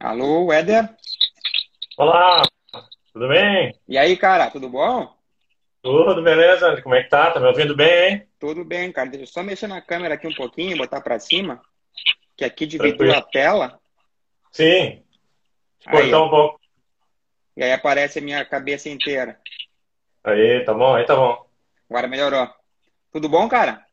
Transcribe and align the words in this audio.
Alô, 0.00 0.52
Éder? 0.52 0.88
Olá, 1.96 2.42
tudo 3.12 3.28
bem? 3.28 3.78
E 3.88 3.96
aí, 3.96 4.16
cara, 4.16 4.50
tudo 4.50 4.68
bom? 4.68 5.14
Tudo 5.82 6.22
beleza? 6.22 6.80
Como 6.82 6.94
é 6.94 7.02
que 7.02 7.08
tá? 7.08 7.30
Tá 7.30 7.38
me 7.38 7.46
ouvindo 7.46 7.76
bem, 7.76 8.08
hein? 8.08 8.28
Tudo 8.38 8.64
bem, 8.64 8.90
cara. 8.90 9.08
Deixa 9.08 9.24
eu 9.24 9.28
só 9.28 9.42
mexer 9.42 9.66
na 9.66 9.80
câmera 9.80 10.14
aqui 10.14 10.26
um 10.26 10.34
pouquinho, 10.34 10.76
botar 10.76 11.00
pra 11.00 11.20
cima, 11.20 11.60
que 12.36 12.44
aqui 12.44 12.66
dividiu 12.66 13.12
a 13.12 13.22
tela. 13.22 13.78
Sim. 14.50 15.02
Cortar 15.88 16.22
um 16.22 16.30
pouco. 16.30 16.60
E 17.56 17.62
aí 17.62 17.72
aparece 17.72 18.18
a 18.18 18.22
minha 18.22 18.44
cabeça 18.44 18.88
inteira. 18.88 19.38
Aí, 20.24 20.64
tá 20.64 20.74
bom, 20.74 20.94
aí 20.94 21.04
tá 21.04 21.14
bom. 21.14 21.46
Agora 21.88 22.08
melhorou. 22.08 22.48
Tudo 23.12 23.28
bom, 23.28 23.48
cara? 23.48 23.84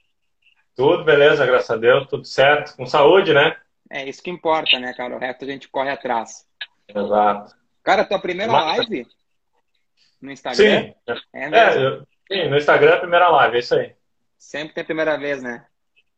Tudo 0.75 1.03
beleza, 1.03 1.45
graças 1.45 1.69
a 1.69 1.77
Deus, 1.77 2.07
tudo 2.07 2.25
certo. 2.25 2.75
Com 2.75 2.85
saúde, 2.85 3.33
né? 3.33 3.55
É 3.93 4.07
isso 4.07 4.23
que 4.23 4.29
importa, 4.29 4.79
né, 4.79 4.93
cara? 4.93 5.15
O 5.15 5.19
resto 5.19 5.43
a 5.43 5.47
gente 5.47 5.67
corre 5.67 5.89
atrás. 5.89 6.45
Exato. 6.87 7.53
Cara, 7.83 8.05
tua 8.05 8.19
primeira 8.19 8.51
Mas- 8.51 8.77
live 8.77 9.05
no 10.21 10.31
Instagram? 10.31 10.81
Sim. 10.83 10.93
É 11.33 11.45
É, 11.49 11.77
eu- 11.85 12.07
sim, 12.31 12.47
no 12.49 12.57
Instagram, 12.57 12.93
a 12.93 12.99
primeira 12.99 13.27
live, 13.29 13.57
é 13.57 13.59
isso 13.59 13.75
aí. 13.75 13.93
Sempre 14.37 14.73
tem 14.73 14.81
a 14.81 14.85
primeira 14.85 15.17
vez, 15.17 15.43
né? 15.43 15.65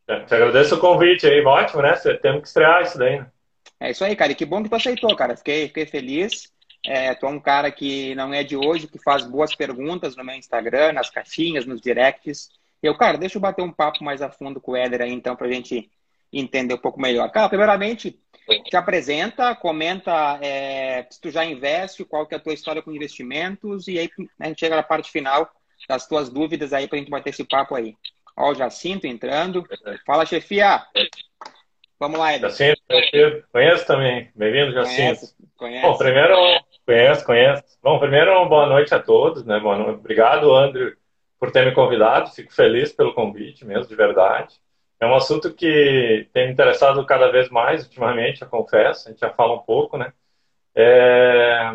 É, 0.07 0.19
Te 0.19 0.35
agradeço 0.35 0.75
o 0.75 0.79
convite 0.79 1.25
aí, 1.25 1.43
ótimo, 1.43 1.81
né? 1.81 1.93
Temos 2.21 2.41
que 2.41 2.47
estrear 2.47 2.81
isso 2.83 2.97
daí, 2.97 3.19
né? 3.19 3.31
É 3.79 3.89
isso 3.91 4.03
aí, 4.03 4.15
cara. 4.15 4.31
E 4.31 4.35
que 4.35 4.45
bom 4.45 4.61
que 4.61 4.69
tu 4.69 4.75
aceitou, 4.75 5.15
cara. 5.15 5.35
Fiquei, 5.35 5.67
fiquei 5.67 5.85
feliz. 5.85 6.51
É, 6.85 7.13
tu 7.15 7.25
é 7.25 7.29
um 7.29 7.39
cara 7.39 7.71
que 7.71 8.13
não 8.15 8.33
é 8.33 8.43
de 8.43 8.55
hoje, 8.57 8.87
que 8.87 8.99
faz 8.99 9.25
boas 9.25 9.55
perguntas 9.55 10.15
no 10.15 10.23
meu 10.23 10.35
Instagram, 10.35 10.91
nas 10.93 11.09
caixinhas, 11.09 11.65
nos 11.65 11.81
directs. 11.81 12.51
Eu, 12.83 12.95
cara, 12.97 13.17
deixa 13.17 13.37
eu 13.37 13.41
bater 13.41 13.61
um 13.63 13.71
papo 13.71 14.03
mais 14.03 14.21
a 14.21 14.29
fundo 14.29 14.59
com 14.59 14.73
o 14.73 14.75
Éder 14.75 15.01
aí, 15.01 15.11
então, 15.13 15.35
pra 15.35 15.47
gente 15.47 15.89
entender 16.39 16.73
um 16.73 16.79
pouco 16.79 16.99
melhor. 16.99 17.29
Cara, 17.31 17.47
primeiramente, 17.47 18.19
te 18.65 18.75
apresenta, 18.75 19.55
comenta 19.55 20.37
é, 20.41 21.05
se 21.09 21.21
tu 21.21 21.29
já 21.29 21.45
investe, 21.45 22.03
qual 22.03 22.25
que 22.25 22.33
é 22.33 22.37
a 22.37 22.41
tua 22.41 22.53
história 22.53 22.81
com 22.81 22.91
investimentos, 22.91 23.87
e 23.87 23.99
aí 23.99 24.09
a 24.39 24.47
gente 24.47 24.59
chega 24.59 24.75
na 24.75 24.83
parte 24.83 25.11
final 25.11 25.49
das 25.87 26.07
tuas 26.07 26.29
dúvidas 26.29 26.73
aí 26.73 26.87
pra 26.87 26.97
gente 26.97 27.09
bater 27.09 27.29
esse 27.29 27.43
papo 27.43 27.75
aí. 27.75 27.95
Ó, 28.35 28.51
o 28.51 28.55
Jacinto 28.55 29.05
entrando. 29.05 29.63
Fala, 30.05 30.25
chefia! 30.25 30.81
Vamos 31.99 32.19
lá, 32.19 32.33
Éder. 32.33 32.49
Jacinto, 32.49 32.81
conheço 33.51 33.85
também. 33.85 34.29
Bem-vindo, 34.35 34.73
Jacinto. 34.73 35.03
Conhece? 35.03 35.35
Conhece? 35.55 35.87
Bom, 35.87 35.97
primeiro, 35.97 36.35
conheço, 36.85 37.25
conheço. 37.25 37.63
Bom, 37.81 37.99
primeiro, 37.99 38.49
boa 38.49 38.67
noite 38.67 38.93
a 38.93 38.99
todos, 38.99 39.45
né? 39.45 39.59
Boa 39.59 39.77
noite. 39.77 39.99
Obrigado, 39.99 40.53
Andrew, 40.53 40.93
por 41.39 41.51
ter 41.51 41.65
me 41.65 41.73
convidado. 41.73 42.31
Fico 42.31 42.53
feliz 42.53 42.91
pelo 42.91 43.13
convite 43.13 43.63
mesmo, 43.63 43.87
de 43.87 43.95
verdade. 43.95 44.55
É 44.99 45.05
um 45.05 45.15
assunto 45.15 45.53
que 45.53 46.29
tem 46.33 46.47
me 46.47 46.53
interessado 46.53 47.05
cada 47.05 47.31
vez 47.31 47.49
mais 47.49 47.83
ultimamente, 47.83 48.41
eu 48.41 48.49
confesso. 48.49 49.07
A 49.07 49.11
gente 49.11 49.19
já 49.21 49.29
fala 49.33 49.53
um 49.55 49.59
pouco, 49.59 49.97
né? 49.97 50.13
É, 50.75 51.71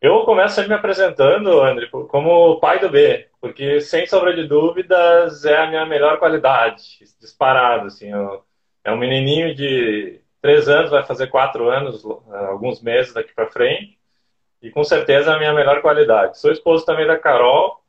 Eu 0.00 0.24
começo 0.24 0.66
me 0.66 0.74
apresentando, 0.74 1.60
André, 1.60 1.86
como 1.88 2.58
pai 2.58 2.78
do 2.78 2.88
B, 2.88 3.28
porque 3.40 3.80
sem 3.80 4.06
sombra 4.06 4.34
de 4.34 4.46
dúvidas 4.46 5.44
é 5.44 5.58
a 5.58 5.66
minha 5.66 5.84
melhor 5.86 6.18
qualidade, 6.18 6.82
disparado, 7.20 7.86
assim. 7.86 8.10
eu- 8.10 8.42
É 8.82 8.90
um 8.92 8.96
menininho 8.96 9.54
de 9.54 10.20
três 10.40 10.66
anos, 10.68 10.90
vai 10.90 11.04
fazer 11.04 11.26
quatro 11.26 11.68
anos, 11.68 12.02
alguns 12.48 12.80
meses 12.82 13.12
daqui 13.12 13.30
para 13.34 13.50
frente, 13.50 13.98
e 14.62 14.70
com 14.70 14.84
certeza 14.84 15.32
é 15.32 15.34
a 15.36 15.38
minha 15.38 15.54
melhor 15.54 15.82
qualidade. 15.82 16.38
Sou 16.38 16.52
esposo 16.52 16.84
também 16.86 17.06
da 17.06 17.18
Carol, 17.18 17.82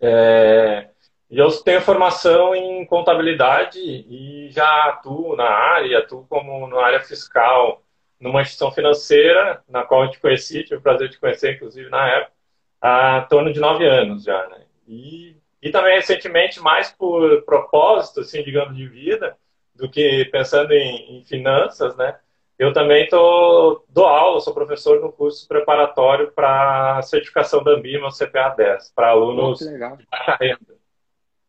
é, 0.00 0.90
e 1.34 1.38
eu 1.38 1.50
tenho 1.50 1.80
formação 1.80 2.54
em 2.54 2.86
contabilidade 2.86 3.80
e 3.80 4.48
já 4.52 4.84
atuo 4.84 5.34
na 5.34 5.48
área, 5.50 5.98
atuo 5.98 6.24
como 6.28 6.64
na 6.68 6.80
área 6.80 7.00
fiscal, 7.00 7.82
numa 8.20 8.40
instituição 8.40 8.70
financeira, 8.70 9.60
na 9.68 9.82
qual 9.82 10.04
eu 10.04 10.12
te 10.12 10.20
conheci, 10.20 10.62
tive 10.62 10.76
o 10.76 10.80
prazer 10.80 11.08
de 11.08 11.14
te 11.16 11.20
conhecer, 11.20 11.56
inclusive, 11.56 11.90
na 11.90 12.08
época, 12.08 12.32
há 12.80 13.22
torno 13.22 13.52
de 13.52 13.58
nove 13.58 13.84
anos 13.84 14.22
já, 14.22 14.46
né? 14.46 14.62
E, 14.86 15.36
e 15.60 15.70
também, 15.72 15.96
recentemente, 15.96 16.60
mais 16.60 16.92
por 16.92 17.42
propósito, 17.42 18.20
assim, 18.20 18.44
digamos, 18.44 18.76
de 18.76 18.86
vida, 18.86 19.36
do 19.74 19.90
que 19.90 20.26
pensando 20.26 20.72
em, 20.72 21.18
em 21.18 21.24
finanças, 21.24 21.96
né? 21.96 22.16
Eu 22.56 22.72
também 22.72 23.08
tô, 23.08 23.84
dou 23.88 24.06
aula, 24.06 24.38
sou 24.38 24.54
professor 24.54 25.00
no 25.00 25.10
curso 25.10 25.48
preparatório 25.48 26.30
para 26.30 27.02
certificação 27.02 27.64
da 27.64 27.72
Ambima, 27.72 28.12
CPA 28.12 28.50
10, 28.50 28.92
para 28.94 29.08
alunos 29.08 29.58
de 29.58 30.06
baixa 30.08 30.38
renda. 30.40 30.83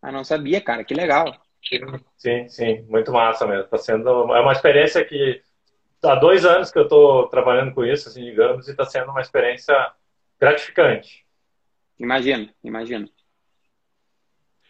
Ah, 0.05 0.11
não 0.11 0.23
sabia, 0.23 0.61
cara. 0.61 0.83
Que 0.83 0.93
legal. 0.93 1.35
Sim, 2.15 2.47
sim, 2.47 2.83
muito 2.83 3.11
massa 3.11 3.47
mesmo. 3.47 3.67
Tá 3.67 3.77
sendo, 3.79 4.07
é 4.35 4.39
uma 4.39 4.51
experiência 4.51 5.03
que 5.03 5.41
há 6.03 6.13
dois 6.13 6.45
anos 6.45 6.69
que 6.69 6.77
eu 6.77 6.83
estou 6.83 7.27
trabalhando 7.27 7.73
com 7.73 7.83
isso, 7.83 8.07
assim, 8.07 8.23
digamos, 8.23 8.67
e 8.67 8.71
está 8.71 8.85
sendo 8.85 9.09
uma 9.09 9.21
experiência 9.21 9.73
gratificante. 10.39 11.25
Imagino, 11.97 12.47
imagino. 12.63 13.09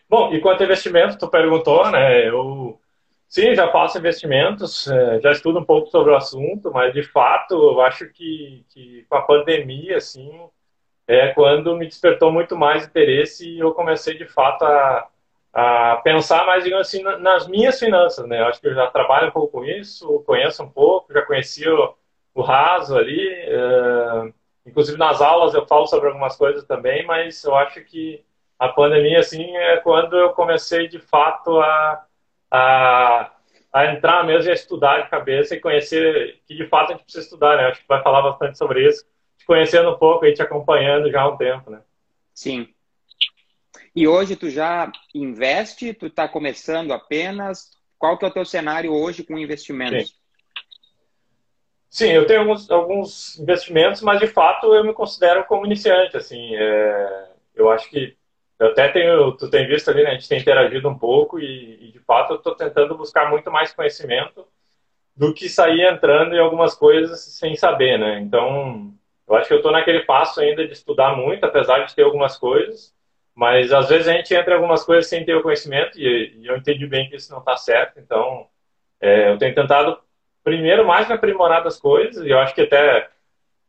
Bom, 0.08 0.34
e 0.34 0.40
quanto 0.40 0.62
a 0.62 0.64
investimento, 0.64 1.18
tu 1.18 1.28
perguntou, 1.28 1.92
né? 1.92 2.30
Eu 2.30 2.80
sim, 3.28 3.54
já 3.54 3.70
faço 3.74 3.98
investimentos, 3.98 4.88
eh, 4.88 5.20
já 5.22 5.32
estudo 5.34 5.60
um 5.60 5.66
pouco 5.66 5.90
sobre 5.90 6.14
o 6.14 6.16
assunto, 6.16 6.72
mas 6.72 6.94
de 6.94 7.04
fato 7.04 7.56
eu 7.56 7.82
acho 7.82 8.08
que, 8.08 8.64
que 8.70 9.06
com 9.10 9.16
a 9.18 9.24
pandemia, 9.24 9.98
assim, 9.98 10.32
é 11.06 11.34
quando 11.34 11.76
me 11.76 11.86
despertou 11.88 12.32
muito 12.32 12.56
mais 12.56 12.86
interesse 12.86 13.50
e 13.50 13.60
eu 13.60 13.74
comecei 13.74 14.18
de 14.18 14.26
fato 14.28 14.64
a, 14.64 15.10
a 15.56 15.98
pensar 16.04 16.46
mais, 16.48 16.64
digamos 16.66 16.88
assim, 16.88 17.04
na- 17.04 17.20
nas 17.20 17.48
minhas 17.48 17.80
finanças, 17.80 18.28
né? 18.28 18.42
Eu 18.42 18.48
acho 18.48 18.62
que 18.62 18.68
eu 18.68 18.76
já 18.76 18.88
trabalho 18.92 19.30
um 19.30 19.32
pouco 19.32 19.60
com 19.60 19.66
isso, 19.66 20.22
conheço 20.28 20.64
um 20.64 20.70
pouco, 20.72 21.14
já 21.14 21.24
conhecia 21.24 21.74
o, 21.74 21.96
o 22.36 22.44
raso 22.44 22.98
ali, 22.98 23.20
eh, 23.30 24.34
inclusive 24.66 24.98
nas 24.98 25.22
aulas 25.22 25.54
eu 25.54 25.66
falo 25.68 25.88
sobre 25.88 26.08
algumas 26.10 26.36
coisas 26.36 26.66
também, 26.66 27.06
mas 27.06 27.44
eu 27.44 27.56
acho 27.56 27.84
que 27.86 28.24
a 28.60 28.70
pandemia, 28.70 29.20
assim, 29.20 29.56
é 29.58 29.78
quando 29.78 30.18
eu 30.18 30.32
comecei 30.34 30.88
de 30.88 31.00
fato 31.00 31.60
a, 31.62 32.06
a, 32.52 33.32
a 33.74 33.86
entrar 33.94 34.26
mesmo 34.26 34.50
e 34.50 34.52
a 34.52 34.54
estudar 34.56 35.04
de 35.04 35.10
cabeça 35.10 35.56
e 35.56 35.60
conhecer 35.60 36.42
que 36.48 36.56
de 36.56 36.68
fato 36.68 36.92
a 36.92 36.96
gente 36.96 37.04
precisa 37.04 37.24
estudar, 37.26 37.58
né? 37.58 37.68
Acho 37.68 37.82
que 37.82 37.88
vai 37.88 38.02
falar 38.04 38.22
bastante 38.22 38.58
sobre 38.58 38.88
isso, 38.88 39.06
te 39.38 39.46
conhecendo 39.46 39.92
um 39.92 39.98
pouco 39.98 40.26
e 40.26 40.34
te 40.34 40.42
acompanhando 40.42 41.12
já 41.12 41.22
há 41.22 41.30
um 41.30 41.38
tempo, 41.38 41.70
né? 41.70 41.82
Sim. 42.36 42.75
E 43.96 44.08
hoje 44.08 44.36
tu 44.36 44.50
já 44.50 44.92
investe? 45.14 45.94
Tu 45.94 46.08
está 46.08 46.28
começando 46.28 46.92
apenas? 46.92 47.72
Qual 47.98 48.18
que 48.18 48.26
é 48.26 48.28
o 48.28 48.34
teu 48.34 48.44
cenário 48.44 48.92
hoje 48.94 49.24
com 49.24 49.38
investimentos? 49.38 50.20
Sim, 51.90 52.10
eu 52.10 52.28
tenho 52.28 52.42
alguns, 52.42 52.70
alguns 52.70 53.40
investimentos, 53.40 54.02
mas 54.02 54.20
de 54.20 54.28
fato 54.28 54.76
eu 54.76 54.84
me 54.84 54.94
considero 54.94 55.46
como 55.46 55.66
iniciante, 55.66 56.18
assim, 56.18 56.54
é, 56.58 57.30
eu 57.56 57.72
acho 57.72 57.90
que 57.90 58.18
eu 58.60 58.68
até 58.68 58.90
tenho, 58.90 59.32
tu 59.38 59.50
tem 59.50 59.66
visto 59.66 59.90
ali, 59.90 60.04
né, 60.04 60.10
a 60.10 60.14
gente 60.14 60.28
tem 60.28 60.42
interagido 60.42 60.90
um 60.90 60.98
pouco 60.98 61.40
e, 61.40 61.88
e 61.88 61.92
de 61.94 62.00
fato 62.00 62.34
eu 62.34 62.38
estou 62.38 62.54
tentando 62.54 62.98
buscar 62.98 63.30
muito 63.30 63.50
mais 63.50 63.74
conhecimento 63.74 64.46
do 65.16 65.34
que 65.34 65.48
sair 65.48 65.84
entrando 65.84 66.36
em 66.36 66.40
algumas 66.40 66.74
coisas 66.74 67.22
sem 67.22 67.56
saber, 67.56 67.98
né, 67.98 68.20
então 68.20 68.94
eu 69.26 69.36
acho 69.36 69.48
que 69.48 69.54
eu 69.54 69.60
estou 69.60 69.72
naquele 69.72 70.02
passo 70.02 70.42
ainda 70.42 70.68
de 70.68 70.74
estudar 70.74 71.16
muito, 71.16 71.46
apesar 71.46 71.86
de 71.86 71.96
ter 71.96 72.04
algumas 72.04 72.38
coisas, 72.38 72.95
mas 73.36 73.72
às 73.74 73.90
vezes 73.90 74.08
a 74.08 74.14
gente 74.14 74.34
entra 74.34 74.54
em 74.54 74.56
algumas 74.56 74.84
coisas 74.84 75.08
sem 75.08 75.26
ter 75.26 75.36
o 75.36 75.44
conhecimento 75.44 76.00
e, 76.00 76.38
e 76.40 76.48
eu 76.48 76.56
entendi 76.58 76.88
bem 76.88 77.10
que 77.10 77.18
isso 77.18 77.32
não 77.32 77.40
está 77.40 77.58
certo, 77.58 78.00
então 78.00 78.48
é, 79.02 79.32
eu 79.32 79.38
tenho 79.38 79.54
tentado 79.54 80.00
primeiro 80.44 80.86
mais 80.86 81.08
me 81.08 81.14
aprimorar 81.14 81.64
das 81.64 81.80
coisas, 81.80 82.26
e 82.26 82.30
eu 82.30 82.40
acho 82.40 82.56
que 82.56 82.62
até 82.62 83.10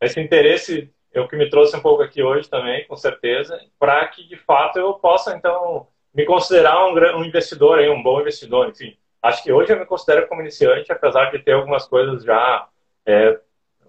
esse 0.00 0.20
interesse 0.20 0.92
é 1.12 1.20
o 1.20 1.26
que 1.26 1.36
me 1.36 1.48
trouxe 1.48 1.76
um 1.76 1.80
pouco 1.80 2.02
aqui 2.02 2.22
hoje 2.22 2.48
também, 2.48 2.86
com 2.86 2.96
certeza, 2.96 3.58
para 3.78 4.06
que 4.08 4.26
de 4.28 4.36
fato 4.36 4.78
eu 4.78 4.94
possa 4.94 5.34
então 5.34 5.88
me 6.14 6.24
considerar 6.24 6.86
um, 6.86 6.94
um 7.18 7.24
investidor, 7.24 7.78
aí, 7.78 7.88
um 7.88 8.02
bom 8.02 8.20
investidor, 8.20 8.68
enfim. 8.68 8.96
Acho 9.22 9.42
que 9.42 9.52
hoje 9.52 9.72
eu 9.72 9.78
me 9.78 9.86
considero 9.86 10.28
como 10.28 10.40
iniciante, 10.40 10.92
apesar 10.92 11.30
de 11.30 11.38
ter 11.38 11.52
algumas 11.52 11.86
coisas 11.86 12.22
já 12.22 12.68
é, 13.04 13.40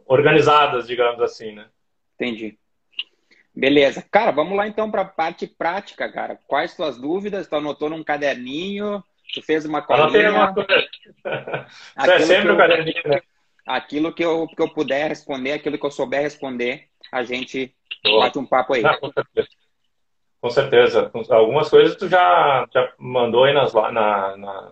organizadas, 0.06 0.88
digamos 0.88 1.22
assim, 1.22 1.54
né? 1.54 1.68
Entendi. 2.16 2.58
Beleza. 3.58 4.06
Cara, 4.12 4.32
vamos 4.32 4.56
lá 4.56 4.68
então 4.68 4.92
para 4.92 5.02
a 5.02 5.06
parte 5.06 5.48
prática, 5.48 6.12
cara. 6.12 6.40
Quais 6.48 6.76
tuas 6.76 6.96
dúvidas? 6.98 7.48
Tu 7.48 7.56
anotou 7.56 7.90
num 7.90 8.04
caderninho? 8.04 9.04
Tu 9.34 9.42
fez 9.42 9.66
uma 9.66 9.82
colinha? 9.82 10.32
uma 10.32 10.54
coisa. 10.54 10.88
Isso 11.98 12.12
é 12.12 12.20
sempre 12.20 12.50
eu- 12.50 12.54
o 12.54 12.58
caderninho, 12.58 13.02
né? 13.06 13.20
Aquilo 13.66 14.14
que 14.14 14.24
eu, 14.24 14.48
que 14.48 14.62
eu 14.62 14.70
puder 14.70 15.10
responder, 15.10 15.54
aquilo 15.54 15.78
que 15.78 15.86
eu 15.86 15.92
souber 15.92 16.22
responder, 16.22 16.86
a 17.12 17.24
gente 17.24 17.76
Boa. 18.04 18.26
bate 18.26 18.38
um 18.40 18.46
papo 18.46 18.74
aí. 18.76 18.84
Com 19.00 19.12
certeza. 19.12 19.48
Com 20.40 20.50
certeza. 20.52 21.12
Algumas 21.32 21.68
coisas 21.70 21.98
tu 21.98 22.08
já, 22.08 22.66
já 22.72 22.94
mandou 23.00 23.44
aí 23.44 23.54
nas, 23.54 23.74
na, 23.74 24.38
na- 24.38 24.72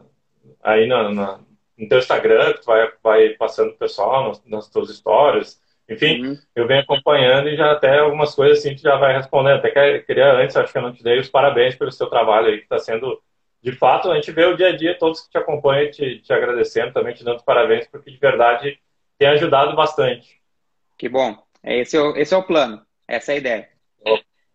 aí 0.63 0.87
na, 0.87 1.11
na- 1.11 1.39
no 1.77 1.89
teu 1.89 1.97
Instagram, 1.97 2.53
que 2.53 2.61
tu 2.61 2.65
vai, 2.67 2.89
vai 3.03 3.29
passando 3.29 3.69
pro 3.71 3.79
pessoal 3.79 4.27
nas, 4.29 4.45
nas 4.45 4.69
tuas 4.69 4.95
stories. 4.95 5.59
Enfim, 5.89 6.21
Uhum. 6.23 6.37
eu 6.55 6.67
venho 6.67 6.81
acompanhando 6.81 7.47
e 7.49 7.55
já 7.55 7.71
até 7.71 7.99
algumas 7.99 8.33
coisas 8.33 8.59
assim 8.59 8.75
tu 8.75 8.81
já 8.81 8.95
vai 8.97 9.15
respondendo. 9.15 9.57
Até 9.57 9.69
que- 9.71 9.99
queria 10.05 10.33
antes, 10.33 10.55
acho 10.57 10.71
que 10.71 10.77
eu 10.77 10.81
não 10.81 10.93
te 10.93 11.03
dei 11.03 11.19
os 11.19 11.29
parabéns 11.29 11.75
pelo 11.75 11.91
seu 11.91 12.07
trabalho 12.07 12.47
aí, 12.47 12.57
que 12.57 12.63
está 12.63 12.79
sendo, 12.79 13.21
de 13.61 13.71
fato, 13.71 14.09
a 14.11 14.15
gente 14.15 14.31
vê 14.31 14.45
o 14.45 14.55
dia 14.57 14.69
a 14.69 14.75
dia, 14.75 14.97
todos 14.97 15.21
que 15.21 15.29
te 15.31 15.37
acompanham 15.37 15.91
te, 15.91 16.19
te 16.21 16.33
agradecendo, 16.33 16.93
também 16.93 17.13
te 17.13 17.23
dando 17.23 17.43
parabéns, 17.43 17.87
porque 17.87 18.09
de 18.11 18.17
verdade 18.17 18.79
tem 19.17 19.27
ajudado 19.29 19.75
bastante. 19.75 20.41
Que 20.97 21.07
bom. 21.07 21.37
Esse 21.63 21.97
é 21.97 22.01
o, 22.01 22.15
esse 22.15 22.33
é 22.33 22.37
o 22.37 22.43
plano, 22.43 22.81
essa 23.07 23.31
é 23.31 23.35
a 23.35 23.37
ideia. 23.37 23.69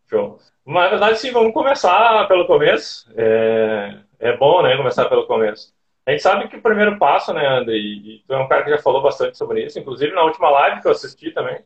Show. 0.09 0.39
Mas, 0.65 0.85
na 0.85 0.89
verdade, 0.91 1.19
sim, 1.19 1.31
vamos 1.31 1.53
começar 1.53 2.27
pelo 2.27 2.47
começo. 2.47 3.09
É, 3.17 3.99
é 4.19 4.37
bom, 4.37 4.63
né, 4.63 4.77
começar 4.77 5.09
pelo 5.09 5.27
começo. 5.27 5.73
A 6.07 6.11
gente 6.13 6.23
sabe 6.23 6.49
que 6.49 6.57
o 6.57 6.63
primeiro 6.63 6.99
passo, 6.99 7.33
né, 7.33 7.47
André, 7.47 7.77
e 7.77 8.25
tu 8.27 8.33
é 8.33 8.39
um 8.39 8.49
cara 8.49 8.65
que 8.65 8.71
já 8.71 8.79
falou 8.79 9.03
bastante 9.03 9.37
sobre 9.37 9.65
isso, 9.65 9.79
inclusive 9.79 10.15
na 10.15 10.25
última 10.25 10.51
live 10.51 10.81
que 10.81 10.89
eu 10.89 10.93
assisti 10.93 11.31
também, 11.31 11.63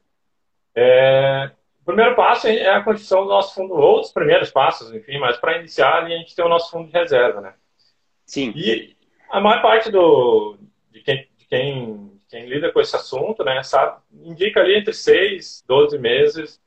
é, 0.74 1.50
o 1.80 1.84
primeiro 1.84 2.16
passo 2.16 2.48
é 2.48 2.68
a 2.70 2.82
constituição 2.82 3.22
do 3.22 3.28
nosso 3.28 3.54
fundo, 3.54 3.74
ou 3.74 4.00
os 4.00 4.12
primeiros 4.12 4.50
passos, 4.50 4.92
enfim, 4.92 5.18
mas 5.18 5.36
para 5.36 5.58
iniciar 5.58 6.02
a 6.02 6.08
gente 6.08 6.34
tem 6.34 6.44
o 6.44 6.48
nosso 6.48 6.70
fundo 6.70 6.88
de 6.88 6.92
reserva, 6.92 7.40
né? 7.40 7.54
Sim. 8.26 8.52
E 8.56 8.96
a 9.30 9.40
maior 9.40 9.62
parte 9.62 9.90
do, 9.90 10.56
de, 10.90 11.00
quem, 11.00 11.28
de 11.36 11.46
quem, 11.46 12.20
quem 12.28 12.46
lida 12.46 12.72
com 12.72 12.80
esse 12.80 12.96
assunto, 12.96 13.44
né, 13.44 13.62
sabe, 13.62 13.98
indica 14.12 14.60
ali 14.60 14.76
entre 14.76 14.92
6, 14.92 15.64
12 15.66 15.98
meses 15.98 16.60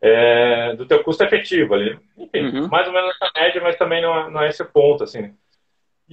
é, 0.00 0.74
do 0.74 0.86
teu 0.86 1.02
custo 1.04 1.22
efetivo 1.22 1.74
ali. 1.74 1.98
Enfim, 2.16 2.46
uhum. 2.46 2.68
mais 2.68 2.86
ou 2.86 2.92
menos 2.92 3.14
essa 3.14 3.30
média, 3.36 3.60
mas 3.62 3.76
também 3.76 4.02
não, 4.02 4.18
é, 4.18 4.30
não 4.30 4.42
é 4.42 4.48
esse 4.48 4.62
o 4.62 4.66
ponto, 4.66 5.04
assim. 5.04 5.34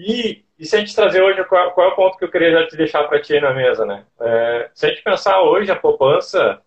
E, 0.02 0.46
e, 0.58 0.66
se 0.66 0.78
a 0.78 0.80
gente 0.80 0.96
trazer 0.96 1.22
hoje, 1.22 1.44
qual, 1.44 1.72
qual, 1.72 1.90
é 1.90 1.92
o 1.92 1.96
ponto 1.96 2.18
que 2.18 2.24
eu 2.24 2.32
queria 2.32 2.52
já 2.52 2.68
te 2.68 2.78
deixar 2.78 3.04
para 3.04 3.22
ti 3.22 3.38
na 3.40 3.54
mesa, 3.54 3.86
né? 3.86 4.06
É, 4.22 4.70
se 4.74 4.86
a 4.86 4.90
gente 4.90 5.04
pensar 5.04 5.42
hoje, 5.42 5.70
a 5.70 5.76
poupança, 5.76 6.62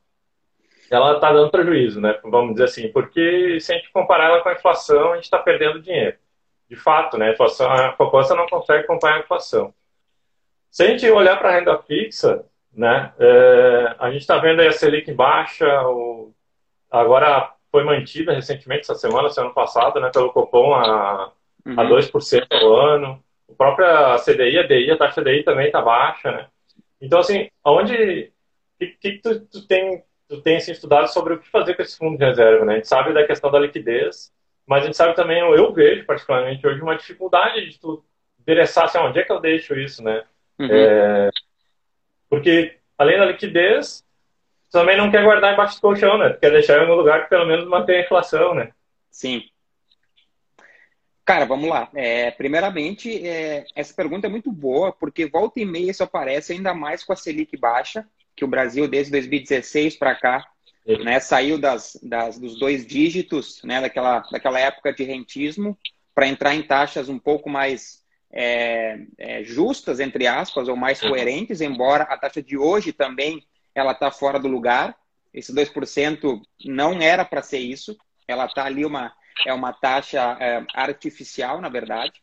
ela 0.91 1.15
está 1.15 1.33
dando 1.33 1.51
prejuízo, 1.51 1.99
né? 1.99 2.19
Vamos 2.25 2.53
dizer 2.53 2.65
assim, 2.65 2.93
porque 2.93 3.59
se 3.59 3.73
a 3.73 3.77
gente 3.77 3.91
comparar 3.91 4.27
ela 4.27 4.43
com 4.43 4.51
a 4.51 4.53
inflação, 4.53 5.13
a 5.13 5.15
gente 5.15 5.25
está 5.25 5.39
perdendo 5.39 5.81
dinheiro. 5.81 6.19
De 6.69 6.77
fato, 6.77 7.17
né? 7.17 7.29
A, 7.31 7.33
inflação, 7.33 7.73
a 7.73 7.93
poupança 7.93 8.35
não 8.35 8.47
consegue 8.47 8.85
acompanhar 8.85 9.17
a 9.17 9.21
inflação. 9.21 9.73
Se 10.71 10.83
a 10.83 10.87
gente 10.89 11.09
olhar 11.11 11.39
para 11.39 11.49
a 11.49 11.53
renda 11.53 11.79
fixa, 11.79 12.45
né? 12.71 13.15
É, 13.19 13.97
a 13.99 14.11
gente 14.11 14.23
está 14.23 14.37
vendo 14.39 14.61
aí 14.61 14.69
a 14.69 14.73
Selic 14.73 15.11
baixa, 15.13 15.67
o, 15.89 16.35
agora 16.91 17.55
foi 17.71 17.83
mantida 17.85 18.35
recentemente, 18.35 18.83
essa 18.83 18.95
semana, 18.95 19.31
semana 19.31 19.55
passada, 19.55 20.01
né? 20.01 20.11
Pelo 20.13 20.33
Copom 20.33 20.75
a 20.75 21.33
uhum. 21.67 21.79
a 21.79 21.85
2% 21.85 22.47
ao 22.51 22.77
ano. 22.77 23.23
A 23.51 23.55
própria 23.55 24.17
CDI, 24.19 24.59
a 24.59 24.67
DI, 24.67 24.91
a 24.91 24.97
taxa 24.97 25.23
DI 25.23 25.43
também 25.43 25.67
está 25.67 25.83
baixa, 25.83 26.31
né? 26.33 26.47
Então, 27.01 27.19
assim, 27.19 27.49
onde 27.65 28.33
que, 28.79 28.87
que 28.87 29.19
tu, 29.19 29.41
tu, 29.47 29.67
tem, 29.67 30.03
tu 30.29 30.41
tem 30.41 30.57
assim, 30.57 30.73
estudado 30.73 31.09
sobre 31.09 31.35
o 31.35 31.39
que 31.39 31.49
fazer 31.49 31.75
com 31.75 31.83
esse 31.83 31.97
fundo 31.97 32.19
de 32.19 32.25
reserva, 32.25 32.65
né? 32.65 32.75
A 32.75 32.77
gente 32.77 32.89
sabe 32.89 33.13
da 33.13 33.27
questão 33.27 33.51
da 33.51 33.59
liquidez, 33.59 34.33
mas 34.67 34.83
a 34.83 34.87
gente 34.87 34.97
sabe 34.97 35.15
também, 35.15 35.41
eu 35.41 35.73
vejo 35.73 36.07
particularmente 36.07 36.67
hoje, 36.67 36.81
uma 36.81 36.97
dificuldade 36.97 37.69
de 37.69 37.79
tu 37.79 38.05
endereçar 38.41 38.85
assim, 38.85 38.99
onde 38.99 39.19
é 39.19 39.25
que 39.25 39.33
eu 39.33 39.41
deixo 39.41 39.75
isso, 39.75 40.03
né? 40.03 40.25
Uhum. 40.59 40.69
É, 40.71 41.31
porque, 42.29 42.79
além 42.97 43.19
da 43.19 43.27
liquidez, 43.27 44.05
tu 44.71 44.79
também 44.79 44.97
não 44.97 45.11
quer 45.11 45.23
guardar 45.23 45.53
embaixo 45.53 45.77
do 45.77 45.81
colchão, 45.81 46.19
né? 46.19 46.31
Tu 46.31 46.41
quer 46.41 46.51
deixar 46.51 46.79
em 46.79 46.81
algum 46.83 46.95
lugar 46.95 47.25
que 47.25 47.31
pelo 47.31 47.47
menos 47.47 47.67
mantenha 47.67 48.01
a 48.01 48.05
inflação, 48.05 48.55
né? 48.55 48.73
Sim. 49.11 49.43
Cara, 51.25 51.45
vamos 51.45 51.69
lá. 51.69 51.89
É, 51.95 52.31
primeiramente, 52.33 53.27
é, 53.27 53.65
essa 53.75 53.95
pergunta 53.95 54.27
é 54.27 54.31
muito 54.31 54.51
boa, 54.51 54.93
porque 54.93 55.27
volta 55.27 55.61
e 55.61 55.65
meia 55.65 55.91
isso 55.91 56.03
aparece 56.03 56.53
ainda 56.53 56.75
mais 56.75 57.05
com 57.05 57.13
a 57.13 57.17
Selic 57.17 57.57
baixa, 57.57 58.07
que 58.35 58.45
o 58.45 58.49
Brasil, 58.49 58.89
desde 58.89 59.13
2016 59.13 59.97
para 59.97 60.15
cá, 60.15 60.47
né, 61.05 61.21
saiu 61.21 61.59
das, 61.59 61.99
das, 62.03 62.39
dos 62.39 62.59
dois 62.59 62.85
dígitos, 62.85 63.63
né, 63.63 63.81
daquela, 63.81 64.21
daquela 64.33 64.59
época 64.59 64.93
de 64.93 65.05
rentismo, 65.05 65.79
para 66.15 66.27
entrar 66.27 66.55
em 66.55 66.63
taxas 66.63 67.09
um 67.09 67.19
pouco 67.19 67.49
mais 67.49 68.03
é, 68.33 68.99
é, 69.19 69.45
justas, 69.45 70.01
entre 70.01 70.27
aspas, 70.27 70.69
ou 70.69 70.77
mais 70.77 71.01
coerentes, 71.01 71.61
embora 71.61 72.05
a 72.05 72.17
taxa 72.17 72.43
de 72.43 72.57
hoje 72.57 72.93
também 72.93 73.47
ela 73.75 73.93
está 73.93 74.11
fora 74.11 74.39
do 74.39 74.49
lugar. 74.49 74.97
Esse 75.33 75.55
2% 75.55 76.41
não 76.65 77.01
era 77.01 77.25
para 77.25 77.43
ser 77.43 77.59
isso. 77.59 77.97
Ela 78.27 78.47
está 78.47 78.65
ali 78.65 78.85
uma 78.85 79.13
é 79.47 79.53
uma 79.53 79.73
taxa 79.73 80.37
é, 80.41 80.65
artificial, 80.75 81.61
na 81.61 81.69
verdade. 81.69 82.23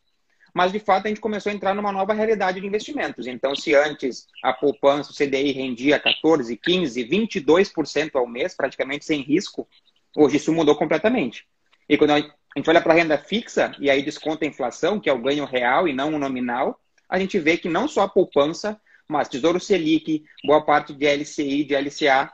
Mas, 0.52 0.72
de 0.72 0.80
fato, 0.80 1.06
a 1.06 1.08
gente 1.08 1.20
começou 1.20 1.50
a 1.50 1.54
entrar 1.54 1.74
numa 1.74 1.92
nova 1.92 2.12
realidade 2.12 2.60
de 2.60 2.66
investimentos. 2.66 3.26
Então, 3.26 3.54
se 3.54 3.74
antes 3.74 4.26
a 4.42 4.52
poupança, 4.52 5.12
o 5.12 5.14
CDI, 5.14 5.52
rendia 5.52 6.00
14%, 6.00 6.58
15%, 6.58 7.08
22% 7.08 8.10
ao 8.14 8.26
mês, 8.26 8.54
praticamente 8.54 9.04
sem 9.04 9.20
risco, 9.20 9.68
hoje 10.16 10.36
isso 10.36 10.52
mudou 10.52 10.74
completamente. 10.74 11.46
E 11.88 11.96
quando 11.96 12.10
a 12.10 12.18
gente 12.18 12.68
olha 12.68 12.80
para 12.80 12.92
a 12.92 12.96
renda 12.96 13.18
fixa, 13.18 13.72
e 13.78 13.88
aí 13.88 14.02
desconta 14.02 14.44
a 14.44 14.48
inflação, 14.48 14.98
que 14.98 15.08
é 15.08 15.12
o 15.12 15.22
ganho 15.22 15.44
real 15.44 15.86
e 15.86 15.92
não 15.92 16.14
o 16.14 16.18
nominal, 16.18 16.80
a 17.08 17.18
gente 17.18 17.38
vê 17.38 17.56
que 17.56 17.68
não 17.68 17.86
só 17.86 18.02
a 18.02 18.08
poupança, 18.08 18.80
mas 19.06 19.28
Tesouro 19.28 19.60
Selic, 19.60 20.24
boa 20.44 20.64
parte 20.64 20.92
de 20.92 21.06
LCI, 21.06 21.64
de 21.64 21.74
LCA, 21.74 22.32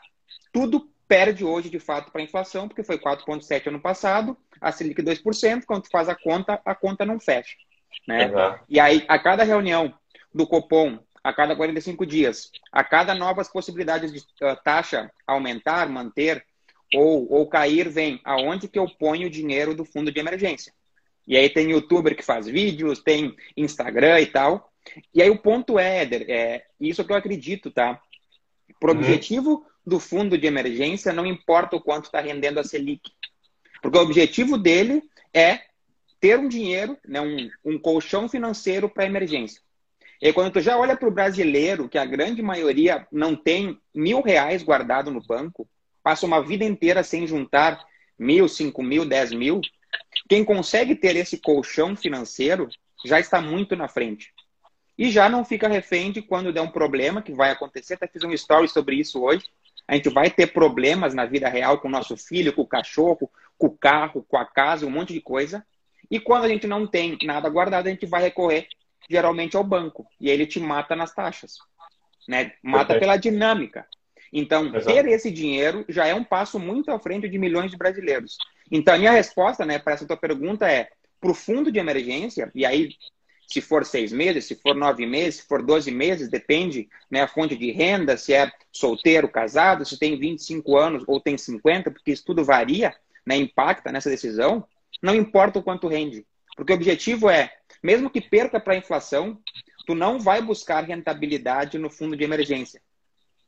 tudo 0.52 0.90
perde 1.08 1.44
hoje, 1.44 1.70
de 1.70 1.78
fato, 1.78 2.10
para 2.10 2.20
a 2.20 2.24
inflação, 2.24 2.68
porque 2.68 2.82
foi 2.82 2.98
4,7% 2.98 3.68
ano 3.68 3.80
passado, 3.80 4.36
a 4.60 4.72
Selic 4.72 5.02
2%, 5.02 5.64
quando 5.64 5.84
tu 5.84 5.90
faz 5.90 6.08
a 6.08 6.14
conta, 6.14 6.60
a 6.64 6.74
conta 6.74 7.04
não 7.04 7.20
fecha. 7.20 7.56
Né? 8.06 8.26
Uhum. 8.26 8.58
E 8.68 8.80
aí, 8.80 9.04
a 9.08 9.18
cada 9.18 9.44
reunião 9.44 9.94
do 10.34 10.46
Copom, 10.46 10.98
a 11.22 11.32
cada 11.32 11.56
45 11.56 12.06
dias, 12.06 12.50
a 12.70 12.84
cada 12.84 13.14
novas 13.14 13.48
possibilidades 13.48 14.12
de 14.12 14.18
uh, 14.18 14.56
taxa 14.62 15.10
aumentar, 15.26 15.88
manter 15.88 16.44
ou, 16.94 17.30
ou 17.32 17.48
cair, 17.48 17.88
vem 17.88 18.20
aonde 18.24 18.68
que 18.68 18.78
eu 18.78 18.86
ponho 18.88 19.26
o 19.26 19.30
dinheiro 19.30 19.74
do 19.74 19.84
fundo 19.84 20.12
de 20.12 20.20
emergência. 20.20 20.72
E 21.26 21.36
aí 21.36 21.50
tem 21.50 21.70
youtuber 21.70 22.16
que 22.16 22.22
faz 22.22 22.46
vídeos, 22.46 23.02
tem 23.02 23.34
Instagram 23.56 24.20
e 24.20 24.26
tal. 24.26 24.72
E 25.12 25.20
aí 25.20 25.28
o 25.28 25.38
ponto 25.38 25.78
é, 25.78 26.02
Éder, 26.02 26.26
é 26.28 26.64
isso 26.80 27.04
que 27.04 27.10
eu 27.10 27.16
acredito, 27.16 27.72
tá? 27.72 28.00
Pro 28.78 28.92
uhum. 28.92 28.98
objetivo 28.98 29.66
do 29.86 30.00
fundo 30.00 30.36
de 30.36 30.46
emergência, 30.46 31.12
não 31.12 31.24
importa 31.24 31.76
o 31.76 31.80
quanto 31.80 32.06
está 32.06 32.20
rendendo 32.20 32.58
a 32.58 32.64
Selic. 32.64 33.12
Porque 33.80 33.96
o 33.96 34.02
objetivo 34.02 34.58
dele 34.58 35.02
é 35.32 35.60
ter 36.18 36.38
um 36.38 36.48
dinheiro, 36.48 36.98
né, 37.06 37.20
um, 37.20 37.48
um 37.64 37.78
colchão 37.78 38.28
financeiro 38.28 38.88
para 38.88 39.06
emergência. 39.06 39.62
E 40.20 40.32
quando 40.32 40.54
tu 40.54 40.60
já 40.60 40.76
olha 40.76 40.96
para 40.96 41.08
o 41.08 41.12
brasileiro, 41.12 41.88
que 41.88 41.98
a 41.98 42.04
grande 42.04 42.42
maioria 42.42 43.06
não 43.12 43.36
tem 43.36 43.78
mil 43.94 44.22
reais 44.22 44.62
guardado 44.62 45.10
no 45.10 45.24
banco, 45.24 45.68
passa 46.02 46.26
uma 46.26 46.42
vida 46.42 46.64
inteira 46.64 47.04
sem 47.04 47.26
juntar 47.26 47.84
mil, 48.18 48.48
cinco 48.48 48.82
mil, 48.82 49.04
dez 49.04 49.30
mil, 49.30 49.60
quem 50.28 50.44
consegue 50.44 50.96
ter 50.96 51.14
esse 51.16 51.38
colchão 51.38 51.94
financeiro 51.94 52.68
já 53.04 53.20
está 53.20 53.40
muito 53.40 53.76
na 53.76 53.86
frente. 53.86 54.32
E 54.98 55.10
já 55.10 55.28
não 55.28 55.44
fica 55.44 55.68
refém 55.68 56.10
de 56.10 56.22
quando 56.22 56.52
der 56.52 56.62
um 56.62 56.70
problema, 56.70 57.20
que 57.20 57.32
vai 57.32 57.50
acontecer. 57.50 57.94
Até 57.94 58.08
fiz 58.08 58.22
um 58.24 58.32
story 58.32 58.66
sobre 58.66 58.96
isso 58.96 59.22
hoje 59.22 59.44
a 59.88 59.94
gente 59.94 60.08
vai 60.08 60.30
ter 60.30 60.48
problemas 60.48 61.14
na 61.14 61.24
vida 61.24 61.48
real 61.48 61.78
com 61.78 61.88
o 61.88 61.90
nosso 61.90 62.16
filho, 62.16 62.52
com 62.52 62.62
o 62.62 62.66
cachorro, 62.66 63.30
com 63.56 63.66
o 63.68 63.76
carro, 63.76 64.24
com 64.28 64.36
a 64.36 64.44
casa, 64.44 64.86
um 64.86 64.90
monte 64.90 65.12
de 65.12 65.20
coisa. 65.20 65.64
E 66.10 66.18
quando 66.18 66.44
a 66.44 66.48
gente 66.48 66.66
não 66.66 66.86
tem 66.86 67.16
nada 67.22 67.48
guardado, 67.48 67.86
a 67.86 67.90
gente 67.90 68.06
vai 68.06 68.22
recorrer 68.22 68.68
geralmente 69.08 69.56
ao 69.56 69.64
banco. 69.64 70.06
E 70.20 70.28
ele 70.28 70.46
te 70.46 70.58
mata 70.58 70.96
nas 70.96 71.14
taxas. 71.14 71.54
Né? 72.28 72.52
Mata 72.62 72.98
pela 72.98 73.16
dinâmica. 73.16 73.86
Então, 74.32 74.66
Exato. 74.66 74.86
ter 74.86 75.06
esse 75.06 75.30
dinheiro 75.30 75.84
já 75.88 76.06
é 76.06 76.14
um 76.14 76.24
passo 76.24 76.58
muito 76.58 76.90
à 76.90 76.98
frente 76.98 77.28
de 77.28 77.38
milhões 77.38 77.70
de 77.70 77.76
brasileiros. 77.76 78.36
Então, 78.70 78.94
a 78.94 78.98
minha 78.98 79.12
resposta 79.12 79.64
né, 79.64 79.78
para 79.78 79.94
essa 79.94 80.06
tua 80.06 80.16
pergunta 80.16 80.68
é: 80.68 80.88
para 81.20 81.30
o 81.30 81.34
fundo 81.34 81.70
de 81.70 81.78
emergência, 81.78 82.50
e 82.54 82.66
aí 82.66 82.90
se 83.46 83.60
for 83.60 83.84
seis 83.84 84.12
meses, 84.12 84.44
se 84.44 84.54
for 84.56 84.74
nove 84.74 85.06
meses, 85.06 85.40
se 85.40 85.46
for 85.46 85.62
doze 85.62 85.90
meses, 85.90 86.28
depende 86.28 86.88
né, 87.10 87.22
a 87.22 87.28
fonte 87.28 87.56
de 87.56 87.70
renda, 87.70 88.16
se 88.16 88.34
é 88.34 88.50
solteiro, 88.72 89.28
casado, 89.28 89.84
se 89.84 89.98
tem 89.98 90.18
25 90.18 90.76
anos 90.76 91.04
ou 91.06 91.20
tem 91.20 91.38
50, 91.38 91.90
porque 91.90 92.12
isso 92.12 92.24
tudo 92.24 92.44
varia, 92.44 92.94
né, 93.24 93.36
impacta 93.36 93.92
nessa 93.92 94.10
decisão, 94.10 94.66
não 95.02 95.14
importa 95.14 95.58
o 95.58 95.62
quanto 95.62 95.88
rende. 95.88 96.26
Porque 96.56 96.72
o 96.72 96.76
objetivo 96.76 97.30
é, 97.30 97.52
mesmo 97.82 98.10
que 98.10 98.20
perca 98.20 98.58
para 98.58 98.74
a 98.74 98.78
inflação, 98.78 99.38
tu 99.86 99.94
não 99.94 100.18
vai 100.18 100.42
buscar 100.42 100.84
rentabilidade 100.84 101.78
no 101.78 101.88
fundo 101.88 102.16
de 102.16 102.24
emergência. 102.24 102.80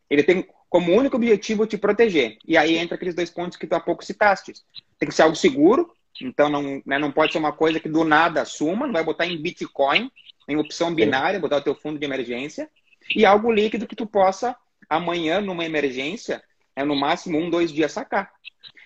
Ele 0.08 0.22
tem 0.22 0.46
como 0.68 0.92
único 0.92 1.16
objetivo 1.16 1.66
te 1.66 1.76
proteger. 1.76 2.38
E 2.46 2.56
aí 2.56 2.76
entra 2.76 2.94
aqueles 2.94 3.14
dois 3.14 3.30
pontos 3.30 3.56
que 3.56 3.66
tu 3.66 3.74
há 3.74 3.80
pouco 3.80 4.04
citaste. 4.04 4.52
Tem 4.98 5.08
que 5.08 5.14
ser 5.14 5.22
algo 5.22 5.34
seguro, 5.34 5.92
então 6.20 6.48
não, 6.48 6.82
né, 6.84 6.98
não 6.98 7.12
pode 7.12 7.32
ser 7.32 7.38
uma 7.38 7.52
coisa 7.52 7.80
que 7.80 7.88
do 7.88 8.04
nada 8.04 8.44
suma, 8.44 8.86
não 8.86 8.92
vai 8.92 9.04
botar 9.04 9.26
em 9.26 9.40
Bitcoin, 9.40 10.10
em 10.48 10.56
opção 10.56 10.94
binária, 10.94 11.38
botar 11.38 11.58
o 11.58 11.62
teu 11.62 11.74
fundo 11.74 11.98
de 11.98 12.04
emergência, 12.04 12.68
e 13.14 13.24
algo 13.24 13.52
líquido 13.52 13.86
que 13.86 13.96
tu 13.96 14.06
possa 14.06 14.56
amanhã, 14.88 15.40
numa 15.40 15.64
emergência, 15.64 16.42
é 16.74 16.84
no 16.84 16.96
máximo 16.96 17.38
um, 17.38 17.50
dois 17.50 17.72
dias 17.72 17.92
sacar. 17.92 18.32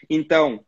Então, 0.09 0.65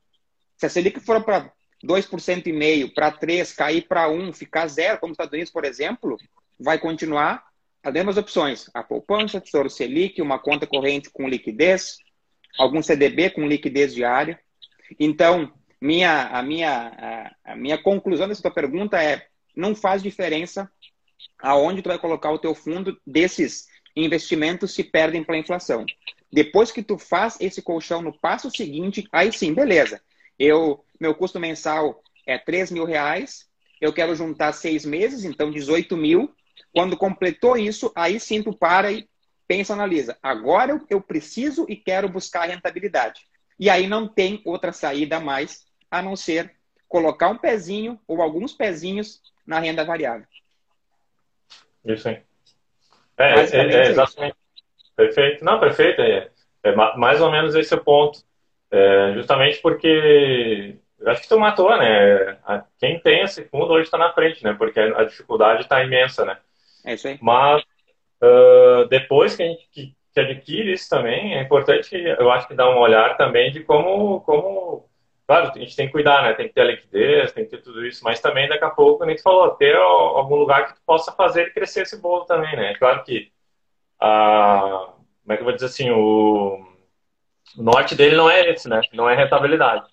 se 0.57 0.67
a 0.67 0.69
Selic 0.69 1.01
for 1.01 1.23
para 1.23 1.53
2% 1.85 2.47
e 2.47 2.53
meio, 2.53 2.93
para 2.95 3.11
3, 3.11 3.53
cair 3.53 3.83
para 3.89 4.09
1, 4.09 4.33
ficar 4.33 4.67
zero, 4.67 4.99
como 4.99 5.11
os 5.11 5.15
Estados 5.15 5.33
Unidos, 5.33 5.53
por 5.53 5.65
exemplo, 5.65 6.17
vai 6.59 6.79
continuar 6.79 7.45
as 7.83 7.93
mesmas 7.93 8.17
opções. 8.17 8.71
A 8.73 8.83
poupança, 8.83 9.41
Tesouro 9.41 9.69
Selic, 9.69 10.23
uma 10.23 10.39
conta 10.39 10.67
corrente 10.67 11.11
com 11.11 11.29
liquidez, 11.29 11.99
algum 12.59 12.83
CDB 12.83 13.31
com 13.31 13.47
liquidez 13.47 13.95
diária. 13.95 14.41
Então, 14.99 15.53
minha, 15.85 16.29
a, 16.29 16.43
minha, 16.43 17.35
a, 17.45 17.53
a 17.53 17.57
minha 17.57 17.77
conclusão 17.77 18.27
dessa 18.27 18.41
tua 18.41 18.51
pergunta 18.51 19.03
é: 19.03 19.27
não 19.55 19.75
faz 19.75 20.03
diferença 20.03 20.71
aonde 21.39 21.83
tu 21.83 21.91
vai 21.91 21.99
colocar 21.99 22.31
o 22.31 22.39
teu 22.39 22.55
fundo 22.55 22.99
desses 23.07 23.67
investimentos 23.95 24.75
se 24.75 24.83
perdem 24.83 25.23
pela 25.23 25.37
inflação. 25.37 25.85
Depois 26.33 26.73
que 26.73 26.83
tu 26.83 26.97
faz 26.97 27.37
esse 27.39 27.61
colchão 27.61 28.01
no 28.01 28.19
passo 28.19 28.51
seguinte, 28.51 29.07
aí 29.13 29.31
sim, 29.31 29.53
beleza. 29.53 30.01
Eu, 30.39 30.83
meu 30.99 31.15
custo 31.15 31.39
mensal 31.39 32.03
é 32.27 32.39
3 32.39 32.71
mil 32.71 32.87
reais, 32.87 33.47
eu 33.79 33.93
quero 33.93 34.17
juntar 34.17 34.53
seis 34.53 34.87
meses, 34.87 35.23
então 35.25 35.51
18 35.51 35.99
mil. 35.99 36.35
Quando 36.73 36.97
completou 36.97 37.59
isso, 37.59 37.93
aí 37.95 38.19
sim 38.19 38.43
tu 38.43 38.57
para 38.57 38.91
e 38.91 39.07
pensa, 39.47 39.75
analisa. 39.75 40.17
Agora 40.23 40.81
eu, 40.89 41.01
preciso 41.01 41.67
e 41.69 41.77
quero 41.77 42.09
buscar 42.09 42.49
rentabilidade. 42.49 43.21
E 43.61 43.69
aí 43.69 43.87
não 43.87 44.09
tem 44.09 44.41
outra 44.47 44.73
saída 44.73 45.21
mais 45.21 45.65
a 45.99 46.03
não 46.03 46.17
ser 46.17 46.53
colocar 46.89 47.29
um 47.29 47.39
pezinho 47.39 47.99
ou 48.07 48.23
alguns 48.23 48.53
pezinhos 48.53 49.21
na 49.47 49.59
renda 49.59 49.85
variável. 49.85 50.27
Isso 51.85 52.09
aí. 52.09 52.21
É, 53.19 53.41
é, 53.41 53.45
é, 53.45 53.75
é 53.75 53.87
exatamente. 53.89 54.37
Perfeito. 54.97 55.45
Não, 55.45 55.61
perfeito. 55.61 56.01
É, 56.01 56.31
é, 56.63 56.75
mais 56.75 57.21
ou 57.21 57.31
menos 57.31 57.55
esse 57.55 57.75
é 57.75 57.77
o 57.77 57.85
ponto. 57.85 58.21
É, 58.71 59.13
justamente 59.15 59.61
porque 59.61 60.77
acho 61.07 61.23
que 61.23 61.29
tu 61.29 61.39
matou, 61.39 61.77
né? 61.77 62.39
Quem 62.79 62.99
tem 63.01 63.23
esse 63.23 63.45
fundo 63.45 63.73
hoje 63.73 63.85
está 63.85 63.99
na 63.99 64.13
frente, 64.13 64.43
né? 64.43 64.55
Porque 64.55 64.81
a 64.81 65.05
dificuldade 65.05 65.63
está 65.63 65.83
imensa, 65.85 66.25
né? 66.25 66.39
É 66.85 66.95
isso 66.95 67.07
aí. 67.07 67.19
Mas 67.21 67.63
uh, 68.23 68.87
depois 68.89 69.37
que 69.37 69.43
a 69.43 69.47
gente 69.47 69.69
que, 69.71 69.95
que, 70.13 70.21
adquire 70.21 70.73
isso 70.73 70.89
também, 70.89 71.35
é 71.35 71.43
importante, 71.43 71.95
eu 71.95 72.31
acho 72.31 72.49
que 72.49 72.55
dar 72.55 72.71
um 72.71 72.79
olhar 72.79 73.17
também 73.17 73.53
de 73.53 73.61
como, 73.61 74.21
como 74.23 74.89
Claro, 75.27 75.53
a 75.55 75.59
gente 75.59 75.75
tem 75.75 75.87
que 75.87 75.93
cuidar, 75.93 76.23
né? 76.23 76.35
Tem 76.35 76.49
que 76.49 76.55
ter 76.55 76.61
a 76.61 76.65
liquidez, 76.65 77.33
tem 77.33 77.45
que 77.45 77.51
ter 77.51 77.63
tudo 77.63 77.87
isso, 77.87 78.05
mas 78.05 78.21
também 78.21 78.49
daqui 78.49 78.65
a 78.65 78.71
pouco, 78.71 78.99
como 78.99 79.11
a 79.11 79.15
gente 79.15 79.23
falou, 79.23 79.51
ter 79.53 79.75
algum 79.75 80.37
lugar 80.37 80.67
que 80.67 80.75
tu 80.75 80.83
possa 80.85 81.13
fazer 81.13 81.53
crescer 81.55 81.83
esse 81.83 81.97
bolo 81.97 82.25
também, 82.27 82.55
né? 82.57 82.75
Claro 82.75 83.03
que, 83.05 83.33
a, 83.99 84.93
como 85.23 85.33
é 85.33 85.37
que 85.37 85.41
eu 85.43 85.47
vou 85.47 85.55
dizer 85.55 85.67
assim, 85.67 85.91
o, 85.91 86.63
norte 87.57 87.95
dele 87.95 88.17
não 88.17 88.29
é 88.29 88.51
esse, 88.51 88.69
né? 88.69 88.81
Não 88.93 89.09
é 89.09 89.17
rentabilidade. 89.17 89.91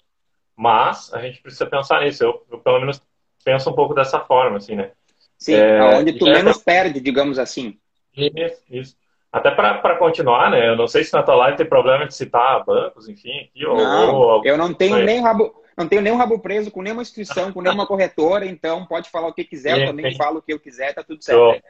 Mas 0.55 1.13
a 1.13 1.21
gente 1.21 1.41
precisa 1.41 1.65
pensar 1.65 2.01
nisso. 2.01 2.23
Eu, 2.23 2.45
eu 2.51 2.59
pelo 2.59 2.79
menos 2.79 3.01
penso 3.43 3.69
um 3.69 3.73
pouco 3.73 3.93
dessa 3.93 4.19
forma, 4.19 4.57
assim, 4.57 4.75
né? 4.75 4.91
Sim, 5.37 5.55
é, 5.55 5.81
onde 5.95 6.13
tu 6.13 6.25
menos 6.25 6.59
é... 6.59 6.63
perde, 6.63 6.99
digamos 6.99 7.39
assim. 7.39 7.79
Isso, 8.15 8.61
isso. 8.69 8.97
Até 9.31 9.49
para 9.51 9.95
continuar, 9.95 10.51
né? 10.51 10.67
Eu 10.67 10.75
não 10.75 10.87
sei 10.87 11.03
se 11.03 11.13
na 11.13 11.23
tua 11.23 11.35
live 11.35 11.57
tem 11.57 11.65
problema 11.65 12.05
de 12.05 12.13
citar 12.13 12.65
bancos, 12.65 13.07
enfim. 13.07 13.49
Aqui, 13.49 13.63
não, 13.63 14.13
ou, 14.13 14.45
eu 14.45 14.57
não 14.57 14.73
tenho 14.73 14.97
nem 14.97 15.21
rabo, 15.21 15.55
não 15.77 15.87
tenho 15.87 16.01
nem 16.01 16.13
rabo 16.13 16.37
preso 16.39 16.69
com 16.69 16.81
nenhuma 16.81 17.01
instituição, 17.01 17.53
com 17.53 17.61
nenhuma 17.61 17.87
corretora, 17.87 18.45
então 18.45 18.85
pode 18.85 19.09
falar 19.09 19.29
o 19.29 19.33
que 19.33 19.45
quiser, 19.45 19.79
eu 19.79 19.87
também 19.87 20.15
falo 20.17 20.39
o 20.39 20.41
que 20.41 20.51
eu 20.51 20.59
quiser, 20.59 20.93
tá 20.93 21.01
tudo 21.01 21.23
certo. 21.23 21.63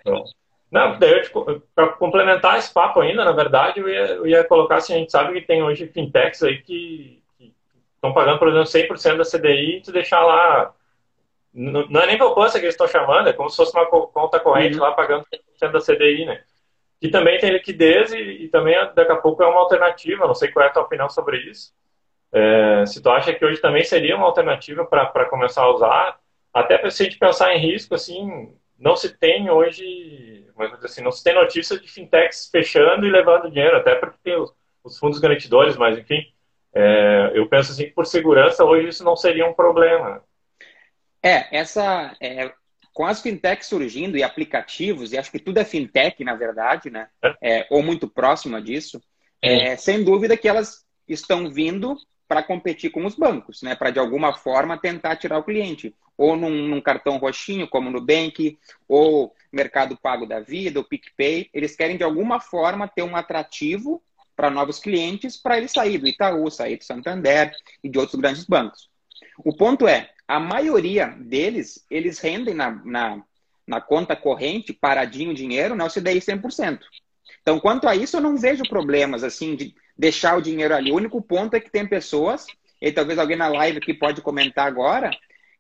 Não, 0.71 0.97
daí 0.97 1.21
para 1.75 1.89
complementar 1.89 2.57
esse 2.57 2.73
papo 2.73 3.01
ainda, 3.01 3.25
na 3.25 3.33
verdade, 3.33 3.79
eu 3.79 3.89
ia, 3.89 4.05
eu 4.07 4.25
ia 4.25 4.43
colocar 4.43 4.77
assim, 4.77 4.93
a 4.93 4.97
gente 4.97 5.11
sabe 5.11 5.33
que 5.33 5.45
tem 5.45 5.61
hoje 5.61 5.85
fintechs 5.85 6.41
aí 6.41 6.61
que 6.61 7.21
estão 7.95 8.13
pagando, 8.13 8.39
por 8.39 8.47
exemplo, 8.47 8.95
100% 8.95 9.17
da 9.17 9.23
CDI 9.23 9.77
e 9.77 9.81
te 9.81 9.91
deixar 9.91 10.21
lá 10.21 10.73
não, 11.53 11.85
não 11.87 12.01
é 12.01 12.07
nem 12.07 12.17
poupança 12.17 12.57
que 12.57 12.65
eles 12.65 12.73
estão 12.73 12.87
chamando, 12.87 13.27
é 13.27 13.33
como 13.33 13.49
se 13.49 13.57
fosse 13.57 13.75
uma 13.75 13.85
conta 13.85 14.39
corrente 14.39 14.77
uhum. 14.77 14.83
lá 14.83 14.93
pagando 14.93 15.25
100% 15.61 15.71
da 15.71 15.79
CDI, 15.81 16.25
né? 16.25 16.41
Que 17.01 17.09
também 17.09 17.39
tem 17.39 17.49
liquidez 17.49 18.13
e, 18.13 18.43
e, 18.43 18.47
também 18.49 18.75
daqui 18.93 19.11
a 19.11 19.15
pouco 19.15 19.41
é 19.41 19.47
uma 19.47 19.59
alternativa. 19.59 20.27
Não 20.27 20.35
sei 20.35 20.51
qual 20.51 20.63
é 20.63 20.69
a 20.69 20.71
tua 20.71 20.83
opinião 20.83 21.09
sobre 21.09 21.37
isso. 21.49 21.73
É, 22.31 22.85
se 22.85 23.01
tu 23.01 23.09
acha 23.09 23.33
que 23.33 23.43
hoje 23.43 23.59
também 23.59 23.83
seria 23.83 24.15
uma 24.15 24.27
alternativa 24.27 24.85
para 24.85 25.25
começar 25.25 25.63
a 25.63 25.73
usar, 25.73 26.19
até 26.53 26.87
se 26.91 27.01
a 27.01 27.05
gente 27.05 27.17
pensar 27.17 27.55
em 27.55 27.59
risco, 27.59 27.95
assim, 27.95 28.53
não 28.77 28.95
se 28.95 29.17
tem 29.17 29.49
hoje, 29.49 30.47
assim, 30.83 31.01
não 31.01 31.11
se 31.11 31.23
tem 31.23 31.33
notícia 31.33 31.77
de 31.79 31.87
fintechs 31.87 32.49
fechando 32.51 33.05
e 33.05 33.09
levando 33.09 33.49
dinheiro, 33.49 33.77
até 33.77 33.95
porque 33.95 34.19
tem 34.23 34.37
os, 34.37 34.53
os 34.83 34.99
fundos 34.99 35.19
garantidores, 35.19 35.75
mas 35.75 35.97
enfim, 35.97 36.23
é, 36.73 37.31
eu 37.33 37.49
penso 37.49 37.71
assim 37.71 37.85
que 37.85 37.93
por 37.93 38.05
segurança 38.05 38.63
hoje 38.63 38.89
isso 38.89 39.03
não 39.03 39.15
seria 39.15 39.47
um 39.47 39.53
problema. 39.53 40.23
É, 41.23 41.57
essa 41.57 42.15
é, 42.21 42.53
com 42.93 43.05
as 43.05 43.21
fintechs 43.21 43.67
surgindo 43.67 44.17
e 44.17 44.23
aplicativos, 44.23 45.11
e 45.11 45.17
acho 45.17 45.31
que 45.31 45.39
tudo 45.39 45.59
é 45.59 45.65
fintech, 45.65 46.23
na 46.23 46.35
verdade, 46.35 46.89
né? 46.89 47.07
É, 47.23 47.59
é 47.59 47.67
ou 47.69 47.81
muito 47.81 48.07
próxima 48.07 48.61
disso, 48.61 49.01
é, 49.41 49.75
sem 49.75 50.03
dúvida 50.03 50.37
que 50.37 50.47
elas 50.47 50.85
estão 51.07 51.49
vindo 51.49 51.97
para 52.27 52.43
competir 52.43 52.91
com 52.91 53.05
os 53.05 53.15
bancos, 53.15 53.61
né? 53.61 53.75
Para 53.75 53.91
de 53.91 53.99
alguma 53.99 54.33
forma 54.33 54.77
tentar 54.77 55.17
tirar 55.17 55.37
o 55.37 55.43
cliente. 55.43 55.93
Ou 56.17 56.35
num, 56.35 56.67
num, 56.67 56.79
cartão 56.79 57.17
roxinho, 57.17 57.67
como 57.67 57.89
no 57.89 57.99
Bank, 57.99 58.57
ou 58.87 59.33
Mercado 59.51 59.97
Pago 59.97 60.25
da 60.25 60.39
Vida, 60.39 60.79
o 60.79 60.83
PicPay. 60.83 61.49
Eles 61.53 61.75
querem 61.75 61.97
de 61.97 62.03
alguma 62.03 62.39
forma 62.39 62.87
ter 62.87 63.01
um 63.01 63.15
atrativo 63.15 64.01
para 64.35 64.49
novos 64.49 64.79
clientes 64.79 65.35
para 65.35 65.57
ele 65.57 65.67
sair 65.67 65.97
do 65.97 66.07
Itaú, 66.07 66.49
sair 66.49 66.77
do 66.77 66.83
Santander 66.83 67.51
e 67.83 67.89
de 67.89 67.99
outros 67.99 68.19
grandes 68.19 68.45
bancos. 68.45 68.89
O 69.43 69.55
ponto 69.55 69.87
é, 69.87 70.09
a 70.31 70.39
maioria 70.39 71.07
deles, 71.07 71.85
eles 71.91 72.17
rendem 72.19 72.53
na, 72.53 72.71
na, 72.85 73.21
na 73.67 73.81
conta 73.81 74.15
corrente, 74.15 74.71
paradinho 74.71 75.33
dinheiro, 75.33 75.75
na 75.75 75.83
OCDI 75.83 76.21
100%. 76.21 76.79
Então, 77.41 77.59
quanto 77.59 77.85
a 77.85 77.93
isso, 77.93 78.15
eu 78.15 78.21
não 78.21 78.37
vejo 78.37 78.63
problemas, 78.63 79.25
assim, 79.25 79.57
de 79.57 79.75
deixar 79.97 80.37
o 80.37 80.41
dinheiro 80.41 80.73
ali. 80.73 80.89
O 80.89 80.95
único 80.95 81.21
ponto 81.21 81.55
é 81.55 81.59
que 81.59 81.69
tem 81.69 81.85
pessoas, 81.85 82.45
e 82.81 82.93
talvez 82.93 83.19
alguém 83.19 83.35
na 83.35 83.49
live 83.49 83.79
aqui 83.79 83.93
pode 83.93 84.21
comentar 84.21 84.65
agora, 84.65 85.11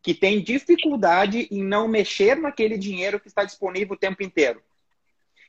que 0.01 0.13
tem 0.13 0.41
dificuldade 0.41 1.49
em 1.51 1.61
não 1.61 1.85
mexer 1.85 2.37
naquele 2.37 2.77
dinheiro 2.77 3.19
que 3.19 3.27
está 3.27 3.43
disponível 3.43 3.95
o 3.95 3.99
tempo 3.99 4.23
inteiro. 4.23 4.61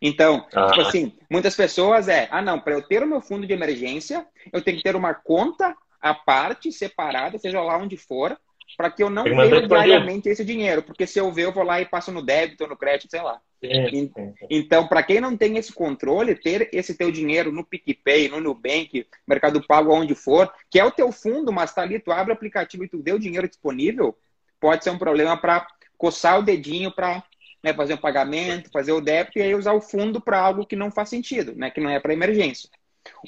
Então, 0.01 0.49
ah. 0.53 0.67
tipo 0.67 0.81
assim, 0.81 1.17
muitas 1.31 1.55
pessoas 1.55 2.09
é, 2.09 2.27
ah 2.33 2.43
não, 2.43 2.59
para 2.59 2.75
eu 2.75 2.83
ter 2.83 3.05
o 3.05 3.07
meu 3.07 3.21
fundo 3.21 3.47
de 3.47 3.53
emergência, 3.53 4.27
eu 4.53 4.61
tenho 4.61 4.79
que 4.79 4.83
ter 4.83 4.97
uma 4.97 5.15
conta 5.15 5.77
à 6.01 6.13
parte, 6.13 6.73
separada, 6.73 7.39
seja 7.39 7.63
lá 7.63 7.79
onde 7.79 7.97
for, 7.97 8.37
para 8.77 8.91
que 8.91 9.03
eu 9.03 9.11
não 9.11 9.25
veja 9.25 9.67
diariamente 9.67 10.29
esse 10.29 10.45
dinheiro, 10.45 10.83
porque 10.83 11.07
se 11.07 11.19
eu 11.19 11.31
ver, 11.33 11.45
eu 11.45 11.53
vou 11.53 11.63
lá 11.63 11.81
e 11.81 11.87
passo 11.87 12.11
no 12.11 12.23
débito, 12.23 12.67
no 12.67 12.77
crédito, 12.77 13.11
sei 13.11 13.23
lá. 13.23 13.41
Sim, 13.61 14.11
sim. 14.15 14.35
Então, 14.51 14.89
para 14.89 15.03
quem 15.03 15.21
não 15.21 15.37
tem 15.37 15.57
esse 15.57 15.73
controle, 15.73 16.35
ter 16.35 16.69
esse 16.73 16.95
teu 16.97 17.13
dinheiro 17.13 17.53
no 17.53 17.65
PicPay, 17.65 18.29
no 18.29 18.41
Nubank, 18.41 19.07
Mercado 19.27 19.65
Pago, 19.65 19.95
onde 19.95 20.15
for, 20.15 20.53
que 20.69 20.81
é 20.81 20.85
o 20.85 20.91
teu 20.91 21.13
fundo, 21.13 21.53
mas 21.53 21.73
tá 21.73 21.83
ali, 21.83 22.01
tu 22.01 22.11
abre 22.11 22.33
o 22.33 22.35
aplicativo 22.35 22.85
e 22.85 22.89
tu 22.89 22.99
deu 22.99 23.17
o 23.17 23.21
dinheiro 23.21 23.49
disponível, 23.49 24.17
pode 24.59 24.83
ser 24.83 24.91
um 24.91 24.99
problema 24.99 25.37
para 25.37 25.67
coçar 25.97 26.39
o 26.39 26.43
dedinho 26.43 26.91
para 26.93 27.23
né, 27.63 27.73
fazer 27.73 27.95
um 27.95 27.99
pagamento, 27.99 28.71
fazer 28.73 28.93
o 28.93 29.01
débito 29.01 29.39
e 29.39 29.43
aí 29.43 29.55
usar 29.55 29.73
o 29.73 29.81
fundo 29.81 30.21
para 30.21 30.41
algo 30.41 30.67
que 30.67 30.75
não 30.75 30.91
faz 30.91 31.09
sentido, 31.09 31.55
né, 31.55 31.71
que 31.71 31.81
não 31.81 31.91
é 31.91 32.01
para 32.01 32.13
emergência. 32.13 32.69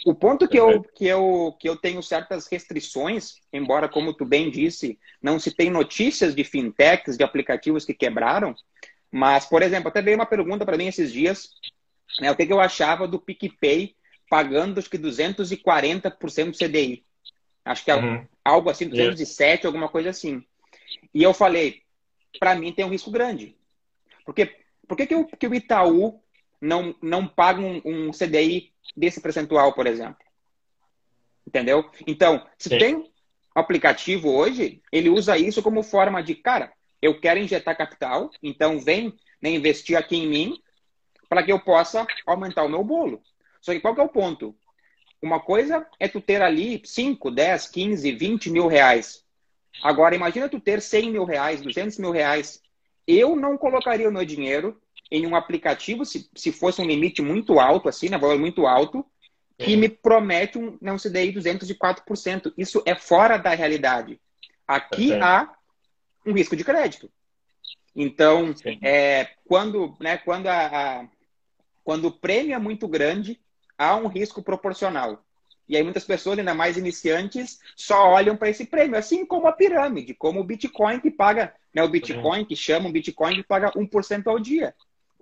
O 0.07 0.15
ponto 0.15 0.49
que 0.49 0.59
eu, 0.59 0.83
que, 0.83 1.07
eu, 1.07 1.57
que 1.59 1.69
eu 1.69 1.77
tenho 1.77 2.03
certas 2.03 2.47
restrições, 2.47 3.41
embora, 3.53 3.89
como 3.89 4.15
tu 4.15 4.25
bem 4.25 4.51
disse, 4.51 4.99
não 5.23 5.39
se 5.39 5.51
tem 5.51 5.71
notícias 5.71 6.35
de 6.35 6.45
fintechs, 6.45 7.17
de 7.17 7.25
aplicativos 7.25 7.85
que 7.85 7.95
quebraram, 7.95 8.55
mas, 9.11 9.47
por 9.47 9.63
exemplo, 9.63 9.89
até 9.89 10.03
veio 10.03 10.17
uma 10.17 10.27
pergunta 10.27 10.65
para 10.65 10.77
mim 10.77 10.87
esses 10.87 11.13
dias, 11.13 11.51
né, 12.21 12.31
o 12.31 12.37
que, 12.37 12.47
que 12.47 12.53
eu 12.53 12.61
achava 12.61 13.07
do 13.07 13.21
PicPay 13.21 13.95
pagando, 14.29 14.79
acho 14.79 14.91
que 14.91 14.99
240% 14.99 16.51
do 16.51 16.59
CDI. 16.59 17.05
Acho 17.65 17.85
que 17.85 17.91
é 17.91 17.95
uhum. 17.95 18.27
algo 18.45 18.71
assim, 18.71 18.89
207, 18.89 19.59
yes. 19.59 19.65
alguma 19.65 19.89
coisa 19.89 20.11
assim. 20.11 20.45
E 21.13 21.23
eu 21.23 21.33
falei, 21.33 21.83
para 22.39 22.55
mim 22.55 22.73
tem 22.73 22.85
um 22.85 22.91
risco 22.91 23.11
grande. 23.11 23.57
Porque, 24.25 24.57
por 24.87 24.97
que, 24.97 25.07
que, 25.07 25.15
o, 25.15 25.27
que 25.27 25.47
o 25.47 25.55
Itaú 25.55 26.21
não, 26.65 26.95
não 27.03 27.27
paga 27.27 27.61
um, 27.61 27.81
um 27.85 28.11
CDI 28.11 28.73
desse 28.97 29.21
percentual, 29.21 29.75
por 29.75 29.87
exemplo. 29.87 30.25
Entendeu? 31.47 31.91
Então, 32.07 32.45
se 32.59 32.71
Sim. 32.71 32.79
tem 32.79 33.13
aplicativo 33.55 34.31
hoje, 34.31 34.83
ele 34.91 35.11
usa 35.11 35.37
isso 35.37 35.63
como 35.63 35.83
forma 35.83 36.23
de, 36.23 36.35
cara, 36.35 36.73
eu 37.03 37.21
quero 37.21 37.39
injetar 37.39 37.77
capital, 37.77 38.31
então 38.43 38.81
vem 38.81 39.15
né, 39.43 39.51
investir 39.51 39.97
aqui 39.97 40.17
em 40.17 40.27
mim 40.27 40.59
para 41.29 41.43
que 41.43 41.53
eu 41.53 41.61
possa 41.61 42.07
aumentar 42.27 42.65
o 42.65 42.69
meu 42.69 42.83
bolo. 42.83 43.23
Só 43.61 43.73
que 43.73 43.81
qual 43.81 43.95
que 43.95 44.01
é 44.01 44.05
o 44.05 44.09
ponto? 44.09 44.57
Uma 45.21 45.41
coisa 45.41 45.87
é 46.01 46.09
tu 46.09 46.21
ter 46.21 46.41
ali 46.41 46.81
5, 46.83 47.31
10, 47.31 47.69
15, 47.69 48.13
20 48.13 48.51
mil 48.51 48.67
reais. 48.67 49.23
Agora, 49.83 50.15
imagina 50.15 50.49
tu 50.49 50.59
ter 50.59 50.81
100 50.81 51.11
mil 51.11 51.25
reais, 51.25 51.61
200 51.61 51.99
mil 51.99 52.11
reais. 52.11 52.63
Eu 53.07 53.37
não 53.37 53.59
colocaria 53.59 54.09
o 54.09 54.13
meu 54.13 54.25
dinheiro 54.25 54.81
em 55.11 55.27
um 55.27 55.37
aplicativo, 55.37 56.05
se, 56.05 56.29
se 56.35 56.53
fosse 56.53 56.81
um 56.81 56.87
limite 56.87 57.23
muito 57.23 57.59
alto, 57.61 57.89
assim, 57.89 58.09
né, 58.09 58.19
valor 58.19 58.39
muito 58.39 58.67
alto, 58.67 59.05
que 59.57 59.77
me 59.77 59.89
promete 59.89 60.59
um, 60.59 60.77
não 60.81 60.97
CDI 60.97 61.33
204%. 61.33 62.53
Isso 62.57 62.83
é 62.85 62.95
fora 62.95 63.37
da 63.37 63.51
realidade. 63.55 64.21
Aqui 64.67 65.13
há 65.13 65.55
um 66.27 66.33
risco 66.33 66.57
de 66.57 66.65
crédito. 66.65 67.11
Então, 67.95 68.55
é, 68.83 69.29
quando, 69.47 69.97
né, 70.01 70.17
quando, 70.17 70.49
a, 70.49 70.67
a, 70.67 71.07
quando 71.85 72.07
o 72.07 72.13
prêmio 72.13 72.55
é 72.55 72.59
muito 72.59 72.89
grande, 72.89 73.39
há 73.79 73.95
um 73.97 74.09
risco 74.09 74.43
proporcional. 74.43 75.25
E 75.69 75.77
aí 75.77 75.83
muitas 75.83 76.05
pessoas, 76.05 76.39
ainda 76.39 76.55
mais 76.55 76.77
iniciantes, 76.77 77.61
só 77.77 78.11
olham 78.11 78.37
para 78.37 78.51
esse 78.51 78.67
prêmio, 78.67 78.99
assim 78.99 79.25
como 79.25 79.47
a 79.47 79.53
pirâmide, 79.53 80.13
como 80.13 80.41
o 80.41 80.45
Bitcoin 80.45 81.01
que 81.01 81.11
paga, 81.11 81.55
né, 81.73 81.83
o 81.83 81.89
Bitcoin 81.89 82.45
que 82.45 82.57
chama 82.57 82.89
o 82.89 82.93
Bitcoin 82.93 83.37
que 83.37 83.43
paga 83.45 83.71
1% 83.73 84.27
ao 84.27 84.39
dia. 84.39 84.75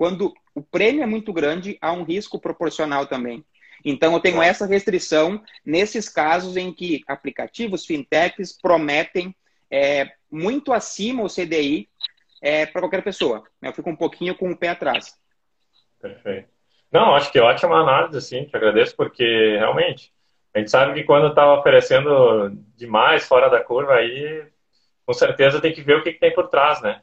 Quando 0.02 0.34
o 0.52 0.60
prêmio 0.60 1.04
é 1.04 1.06
muito 1.06 1.32
grande, 1.32 1.78
há 1.80 1.92
um 1.92 2.02
risco 2.02 2.36
proporcional 2.36 3.06
também. 3.06 3.44
Então, 3.84 4.12
eu 4.12 4.18
tenho 4.18 4.42
essa 4.42 4.66
restrição 4.66 5.40
nesses 5.64 6.08
casos 6.08 6.56
em 6.56 6.72
que 6.72 7.04
aplicativos 7.06 7.86
fintechs 7.86 8.50
prometem 8.60 9.32
é, 9.70 10.10
muito 10.28 10.72
acima 10.72 11.22
o 11.22 11.28
CDI 11.28 11.88
é, 12.42 12.66
para 12.66 12.80
qualquer 12.80 13.04
pessoa. 13.04 13.44
Eu 13.62 13.72
fico 13.72 13.88
um 13.90 13.94
pouquinho 13.94 14.34
com 14.34 14.50
o 14.50 14.56
pé 14.56 14.70
atrás. 14.70 15.16
Perfeito. 16.00 16.48
Não, 16.90 17.14
acho 17.14 17.30
que 17.30 17.38
ótima 17.38 17.80
análise, 17.80 18.18
assim, 18.18 18.44
te 18.44 18.56
agradeço, 18.56 18.96
porque 18.96 19.56
realmente 19.56 20.12
a 20.52 20.58
gente 20.58 20.70
sabe 20.72 20.94
que 20.94 21.04
quando 21.04 21.28
está 21.28 21.54
oferecendo 21.54 22.50
demais 22.76 23.24
fora 23.28 23.48
da 23.48 23.62
curva, 23.62 23.94
aí 23.94 24.48
com 25.06 25.12
certeza 25.12 25.60
tem 25.60 25.72
que 25.72 25.80
ver 25.80 25.98
o 25.98 26.02
que, 26.02 26.12
que 26.12 26.18
tem 26.18 26.34
por 26.34 26.48
trás, 26.48 26.82
né? 26.82 27.02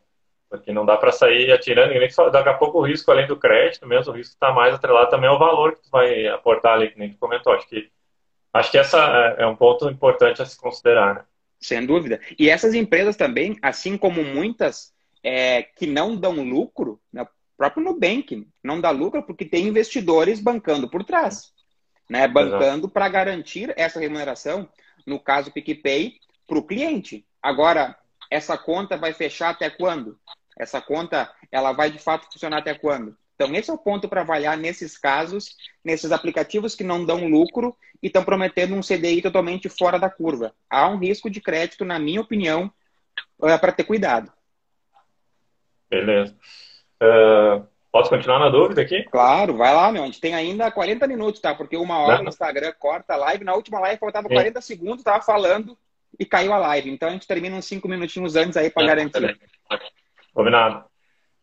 Porque 0.50 0.74
não 0.74 0.86
dá 0.86 0.98
para 0.98 1.12
sair 1.12 1.52
atirando, 1.52 1.94
nem 1.94 2.10
só, 2.10 2.30
daqui 2.30 2.50
a 2.50 2.56
pouco 2.56 2.80
o 2.80 2.86
risco, 2.86 3.12
além 3.12 3.28
do 3.28 3.38
crédito, 3.38 3.88
mesmo 3.88 4.12
o 4.12 4.16
risco 4.16 4.34
está 4.34 4.52
mais 4.52 4.74
atrelado 4.74 5.10
também 5.10 5.30
ao 5.30 5.38
valor 5.38 5.76
que 5.76 5.84
tu 5.84 5.90
vai 5.92 6.28
aportar 6.28 6.74
ali, 6.74 6.90
que 6.90 6.98
nem 6.98 7.12
tu 7.12 7.20
comentou. 7.20 7.54
Acho 7.54 7.68
que, 7.68 7.92
acho 8.54 8.72
que 8.72 8.78
essa 8.78 9.36
é, 9.38 9.44
é 9.44 9.48
um 9.48 9.56
ponto 9.56 9.88
importante 9.90 10.42
a 10.42 10.46
se 10.46 10.58
considerar, 10.58 11.14
né? 11.14 11.24
Sem 11.60 11.86
dúvida. 11.86 12.20
E 12.38 12.50
essas 12.50 12.74
empresas 12.74 13.16
também, 13.16 13.58
assim 13.62 13.98
como 13.98 14.24
muitas 14.24 14.94
é, 15.24 15.64
que 15.64 15.86
não 15.86 16.16
dão 16.16 16.44
lucro, 16.44 17.00
né? 17.12 17.24
o 17.24 17.28
próprio 17.58 17.84
Nubank 17.84 18.48
não 18.64 18.80
dá 18.80 18.90
lucro 18.90 19.22
porque 19.22 19.46
tem 19.46 19.68
investidores 19.68 20.40
bancando 20.40 20.90
por 20.90 21.04
trás, 21.04 21.52
né? 22.10 22.28
bancando 22.28 22.90
para 22.90 23.10
garantir 23.10 23.74
essa 23.78 24.00
remuneração, 24.00 24.70
no 25.06 25.20
caso 25.20 25.52
PicPay, 25.52 26.16
para 26.48 26.58
o 26.58 26.64
cliente. 26.64 27.26
Agora, 27.42 27.96
essa 28.32 28.58
conta 28.58 28.96
vai 28.96 29.14
fechar 29.14 29.50
até 29.50 29.70
quando? 29.70 30.18
Essa 30.60 30.82
conta, 30.82 31.32
ela 31.50 31.72
vai 31.72 31.90
de 31.90 31.98
fato 32.00 32.32
funcionar 32.32 32.58
até 32.58 32.74
quando? 32.74 33.16
Então, 33.36 33.56
esse 33.56 33.72
é 33.72 33.74
o 33.74 33.78
ponto 33.78 34.10
para 34.10 34.20
avaliar 34.20 34.58
nesses 34.58 34.98
casos, 34.98 35.56
nesses 35.82 36.12
aplicativos 36.12 36.76
que 36.76 36.84
não 36.84 37.06
dão 37.06 37.26
lucro 37.30 37.74
e 38.04 38.08
estão 38.08 38.22
prometendo 38.22 38.76
um 38.76 38.82
CDI 38.82 39.22
totalmente 39.22 39.70
fora 39.70 39.98
da 39.98 40.10
curva. 40.10 40.54
Há 40.70 40.90
um 40.90 40.98
risco 40.98 41.30
de 41.30 41.40
crédito, 41.40 41.86
na 41.86 41.98
minha 41.98 42.20
opinião, 42.20 42.70
eh, 43.44 43.58
para 43.58 43.72
ter 43.72 43.86
cuidado. 43.86 44.30
Beleza. 45.90 46.36
Uh, 47.02 47.66
posso 47.90 48.10
continuar 48.10 48.40
na 48.40 48.50
dúvida 48.50 48.82
aqui? 48.82 49.04
Claro, 49.04 49.56
vai 49.56 49.74
lá, 49.74 49.90
meu. 49.90 50.04
A 50.04 50.06
gente 50.06 50.20
tem 50.20 50.36
ainda 50.36 50.70
40 50.70 51.08
minutos, 51.08 51.40
tá? 51.40 51.56
Porque 51.56 51.78
uma 51.78 51.98
hora 52.00 52.22
no 52.22 52.28
Instagram 52.28 52.74
corta 52.78 53.14
a 53.14 53.18
live. 53.18 53.46
Na 53.46 53.56
última 53.56 53.80
live 53.80 54.00
faltava 54.00 54.28
40 54.28 54.60
segundos, 54.60 55.04
tava 55.04 55.24
falando 55.24 55.78
e 56.20 56.26
caiu 56.26 56.52
a 56.52 56.58
live. 56.58 56.90
Então 56.90 57.08
a 57.08 57.12
gente 57.14 57.26
termina 57.26 57.56
uns 57.56 57.66
5 57.66 57.88
minutinhos 57.88 58.36
antes 58.36 58.58
aí 58.58 58.70
para 58.70 58.86
garantir. 58.86 59.40
Combinado. 60.40 60.86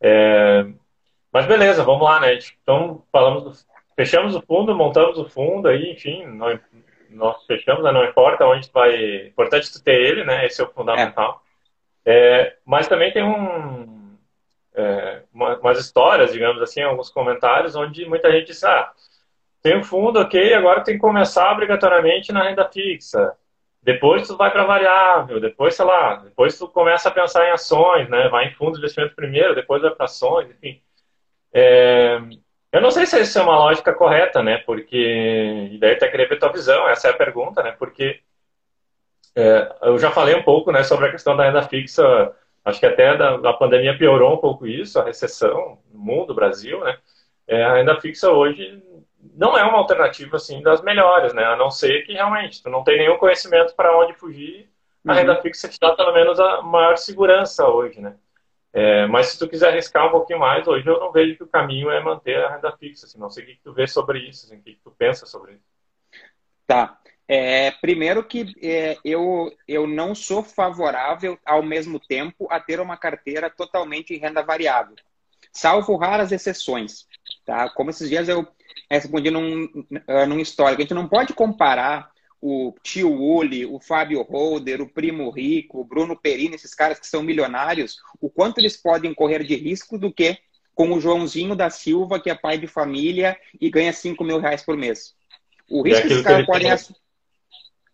É... 0.00 0.64
Mas 1.30 1.44
beleza, 1.44 1.84
vamos 1.84 2.02
lá, 2.02 2.18
né? 2.18 2.38
Então 2.62 3.04
falamos, 3.12 3.66
fechamos 3.94 4.34
o 4.34 4.40
fundo, 4.40 4.74
montamos 4.74 5.18
o 5.18 5.28
fundo 5.28 5.68
aí, 5.68 5.92
enfim, 5.92 6.24
não, 6.24 6.58
nós 7.10 7.44
fechamos, 7.44 7.84
né? 7.84 7.92
não 7.92 8.06
importa 8.06 8.46
onde 8.46 8.70
vai. 8.72 9.26
Importante 9.26 9.70
tu 9.70 9.84
ter 9.84 10.00
ele, 10.00 10.24
né? 10.24 10.46
Esse 10.46 10.62
é 10.62 10.64
o 10.64 10.72
fundamental. 10.72 11.42
É. 12.06 12.46
É, 12.46 12.56
mas 12.64 12.88
também 12.88 13.12
tem 13.12 13.22
um, 13.22 14.16
é, 14.74 15.24
umas 15.34 15.78
histórias, 15.78 16.32
digamos 16.32 16.62
assim, 16.62 16.80
alguns 16.80 17.10
comentários, 17.10 17.76
onde 17.76 18.08
muita 18.08 18.32
gente 18.32 18.46
diz, 18.46 18.64
ah, 18.64 18.90
tem 19.60 19.76
um 19.76 19.84
fundo, 19.84 20.20
ok, 20.20 20.54
agora 20.54 20.82
tem 20.82 20.94
que 20.94 21.00
começar 21.00 21.52
obrigatoriamente 21.52 22.32
na 22.32 22.44
renda 22.44 22.66
fixa. 22.66 23.34
Depois 23.86 24.26
tu 24.26 24.36
vai 24.36 24.50
para 24.50 24.64
variável, 24.64 25.38
depois, 25.40 25.76
sei 25.76 25.84
lá, 25.84 26.16
depois 26.16 26.58
tu 26.58 26.66
começa 26.66 27.08
a 27.08 27.12
pensar 27.12 27.46
em 27.46 27.52
ações, 27.52 28.08
né? 28.08 28.28
Vai 28.28 28.48
em 28.48 28.54
fundos 28.54 28.74
de 28.74 28.80
investimento 28.80 29.14
primeiro, 29.14 29.54
depois 29.54 29.80
vai 29.80 29.92
para 29.92 30.06
ações, 30.06 30.50
enfim. 30.50 30.82
É, 31.54 32.18
eu 32.72 32.80
não 32.80 32.90
sei 32.90 33.06
se 33.06 33.20
isso 33.20 33.38
é 33.38 33.42
uma 33.42 33.56
lógica 33.56 33.94
correta, 33.94 34.42
né? 34.42 34.58
Porque, 34.66 35.68
e 35.70 35.78
daí 35.78 35.92
até 35.92 36.08
queria 36.08 36.28
ver 36.28 36.36
tua 36.36 36.50
visão, 36.50 36.88
essa 36.88 37.06
é 37.06 37.10
a 37.12 37.16
pergunta, 37.16 37.62
né? 37.62 37.76
Porque 37.78 38.20
é, 39.36 39.76
eu 39.82 39.96
já 40.00 40.10
falei 40.10 40.34
um 40.34 40.42
pouco, 40.42 40.72
né, 40.72 40.82
sobre 40.82 41.06
a 41.06 41.12
questão 41.12 41.36
da 41.36 41.44
renda 41.44 41.62
fixa, 41.62 42.34
acho 42.64 42.80
que 42.80 42.86
até 42.86 43.16
da, 43.16 43.36
a 43.36 43.52
pandemia 43.52 43.96
piorou 43.96 44.34
um 44.34 44.38
pouco 44.38 44.66
isso, 44.66 44.98
a 44.98 45.04
recessão 45.04 45.78
no 45.92 46.00
mundo, 46.00 46.34
Brasil, 46.34 46.80
né? 46.80 46.98
É, 47.46 47.62
a 47.62 47.74
renda 47.76 48.00
fixa 48.00 48.32
hoje 48.32 48.82
não 49.34 49.56
é 49.56 49.64
uma 49.64 49.78
alternativa 49.78 50.36
assim 50.36 50.62
das 50.62 50.82
melhores, 50.82 51.32
né? 51.32 51.44
A 51.44 51.56
não 51.56 51.70
ser 51.70 52.04
que 52.04 52.12
realmente 52.12 52.62
tu 52.62 52.70
não 52.70 52.84
tem 52.84 52.98
nenhum 52.98 53.18
conhecimento 53.18 53.74
para 53.74 53.96
onde 53.98 54.14
fugir, 54.14 54.70
a 55.06 55.12
uhum. 55.12 55.18
renda 55.18 55.40
fixa 55.40 55.68
te 55.68 55.78
dá 55.80 55.94
pelo 55.94 56.12
menos 56.12 56.38
a 56.40 56.62
maior 56.62 56.96
segurança 56.96 57.66
hoje, 57.66 58.00
né? 58.00 58.16
É, 58.72 59.06
mas 59.06 59.28
se 59.28 59.38
tu 59.38 59.48
quiser 59.48 59.70
arriscar 59.70 60.06
um 60.06 60.10
pouquinho 60.10 60.38
mais, 60.38 60.66
hoje 60.66 60.86
eu 60.86 61.00
não 61.00 61.10
vejo 61.10 61.36
que 61.36 61.44
o 61.44 61.48
caminho 61.48 61.90
é 61.90 62.02
manter 62.02 62.44
a 62.44 62.56
renda 62.56 62.76
fixa. 62.76 63.06
Assim, 63.06 63.18
não 63.18 63.30
sei 63.30 63.44
o 63.44 63.46
que 63.46 63.58
tu 63.64 63.72
vê 63.72 63.86
sobre 63.86 64.18
isso, 64.18 64.44
assim, 64.44 64.56
o 64.56 64.62
que 64.62 64.78
tu 64.84 64.90
pensa 64.90 65.24
sobre 65.24 65.52
isso. 65.52 65.64
Tá. 66.66 66.98
É, 67.28 67.70
primeiro 67.70 68.22
que 68.22 68.52
é, 68.62 68.98
eu, 69.04 69.50
eu 69.66 69.86
não 69.86 70.14
sou 70.14 70.42
favorável, 70.42 71.38
ao 71.44 71.62
mesmo 71.62 71.98
tempo, 71.98 72.46
a 72.50 72.60
ter 72.60 72.78
uma 72.78 72.96
carteira 72.96 73.48
totalmente 73.48 74.12
em 74.12 74.18
renda 74.18 74.42
variável, 74.42 74.94
salvo 75.52 75.96
raras 75.96 76.30
exceções. 76.30 77.06
Tá? 77.46 77.70
Como 77.70 77.90
esses 77.90 78.08
dias 78.10 78.28
eu 78.28 78.46
respondi 78.90 79.30
num, 79.30 79.64
uh, 79.64 80.26
num 80.28 80.40
histórico. 80.40 80.80
A 80.80 80.84
gente 80.84 80.94
não 80.94 81.08
pode 81.08 81.32
comparar 81.32 82.10
o 82.40 82.74
tio 82.82 83.12
Uli, 83.12 83.64
o 83.64 83.80
Fábio 83.80 84.22
Holder, 84.22 84.80
o 84.80 84.88
Primo 84.88 85.30
Rico, 85.30 85.80
o 85.80 85.84
Bruno 85.84 86.16
Perini, 86.16 86.54
esses 86.54 86.74
caras 86.74 86.98
que 86.98 87.06
são 87.06 87.22
milionários, 87.22 87.96
o 88.20 88.30
quanto 88.30 88.58
eles 88.58 88.76
podem 88.76 89.14
correr 89.14 89.42
de 89.42 89.56
risco 89.56 89.98
do 89.98 90.12
que 90.12 90.38
com 90.74 90.92
o 90.92 91.00
Joãozinho 91.00 91.56
da 91.56 91.70
Silva, 91.70 92.20
que 92.20 92.28
é 92.28 92.34
pai 92.34 92.58
de 92.58 92.66
família 92.66 93.36
e 93.58 93.70
ganha 93.70 93.92
5 93.92 94.22
mil 94.22 94.38
reais 94.38 94.62
por 94.62 94.76
mês. 94.76 95.14
O 95.68 95.82
risco 95.82 96.06
que 96.06 96.12
esses 96.12 96.22
caras 96.22 96.46
podem. 96.46 96.68
Tem... 96.68 96.96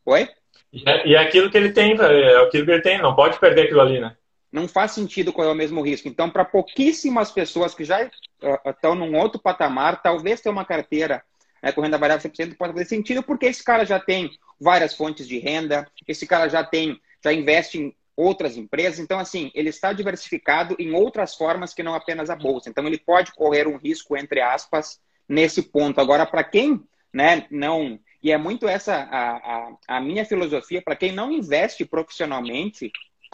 Oi? 0.04 0.28
E 0.72 1.14
é 1.14 1.18
aquilo 1.18 1.50
que 1.50 1.56
ele 1.56 1.70
tem, 1.70 1.92
é 1.92 2.36
aquilo 2.42 2.64
que 2.64 2.70
ele 2.70 2.82
tem, 2.82 3.00
não 3.00 3.14
pode 3.14 3.38
perder 3.38 3.64
aquilo 3.64 3.80
ali, 3.80 4.00
né? 4.00 4.16
Não 4.52 4.68
faz 4.68 4.92
sentido 4.92 5.32
correr 5.32 5.48
o 5.48 5.54
mesmo 5.54 5.80
risco. 5.80 6.08
Então, 6.08 6.28
para 6.28 6.44
pouquíssimas 6.44 7.30
pessoas 7.30 7.74
que 7.74 7.84
já 7.84 8.04
uh, 8.04 8.70
estão 8.70 8.94
num 8.94 9.16
outro 9.18 9.40
patamar, 9.40 10.02
talvez 10.02 10.40
ter 10.40 10.50
uma 10.50 10.64
carteira 10.64 11.24
né, 11.62 11.72
com 11.72 11.80
renda 11.80 11.98
variável 11.98 12.30
100% 12.30 12.56
pode 12.56 12.72
fazer 12.74 12.84
sentido, 12.84 13.22
porque 13.22 13.46
esse 13.46 13.64
cara 13.64 13.84
já 13.84 13.98
tem 13.98 14.30
várias 14.60 14.94
fontes 14.94 15.26
de 15.26 15.38
renda, 15.38 15.88
esse 16.06 16.26
cara 16.26 16.48
já 16.48 16.62
tem, 16.62 17.00
já 17.24 17.32
investe 17.32 17.78
em 17.78 17.96
outras 18.14 18.56
empresas. 18.56 18.98
Então, 18.98 19.18
assim, 19.18 19.50
ele 19.54 19.70
está 19.70 19.92
diversificado 19.92 20.76
em 20.78 20.92
outras 20.92 21.34
formas 21.34 21.72
que 21.72 21.82
não 21.82 21.94
apenas 21.94 22.28
a 22.28 22.36
bolsa. 22.36 22.68
Então, 22.68 22.86
ele 22.86 22.98
pode 22.98 23.32
correr 23.32 23.66
um 23.66 23.78
risco, 23.78 24.16
entre 24.16 24.40
aspas, 24.40 25.00
nesse 25.28 25.62
ponto. 25.62 26.00
Agora, 26.00 26.26
para 26.26 26.44
quem 26.44 26.84
né, 27.12 27.46
não. 27.50 27.98
E 28.22 28.32
é 28.32 28.38
muito 28.38 28.68
essa 28.68 28.94
a, 28.94 29.36
a, 29.36 29.76
a 29.88 30.00
minha 30.00 30.24
filosofia, 30.24 30.80
para 30.80 30.96
quem 30.96 31.12
não 31.12 31.30
investe 31.30 31.84
profissionalmente, 31.84 32.90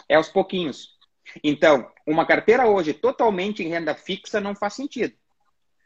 é 0.07 0.15
aos 0.15 0.29
pouquinhos. 0.29 0.97
Então, 1.43 1.91
uma 2.05 2.25
carteira 2.25 2.67
hoje 2.67 2.93
totalmente 2.93 3.63
em 3.63 3.67
renda 3.67 3.95
fixa 3.95 4.39
não 4.39 4.55
faz 4.55 4.73
sentido. 4.73 5.13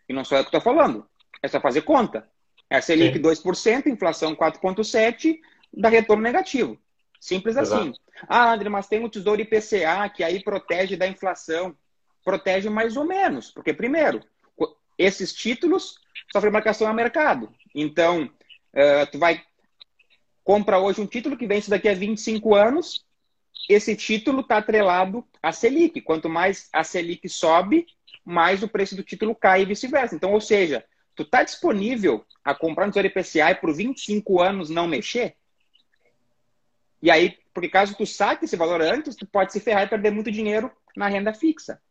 E 0.08 0.14
não 0.14 0.24
sou 0.24 0.38
eu 0.38 0.44
que 0.44 0.50
estou 0.50 0.62
falando. 0.62 1.08
É 1.42 1.48
só 1.48 1.60
fazer 1.60 1.82
conta. 1.82 2.28
É 2.70 2.78
a 2.78 2.82
Selic 2.82 3.18
Sim. 3.18 3.22
2%, 3.22 3.88
inflação 3.88 4.36
4,7%, 4.36 5.38
dá 5.74 5.90
retorno 5.90 6.24
negativo. 6.24 6.78
Simples 7.20 7.56
assim. 7.58 7.74
Exato. 7.74 7.90
assim. 7.90 8.26
Ah, 8.28 8.54
André, 8.54 8.70
mas 8.70 8.88
tem 8.88 9.04
o 9.04 9.10
Tesouro 9.10 9.42
IPCA, 9.42 10.10
que 10.14 10.24
aí 10.24 10.44
protege 10.44 10.96
da 10.96 11.08
inflação. 11.08 11.76
Protege 12.24 12.70
mais 12.70 12.98
ou 12.98 13.06
menos. 13.06 13.52
Porque, 13.52 13.74
primeiro, 13.74 14.22
esses 14.98 15.34
títulos 15.34 16.00
sofrem 16.32 16.52
marcação 16.52 16.88
a 16.88 16.94
mercado. 16.94 17.54
Então, 17.76 18.24
uh, 18.24 19.12
tu 19.12 19.20
vai 19.20 19.44
compra 20.44 20.78
hoje 20.80 21.00
um 21.00 21.08
título 21.08 21.38
que 21.38 21.48
vence 21.48 21.70
daqui 21.70 21.88
a 21.88 21.94
25 21.94 22.54
anos, 22.54 23.06
esse 23.70 23.96
título 23.96 24.42
está 24.42 24.58
atrelado 24.58 25.26
à 25.42 25.52
Selic. 25.52 26.02
Quanto 26.02 26.30
mais 26.30 26.70
a 26.74 26.84
Selic 26.84 27.28
sobe, 27.30 27.86
mais 28.26 28.64
o 28.64 28.68
preço 28.68 28.96
do 28.96 29.04
título 29.04 29.34
cai 29.36 29.62
e 29.62 29.66
vice-versa. 29.66 30.16
Então, 30.16 30.34
ou 30.34 30.42
seja, 30.42 30.86
tu 31.16 31.24
está 31.24 31.44
disponível 31.44 32.26
a 32.44 32.54
comprar 32.54 32.86
no 32.86 32.92
Tesouro 32.92 33.08
IPCA 33.08 33.56
por 33.56 33.74
25 33.74 34.42
anos 34.42 34.70
não 34.70 34.88
mexer? 34.88 35.36
E 37.02 37.12
aí, 37.12 37.38
porque 37.54 37.70
caso 37.70 37.96
tu 37.96 38.06
saque 38.06 38.46
esse 38.46 38.56
valor 38.56 38.82
antes, 38.82 39.16
tu 39.16 39.26
pode 39.26 39.52
se 39.52 39.60
ferrar 39.60 39.84
e 39.84 39.90
perder 39.90 40.12
muito 40.12 40.32
dinheiro 40.32 40.72
na 40.96 41.08
renda 41.08 41.34
fixa. 41.34 41.82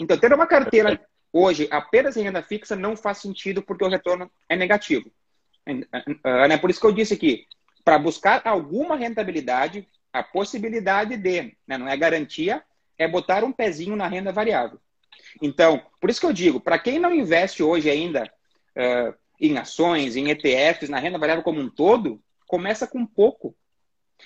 Então, 0.00 0.18
ter 0.18 0.32
uma 0.32 0.46
carteira 0.46 1.00
hoje 1.32 1.68
apenas 1.70 2.16
em 2.16 2.22
renda 2.22 2.42
fixa 2.42 2.74
não 2.74 2.96
faz 2.96 3.18
sentido 3.18 3.62
porque 3.62 3.84
o 3.84 3.88
retorno 3.88 4.30
é 4.48 4.56
negativo. 4.56 5.10
É 6.24 6.56
por 6.58 6.70
isso 6.70 6.80
que 6.80 6.86
eu 6.86 6.92
disse 6.92 7.14
aqui, 7.14 7.46
para 7.84 7.98
buscar 7.98 8.42
alguma 8.44 8.96
rentabilidade, 8.96 9.88
a 10.18 10.22
possibilidade 10.22 11.16
de, 11.16 11.56
né, 11.66 11.76
não 11.76 11.88
é 11.88 11.96
garantia, 11.96 12.62
é 12.98 13.06
botar 13.06 13.44
um 13.44 13.52
pezinho 13.52 13.94
na 13.96 14.08
renda 14.08 14.32
variável. 14.32 14.80
Então, 15.42 15.82
por 16.00 16.08
isso 16.08 16.20
que 16.20 16.26
eu 16.26 16.32
digo, 16.32 16.60
para 16.60 16.78
quem 16.78 16.98
não 16.98 17.14
investe 17.14 17.62
hoje 17.62 17.90
ainda 17.90 18.24
uh, 18.76 19.14
em 19.40 19.58
ações, 19.58 20.16
em 20.16 20.30
ETFs, 20.30 20.88
na 20.88 20.98
renda 20.98 21.18
variável 21.18 21.42
como 21.42 21.60
um 21.60 21.68
todo, 21.68 22.20
começa 22.46 22.86
com 22.86 23.04
pouco. 23.04 23.54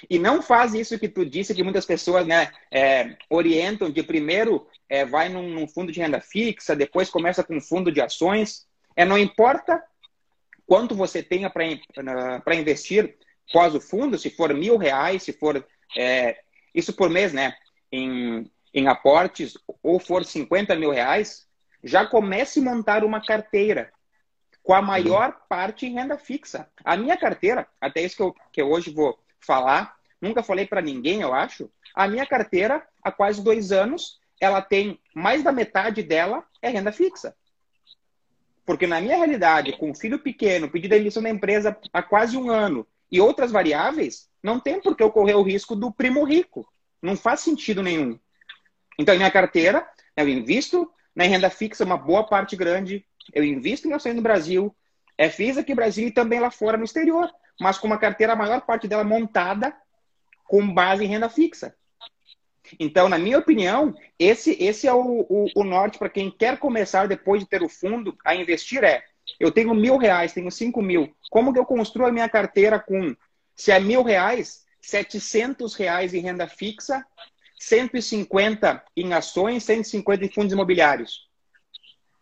E 0.09 0.19
não 0.19 0.41
faz 0.41 0.73
isso 0.73 0.99
que 0.99 1.09
tu 1.09 1.27
disse, 1.27 1.55
que 1.55 1.65
muitas 1.65 1.85
pessoas 1.85 2.25
né, 2.25 2.53
é, 2.71 3.17
orientam 3.29 3.91
de 3.91 4.03
primeiro 4.05 4.69
é, 4.89 5.05
vai 5.05 5.29
num, 5.29 5.49
num, 5.49 5.67
fundo 5.67 5.91
de 5.91 6.01
renda 6.01 6.21
fixa, 6.21 6.77
depois 6.77 7.11
começa 7.11 7.43
com 7.43 7.57
um 7.57 7.61
fundo 7.61 7.91
de 7.91 8.01
ações. 8.01 8.67
É, 8.95 9.05
não 9.05 9.19
importa 9.19 9.83
quanto 10.65 10.95
você 10.95 11.25
tenha 11.25 11.51
para 11.51 12.55
investir 12.55 13.17
pós 13.53 13.75
o 13.75 13.81
fundo, 13.81 14.17
se 14.17 14.31
for 14.31 14.55
mil 14.55 14.77
reais, 14.77 15.25
se 15.25 15.33
for 15.33 15.67
é, 15.97 16.41
isso 16.75 16.93
por 16.93 17.11
mês, 17.11 17.33
né? 17.33 17.55
Em, 17.91 18.51
em 18.73 18.87
aportes, 18.89 19.55
ou 19.83 19.99
for 19.99 20.25
50 20.25 20.75
mil 20.77 20.91
reais, 20.91 21.49
já 21.83 22.07
comece 22.07 22.61
a 22.61 22.63
montar 22.63 23.05
uma 23.05 23.25
carteira 23.25 23.93
com 24.63 24.75
a 24.75 24.83
maior 24.83 25.33
parte 25.49 25.87
em 25.87 25.95
renda 25.95 26.19
fixa. 26.19 26.69
A 26.85 26.97
minha 26.97 27.17
carteira, 27.17 27.67
até 27.81 28.03
isso 28.03 28.17
que 28.17 28.23
eu, 28.23 28.35
que 28.53 28.63
eu 28.63 28.71
hoje 28.71 28.93
vou 28.93 29.19
falar, 29.41 29.97
nunca 30.21 30.43
falei 30.43 30.67
para 30.67 30.83
ninguém, 30.83 31.23
eu 31.23 31.33
acho. 31.33 31.71
A 31.95 32.07
minha 32.07 32.27
carteira, 32.27 32.87
há 33.03 33.11
quase 33.11 33.43
dois 33.43 33.73
anos, 33.73 34.21
ela 34.41 34.61
tem 34.63 35.01
mais 35.15 35.43
da 35.43 35.51
metade 35.51 36.03
dela 36.03 36.45
é 36.63 36.69
renda 36.69 36.93
fixa. 36.93 37.35
Porque 38.65 38.87
na 38.87 39.01
minha 39.01 39.17
realidade, 39.17 39.77
com 39.77 39.91
um 39.91 39.95
filho 39.95 40.19
pequeno, 40.19 40.71
pedido 40.71 40.95
a 40.95 40.99
emissão 40.99 41.23
da 41.23 41.31
empresa 41.31 41.77
há 41.93 42.03
quase 42.03 42.37
um 42.37 42.51
ano 42.51 42.87
e 43.11 43.21
outras 43.21 43.51
variáveis, 43.51 44.29
não 44.43 44.59
tem 44.61 44.81
por 44.81 44.97
que 44.97 45.03
eu 45.03 45.11
correr 45.11 45.35
o 45.35 45.43
risco 45.43 45.75
do 45.75 45.93
primo 45.93 46.25
rico. 46.25 46.67
Não 47.03 47.17
faz 47.17 47.41
sentido 47.41 47.83
nenhum. 47.83 48.19
Então, 48.99 49.15
em 49.15 49.19
minha 49.19 49.31
carteira, 49.31 49.87
eu 50.17 50.29
invisto 50.29 50.91
na 51.15 51.25
renda 51.25 51.51
fixa 51.51 51.85
uma 51.85 51.97
boa 51.97 52.25
parte 52.27 52.57
grande, 52.57 53.05
eu 53.33 53.45
invisto 53.45 53.89
em 53.89 53.93
ações 53.93 54.15
no 54.15 54.23
Brasil, 54.23 54.75
é, 55.19 55.29
fiz 55.29 55.59
aqui 55.59 55.71
no 55.71 55.77
Brasil 55.77 56.09
e 56.09 56.13
também 56.13 56.41
lá 56.41 56.51
fora 56.51 56.77
no 56.77 56.85
exterior, 56.85 57.31
mas 57.61 57.79
com 57.79 57.87
uma 57.87 57.99
carteira, 57.99 58.33
a 58.33 58.37
maior 58.37 58.63
parte 58.63 58.89
dela 58.89 59.05
montada 59.05 59.75
com 60.45 60.73
base 60.73 61.05
em 61.05 61.09
renda 61.09 61.29
fixa. 61.29 61.75
Então, 62.79 63.09
na 63.09 63.19
minha 63.19 63.39
opinião, 63.39 63.95
esse, 64.19 64.57
esse 64.63 64.87
é 64.87 64.93
o, 64.93 65.27
o, 65.29 65.47
o 65.57 65.65
norte 65.65 65.99
para 65.99 66.09
quem 66.09 66.31
quer 66.31 66.59
começar 66.59 67.09
depois 67.09 67.43
de 67.43 67.49
ter 67.49 67.63
o 67.63 67.69
fundo 67.69 68.17
a 68.25 68.35
investir 68.35 68.85
é, 68.85 69.03
eu 69.41 69.51
tenho 69.51 69.75
mil 69.75 69.97
reais, 69.97 70.33
tenho 70.33 70.51
cinco 70.51 70.81
mil, 70.83 71.13
como 71.31 71.53
que 71.53 71.59
eu 71.59 71.65
construo 71.65 72.07
a 72.07 72.13
minha 72.13 72.29
carteira 72.29 72.79
com, 72.79 73.17
se 73.57 73.73
é 73.73 73.81
mil 73.81 74.03
reais, 74.03 74.65
700 74.81 75.75
reais 75.75 76.15
em 76.15 76.21
renda 76.21 76.47
fixa, 76.47 77.05
150 77.59 78.85
em 78.97 79.13
ações, 79.13 79.65
150 79.65 80.25
em 80.25 80.31
fundos 80.31 80.53
imobiliários. 80.53 81.29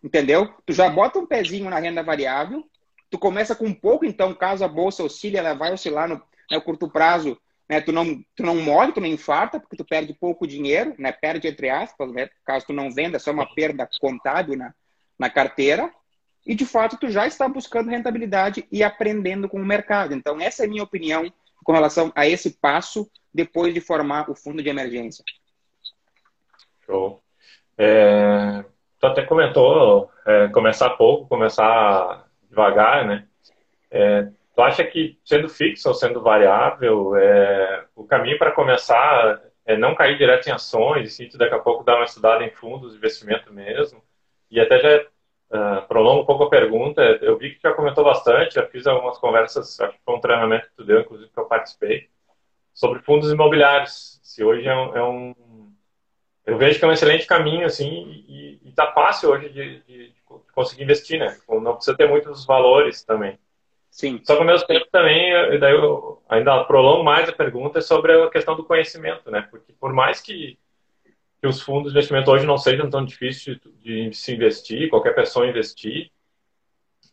Entendeu? 0.03 0.53
Tu 0.65 0.73
já 0.73 0.89
bota 0.89 1.19
um 1.19 1.27
pezinho 1.27 1.69
na 1.69 1.79
renda 1.79 2.03
variável, 2.03 2.65
tu 3.11 3.19
começa 3.19 3.55
com 3.55 3.67
um 3.67 3.75
pouco, 3.75 4.05
então, 4.05 4.35
caso 4.35 4.65
a 4.65 4.69
bolsa 4.69 5.03
oscile, 5.03 5.37
ela 5.37 5.55
vai 5.55 5.73
oscilar 5.73 6.09
no, 6.09 6.23
no 6.51 6.63
curto 6.63 6.89
prazo 6.89 7.39
né? 7.69 7.81
Tu 7.81 7.93
não, 7.93 8.25
tu 8.35 8.43
não 8.43 8.57
morre, 8.57 8.93
tu 8.93 9.01
não 9.01 9.07
infarta, 9.07 9.61
porque 9.61 9.77
tu 9.77 9.85
perde 9.85 10.15
pouco 10.15 10.47
dinheiro, 10.47 10.95
né? 10.99 11.13
Perde 11.13 11.47
entre 11.47 11.69
aspas, 11.69 12.11
né? 12.13 12.31
Caso 12.45 12.67
tu 12.67 12.73
não 12.73 12.91
venda, 12.91 13.19
só 13.19 13.31
uma 13.31 13.53
perda 13.55 13.89
contábil 14.01 14.57
na, 14.57 14.75
na 15.19 15.29
carteira. 15.29 15.93
E 16.47 16.55
de 16.55 16.65
fato 16.65 16.97
tu 16.99 17.11
já 17.11 17.27
está 17.27 17.49
buscando 17.49 17.91
rentabilidade 17.91 18.67
e 18.71 18.83
aprendendo 18.83 19.49
com 19.49 19.61
o 19.61 19.67
mercado. 19.67 20.15
Então 20.15 20.41
essa 20.41 20.63
é 20.63 20.67
a 20.67 20.69
minha 20.69 20.83
opinião 20.83 21.33
com 21.65 21.73
relação 21.73 22.13
a 22.15 22.27
esse 22.27 22.59
passo 22.59 23.11
depois 23.33 23.75
de 23.75 23.81
formar 23.81 24.31
o 24.31 24.35
fundo 24.35 24.63
de 24.63 24.69
emergência. 24.69 25.25
Show. 26.87 27.23
É, 27.77 28.65
tu 28.99 29.07
até 29.07 29.23
comentou 29.23 30.11
é, 30.27 30.49
começar 30.49 30.91
pouco, 30.91 31.29
começar 31.29 32.27
devagar, 32.49 33.07
né? 33.07 33.27
É, 33.91 34.29
Tu 34.59 34.63
acha 34.63 34.85
que 34.85 35.17
sendo 35.25 35.49
fixo 35.49 35.87
ou 35.87 35.95
sendo 35.95 36.21
variável, 36.21 37.15
é, 37.15 37.85
o 37.95 38.03
caminho 38.03 38.37
para 38.37 38.51
começar 38.51 39.41
é 39.65 39.77
não 39.77 39.95
cair 39.95 40.19
direto 40.19 40.49
em 40.49 40.51
ações, 40.51 41.07
e 41.07 41.11
sim, 41.13 41.39
daqui 41.39 41.55
a 41.55 41.61
pouco 41.61 41.85
dar 41.85 41.95
uma 41.95 42.05
estudada 42.05 42.43
em 42.43 42.51
fundos 42.51 42.91
de 42.91 42.99
investimento 42.99 43.53
mesmo? 43.53 44.03
E 44.51 44.59
até 44.59 44.81
já 44.81 45.07
uh, 45.51 45.87
prolongo 45.87 46.23
um 46.23 46.27
pouco 46.27 46.45
a 46.45 46.51
pergunta, 46.51 47.01
eu 47.23 47.37
vi 47.39 47.51
que 47.51 47.57
tu 47.57 47.63
já 47.63 47.75
comentou 47.75 48.05
bastante, 48.05 48.55
já 48.55 48.67
fiz 48.67 48.87
algumas 48.87 49.19
conversas, 49.19 49.79
acho 49.81 49.93
que 49.93 50.05
foi 50.05 50.15
um 50.15 50.21
treinamento 50.21 50.69
que 50.69 50.77
tu 50.77 50.85
deu, 50.85 51.01
inclusive 51.01 51.31
que 51.31 51.39
eu 51.39 51.47
participei, 51.47 52.09
sobre 52.73 53.01
fundos 53.01 53.33
imobiliários. 53.33 54.21
Se 54.23 54.45
hoje 54.45 54.67
é 54.67 54.75
um, 54.75 54.97
é 54.97 55.03
um 55.03 55.35
eu 56.49 56.57
vejo 56.57 56.79
que 56.79 56.85
é 56.87 56.89
um 56.89 56.93
excelente 56.93 57.27
caminho, 57.27 57.67
assim, 57.67 58.25
e, 58.27 58.59
está 58.65 58.91
fácil 58.93 59.29
hoje 59.29 59.51
de, 59.51 59.81
de, 59.81 60.09
de, 60.09 60.15
conseguir 60.55 60.85
investir, 60.85 61.19
né? 61.21 61.37
Não 61.47 61.75
precisa 61.75 61.95
ter 61.95 62.09
muitos 62.09 62.47
valores 62.47 63.05
também. 63.05 63.39
Sim. 63.91 64.19
Só 64.25 64.35
que 64.35 64.41
ao 64.41 64.47
mesmo 64.47 64.67
tempo 64.67 64.87
também, 64.91 65.59
daí 65.59 65.75
eu 65.75 66.23
ainda 66.27 66.65
prolongo 66.65 67.05
mais 67.05 67.29
a 67.29 67.33
pergunta 67.33 67.83
sobre 67.83 68.13
a 68.13 68.31
questão 68.31 68.57
do 68.57 68.65
conhecimento, 68.65 69.31
né? 69.31 69.47
Porque 69.51 69.75
por 69.75 69.93
mais 69.93 70.23
que, 70.23 70.59
que 71.41 71.47
os 71.47 71.61
fundos 71.61 71.93
de 71.93 71.99
investimento 71.99 72.31
hoje 72.31 72.47
não 72.47 72.59
sejam 72.59 72.91
tão 72.91 73.05
difíceis 73.05 73.59
de, 73.81 74.11
de 74.11 74.17
se 74.17 74.35
investir, 74.35 74.91
qualquer 74.91 75.15
pessoa 75.15 75.47
investir, 75.47 76.11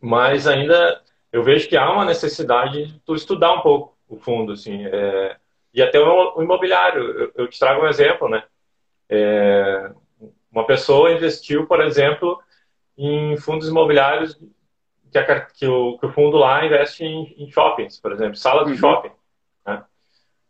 mas 0.02 0.48
ainda 0.48 1.02
eu 1.32 1.44
vejo 1.44 1.68
que 1.68 1.78
há 1.78 1.92
uma 1.92 2.06
necessidade 2.06 2.86
de 2.86 3.00
tu 3.00 3.16
estudar 3.16 3.54
um 3.54 3.62
pouco 3.62 3.98
o 4.08 4.18
fundo, 4.18 4.54
assim, 4.54 4.86
é, 4.86 5.38
e 5.74 5.82
até 5.82 6.00
o, 6.00 6.38
o 6.38 6.44
imobiliário. 6.44 7.02
Eu, 7.04 7.32
eu, 7.36 7.48
te 7.48 7.60
trago 7.60 7.84
um 7.84 7.88
exemplo, 7.88 8.30
né? 8.30 8.44
É, 9.10 9.92
uma 10.52 10.66
pessoa 10.66 11.12
investiu, 11.12 11.68
por 11.68 11.82
exemplo, 11.82 12.42
em 12.98 13.36
fundos 13.38 13.68
imobiliários 13.68 14.40
que, 15.12 15.18
a, 15.18 15.42
que, 15.42 15.68
o, 15.68 15.98
que 15.98 16.06
o 16.06 16.12
fundo 16.12 16.38
lá 16.38 16.66
investe 16.66 17.04
em, 17.04 17.36
em 17.38 17.52
shoppings, 17.52 18.00
por 18.00 18.12
exemplo, 18.12 18.36
sala 18.36 18.64
de 18.64 18.72
uhum. 18.72 18.78
shopping. 18.78 19.12
Né? 19.66 19.84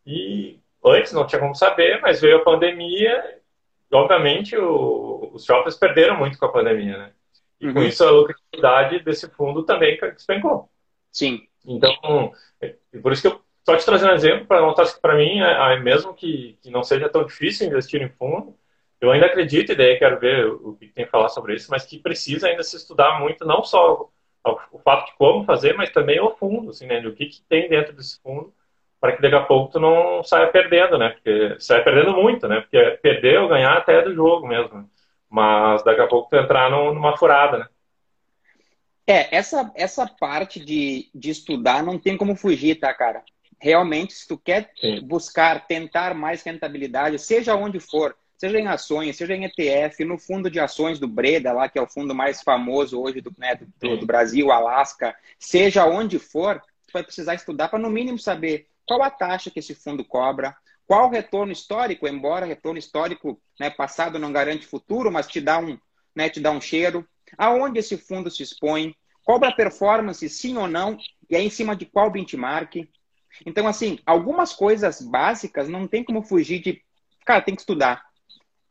E 0.06 0.60
antes 0.84 1.12
não 1.12 1.26
tinha 1.26 1.40
como 1.40 1.54
saber, 1.54 2.00
mas 2.00 2.20
veio 2.20 2.36
a 2.36 2.44
pandemia 2.44 3.35
obviamente, 3.92 4.56
o, 4.56 5.30
os 5.32 5.44
shoppings 5.44 5.76
perderam 5.76 6.18
muito 6.18 6.38
com 6.38 6.46
a 6.46 6.52
pandemia, 6.52 6.98
né? 6.98 7.12
E 7.60 7.68
uhum. 7.68 7.74
com 7.74 7.82
isso 7.82 8.04
a 8.04 8.10
lucratividade 8.10 9.00
desse 9.00 9.28
fundo 9.30 9.62
também 9.62 9.98
despencou. 9.98 10.70
Sim. 11.10 11.46
Então, 11.64 12.32
é, 12.60 12.76
por 13.02 13.12
isso 13.12 13.22
que 13.22 13.28
eu 13.28 13.40
só 13.64 13.76
te 13.76 13.84
trazer 13.84 14.08
um 14.08 14.14
exemplo 14.14 14.46
para 14.46 14.62
mostrar 14.62 14.86
que 14.86 15.00
para 15.00 15.16
mim, 15.16 15.40
é, 15.40 15.74
é, 15.74 15.80
mesmo 15.80 16.14
que, 16.14 16.58
que 16.62 16.70
não 16.70 16.82
seja 16.82 17.08
tão 17.08 17.24
difícil 17.24 17.66
investir 17.66 18.00
em 18.00 18.08
fundo, 18.10 18.56
eu 19.00 19.10
ainda 19.10 19.26
acredito, 19.26 19.72
e 19.72 19.74
daí 19.74 19.98
quero 19.98 20.18
ver 20.20 20.46
o 20.46 20.74
que 20.76 20.86
tem 20.88 21.04
a 21.04 21.08
falar 21.08 21.28
sobre 21.28 21.54
isso, 21.54 21.70
mas 21.70 21.84
que 21.84 21.98
precisa 21.98 22.48
ainda 22.48 22.62
se 22.62 22.76
estudar 22.76 23.20
muito, 23.20 23.44
não 23.44 23.62
só 23.62 24.08
o 24.70 24.78
fato 24.78 25.06
de 25.06 25.16
como 25.16 25.44
fazer, 25.44 25.74
mas 25.74 25.90
também 25.90 26.20
o 26.20 26.30
fundo, 26.36 26.70
assim, 26.70 26.86
né? 26.86 27.04
O 27.06 27.12
que, 27.12 27.26
que 27.26 27.42
tem 27.42 27.68
dentro 27.68 27.92
desse 27.92 28.20
fundo 28.22 28.54
para 29.00 29.14
que 29.14 29.22
daqui 29.22 29.34
a 29.34 29.42
pouco 29.42 29.72
tu 29.72 29.80
não 29.80 30.22
saia 30.24 30.48
perdendo, 30.48 30.98
né? 30.98 31.10
Porque 31.10 31.56
saia 31.60 31.84
perdendo 31.84 32.12
muito, 32.12 32.48
né? 32.48 32.60
Porque 32.60 32.98
perder 33.02 33.40
ou 33.40 33.48
ganhar 33.48 33.76
até 33.76 33.98
é 33.98 34.02
do 34.02 34.14
jogo 34.14 34.46
mesmo. 34.46 34.88
Mas 35.28 35.82
daqui 35.84 36.00
a 36.00 36.06
pouco 36.06 36.30
tu 36.30 36.36
entrar 36.36 36.70
numa 36.70 37.16
furada, 37.16 37.58
né? 37.58 37.66
É, 39.06 39.36
essa, 39.36 39.70
essa 39.76 40.06
parte 40.06 40.58
de, 40.58 41.08
de 41.14 41.30
estudar 41.30 41.82
não 41.82 41.98
tem 41.98 42.16
como 42.16 42.34
fugir, 42.34 42.80
tá, 42.80 42.92
cara? 42.92 43.22
Realmente, 43.60 44.12
se 44.12 44.26
tu 44.26 44.36
quer 44.36 44.70
Sim. 44.76 45.00
buscar, 45.00 45.66
tentar 45.66 46.12
mais 46.14 46.42
rentabilidade, 46.42 47.18
seja 47.18 47.54
onde 47.54 47.78
for, 47.78 48.16
seja 48.36 48.58
em 48.58 48.66
ações, 48.66 49.16
seja 49.16 49.34
em 49.34 49.44
ETF, 49.44 50.04
no 50.04 50.18
fundo 50.18 50.50
de 50.50 50.58
ações 50.58 50.98
do 50.98 51.06
Breda, 51.06 51.52
lá 51.52 51.68
que 51.68 51.78
é 51.78 51.82
o 51.82 51.88
fundo 51.88 52.14
mais 52.14 52.42
famoso 52.42 53.00
hoje 53.00 53.20
do, 53.20 53.32
né, 53.38 53.58
do, 53.78 53.96
do 53.96 54.06
Brasil, 54.06 54.50
Alasca, 54.50 55.14
seja 55.38 55.86
onde 55.86 56.18
for, 56.18 56.60
você 56.84 56.92
vai 56.92 57.02
precisar 57.04 57.34
estudar 57.34 57.68
para 57.68 57.78
no 57.78 57.88
mínimo 57.88 58.18
saber 58.18 58.66
qual 58.86 59.02
a 59.02 59.10
taxa 59.10 59.50
que 59.50 59.58
esse 59.58 59.74
fundo 59.74 60.04
cobra, 60.04 60.56
qual 60.86 61.08
o 61.08 61.10
retorno 61.10 61.52
histórico, 61.52 62.06
embora 62.06 62.46
retorno 62.46 62.78
histórico 62.78 63.40
né, 63.58 63.70
passado 63.70 64.18
não 64.18 64.32
garante 64.32 64.66
futuro, 64.66 65.10
mas 65.10 65.26
te 65.26 65.40
dá 65.40 65.58
um, 65.58 65.78
né, 66.14 66.30
te 66.30 66.40
dá 66.40 66.50
um 66.50 66.60
cheiro, 66.60 67.06
aonde 67.36 67.80
esse 67.80 67.96
fundo 67.96 68.30
se 68.30 68.42
expõe, 68.42 68.94
cobra 69.24 69.54
performance 69.54 70.28
sim 70.28 70.56
ou 70.56 70.68
não, 70.68 70.96
e 71.28 71.34
é 71.34 71.42
em 71.42 71.50
cima 71.50 71.74
de 71.74 71.86
qual 71.86 72.10
benchmark. 72.10 72.76
Então, 73.44 73.66
assim, 73.66 73.98
algumas 74.06 74.52
coisas 74.52 75.02
básicas 75.02 75.68
não 75.68 75.86
tem 75.88 76.04
como 76.04 76.22
fugir 76.22 76.60
de. 76.60 76.80
Cara, 77.24 77.42
tem 77.42 77.54
que 77.54 77.60
estudar. 77.60 78.06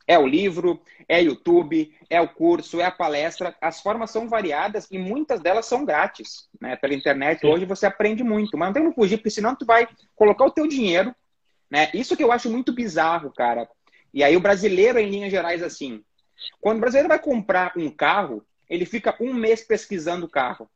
É 0.08 0.20
o 0.20 0.28
livro, 0.28 0.82
é 1.08 1.22
YouTube, 1.22 1.94
é 2.10 2.22
o 2.22 2.28
curso, 2.28 2.80
é 2.80 2.86
a 2.86 2.92
palestra. 2.92 3.56
As 3.60 3.82
formas 3.82 4.12
são 4.12 4.30
variadas 4.30 4.88
e 4.92 4.98
muitas 4.98 5.40
delas 5.40 5.66
são 5.66 5.84
grátis. 5.84 6.48
Né? 6.62 6.76
Pela 6.76 6.94
internet 6.94 7.42
Sim. 7.42 7.48
hoje 7.48 7.66
você 7.66 7.86
aprende 7.86 8.24
muito, 8.24 8.58
mas 8.58 8.68
não 8.68 8.74
tem 8.74 8.84
como 8.84 8.96
fugir, 8.96 9.18
porque 9.18 9.32
senão 9.32 9.56
tu 9.56 9.66
vai 9.66 9.88
colocar 10.16 10.46
o 10.46 10.52
teu 10.52 10.68
dinheiro. 10.68 11.14
Né? 11.70 11.90
Isso 11.94 12.16
que 12.16 12.24
eu 12.24 12.32
acho 12.32 12.50
muito 12.50 12.72
bizarro, 12.72 13.32
cara. 13.34 13.68
E 14.14 14.24
aí 14.24 14.38
o 14.38 14.42
brasileiro, 14.42 15.00
em 15.00 15.10
linhas 15.10 15.32
gerais, 15.32 15.64
assim. 15.64 16.04
Quando 16.62 16.78
o 16.78 16.82
brasileiro 16.82 17.10
vai 17.10 17.20
comprar 17.20 17.74
um 17.76 17.90
carro, 17.90 18.46
ele 18.70 18.86
fica 18.86 19.16
um 19.20 19.34
mês 19.34 19.64
pesquisando 19.64 20.26
o 20.26 20.30
carro. 20.30 20.70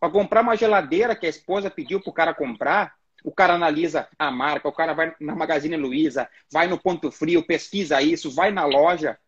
Para 0.00 0.10
comprar 0.10 0.42
uma 0.42 0.56
geladeira 0.56 1.14
que 1.14 1.26
a 1.26 1.30
esposa 1.30 1.70
pediu 1.70 2.00
para 2.00 2.10
o 2.10 2.14
cara 2.14 2.34
comprar, 2.34 2.94
o 3.24 3.32
cara 3.32 3.54
analisa 3.54 4.06
a 4.16 4.30
marca, 4.30 4.68
o 4.68 4.72
cara 4.72 4.92
vai 4.92 5.14
na 5.18 5.34
Magazine 5.34 5.76
Luiza, 5.76 6.28
vai 6.52 6.68
no 6.68 6.78
Ponto 6.78 7.10
Frio, 7.10 7.44
pesquisa 7.44 8.00
isso, 8.00 8.30
vai 8.30 8.52
na 8.52 8.64
loja 8.64 9.18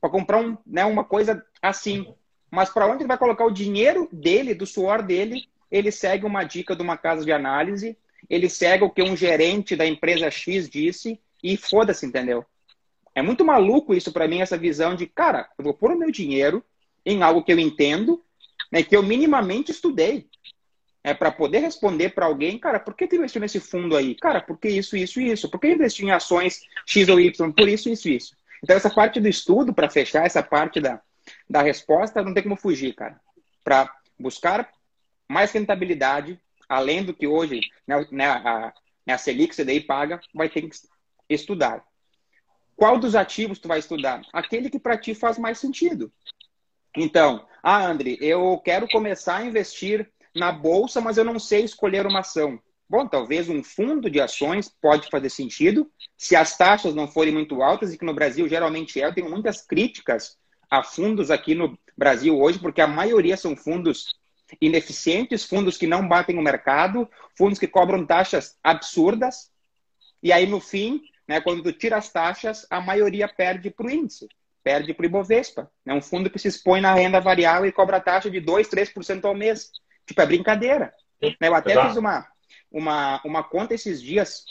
para 0.00 0.10
comprar 0.10 0.38
um, 0.38 0.58
né, 0.66 0.84
uma 0.84 1.04
coisa 1.04 1.42
assim. 1.62 2.12
Mas 2.50 2.68
para 2.68 2.86
onde 2.86 3.02
ele 3.02 3.08
vai 3.08 3.16
colocar 3.16 3.46
o 3.46 3.50
dinheiro 3.50 4.08
dele, 4.12 4.54
do 4.54 4.66
suor 4.66 5.02
dele, 5.02 5.44
ele 5.70 5.90
segue 5.90 6.26
uma 6.26 6.44
dica 6.44 6.76
de 6.76 6.82
uma 6.82 6.98
casa 6.98 7.24
de 7.24 7.32
análise 7.32 7.96
ele 8.28 8.48
segue 8.48 8.84
o 8.84 8.90
que 8.90 9.02
um 9.02 9.16
gerente 9.16 9.76
da 9.76 9.86
empresa 9.86 10.30
X 10.30 10.68
disse 10.68 11.20
e 11.42 11.56
foda-se, 11.56 12.06
entendeu? 12.06 12.44
É 13.14 13.22
muito 13.22 13.44
maluco 13.44 13.94
isso 13.94 14.12
para 14.12 14.26
mim, 14.26 14.40
essa 14.40 14.56
visão 14.56 14.94
de, 14.94 15.06
cara, 15.06 15.48
eu 15.58 15.64
vou 15.64 15.74
pôr 15.74 15.92
o 15.92 15.98
meu 15.98 16.10
dinheiro 16.10 16.64
em 17.04 17.22
algo 17.22 17.42
que 17.42 17.52
eu 17.52 17.58
entendo, 17.58 18.22
né, 18.72 18.82
que 18.82 18.96
eu 18.96 19.02
minimamente 19.02 19.70
estudei. 19.70 20.26
É 21.06 21.12
para 21.12 21.30
poder 21.30 21.58
responder 21.58 22.14
para 22.14 22.24
alguém, 22.24 22.58
cara, 22.58 22.80
por 22.80 22.94
que 22.94 23.06
tu 23.06 23.16
investiu 23.16 23.38
nesse 23.38 23.60
fundo 23.60 23.94
aí? 23.94 24.14
Cara, 24.14 24.40
por 24.40 24.58
que 24.58 24.68
isso, 24.68 24.96
isso 24.96 25.20
e 25.20 25.30
isso? 25.30 25.50
Por 25.50 25.60
que 25.60 25.68
investiu 25.68 26.08
em 26.08 26.10
ações 26.10 26.62
X 26.86 27.10
ou 27.10 27.20
Y? 27.20 27.52
Por 27.52 27.68
isso, 27.68 27.90
isso 27.90 28.08
e 28.08 28.16
isso. 28.16 28.34
Então, 28.62 28.74
essa 28.74 28.88
parte 28.88 29.20
do 29.20 29.28
estudo, 29.28 29.74
para 29.74 29.90
fechar 29.90 30.24
essa 30.24 30.42
parte 30.42 30.80
da, 30.80 31.02
da 31.48 31.60
resposta, 31.60 32.22
não 32.22 32.32
tem 32.32 32.42
como 32.42 32.56
fugir, 32.56 32.94
cara. 32.94 33.20
Para 33.62 33.94
buscar 34.18 34.70
mais 35.28 35.52
rentabilidade, 35.52 36.40
além 36.66 37.04
do 37.04 37.12
que 37.12 37.26
hoje 37.26 37.60
né, 37.86 38.06
né, 38.10 38.26
a, 38.26 38.72
né, 39.06 39.12
a 39.12 39.18
Selic 39.18 39.54
CDI 39.54 39.80
paga, 39.80 40.18
vai 40.34 40.48
ter 40.48 40.62
que 40.62 40.74
estudar. 41.28 41.84
Qual 42.74 42.98
dos 42.98 43.14
ativos 43.14 43.58
tu 43.58 43.68
vai 43.68 43.78
estudar? 43.78 44.22
Aquele 44.32 44.70
que 44.70 44.78
para 44.78 44.96
ti 44.96 45.14
faz 45.14 45.38
mais 45.38 45.58
sentido. 45.58 46.10
Então, 46.96 47.46
ah, 47.62 47.84
André, 47.84 48.16
eu 48.20 48.58
quero 48.64 48.88
começar 48.88 49.36
a 49.36 49.44
investir 49.44 50.10
na 50.34 50.50
bolsa, 50.50 51.00
mas 51.00 51.16
eu 51.16 51.24
não 51.24 51.38
sei 51.38 51.64
escolher 51.64 52.06
uma 52.06 52.20
ação. 52.20 52.58
Bom, 52.88 53.06
talvez 53.06 53.48
um 53.48 53.62
fundo 53.62 54.10
de 54.10 54.20
ações 54.20 54.68
pode 54.68 55.08
fazer 55.08 55.30
sentido, 55.30 55.90
se 56.16 56.36
as 56.36 56.56
taxas 56.56 56.94
não 56.94 57.08
forem 57.08 57.32
muito 57.32 57.62
altas, 57.62 57.92
e 57.92 57.98
que 57.98 58.04
no 58.04 58.14
Brasil 58.14 58.48
geralmente 58.48 59.00
é. 59.00 59.06
Eu 59.06 59.14
tenho 59.14 59.30
muitas 59.30 59.62
críticas 59.62 60.36
a 60.70 60.82
fundos 60.82 61.30
aqui 61.30 61.54
no 61.54 61.78
Brasil 61.96 62.38
hoje, 62.38 62.58
porque 62.58 62.80
a 62.80 62.86
maioria 62.86 63.36
são 63.36 63.56
fundos 63.56 64.14
ineficientes, 64.60 65.44
fundos 65.44 65.76
que 65.76 65.86
não 65.86 66.06
batem 66.06 66.38
o 66.38 66.42
mercado, 66.42 67.08
fundos 67.36 67.58
que 67.58 67.66
cobram 67.66 68.04
taxas 68.04 68.56
absurdas. 68.62 69.50
E 70.22 70.32
aí, 70.32 70.46
no 70.46 70.60
fim, 70.60 71.00
né, 71.26 71.40
quando 71.40 71.62
tu 71.62 71.72
tira 71.72 71.96
as 71.96 72.10
taxas, 72.10 72.66
a 72.70 72.80
maioria 72.80 73.28
perde 73.28 73.70
para 73.70 73.86
o 73.86 73.90
índice, 73.90 74.28
perde 74.62 74.92
para 74.92 75.04
o 75.04 75.06
Ibovespa. 75.06 75.70
É 75.86 75.92
um 75.92 76.02
fundo 76.02 76.30
que 76.30 76.38
se 76.38 76.48
expõe 76.48 76.80
na 76.80 76.94
renda 76.94 77.20
variável 77.20 77.68
e 77.68 77.72
cobra 77.72 78.00
taxa 78.00 78.30
de 78.30 78.40
2%, 78.40 78.68
3% 78.68 79.24
ao 79.24 79.34
mês. 79.34 79.70
Tipo, 80.06 80.20
é 80.20 80.26
brincadeira. 80.26 80.92
Eu 81.40 81.54
até 81.54 81.72
Exato. 81.72 81.88
fiz 81.88 81.96
uma, 81.96 82.28
uma, 82.70 83.22
uma 83.24 83.42
conta 83.42 83.72
esses 83.74 84.02
dias. 84.02 84.44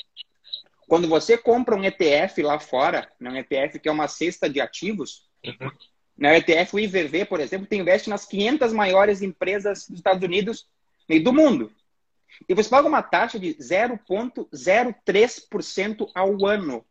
Quando 0.88 1.08
você 1.08 1.38
compra 1.38 1.76
um 1.76 1.84
ETF 1.84 2.42
lá 2.42 2.58
fora, 2.60 3.08
né, 3.20 3.30
um 3.30 3.36
ETF 3.36 3.78
que 3.80 3.88
é 3.88 3.92
uma 3.92 4.08
cesta 4.08 4.50
de 4.50 4.60
ativos, 4.62 5.28
uhum. 5.46 5.70
né, 6.18 6.38
ETF, 6.38 6.76
o 6.76 6.80
IVV, 6.80 7.26
por 7.26 7.40
exemplo, 7.40 7.68
tem 7.68 7.82
investe 7.82 8.10
nas 8.10 8.26
500 8.26 8.74
maiores 8.74 9.22
empresas 9.22 9.88
dos 9.88 10.00
Estados 10.00 10.24
Unidos 10.24 10.66
e 11.08 11.20
do 11.20 11.32
mundo. 11.34 11.72
E 12.48 12.54
você 12.54 12.70
paga 12.70 12.88
uma 12.88 13.04
taxa 13.04 13.40
de 13.40 13.56
0,03% 13.56 16.10
ao 16.14 16.46
ano. 16.46 16.86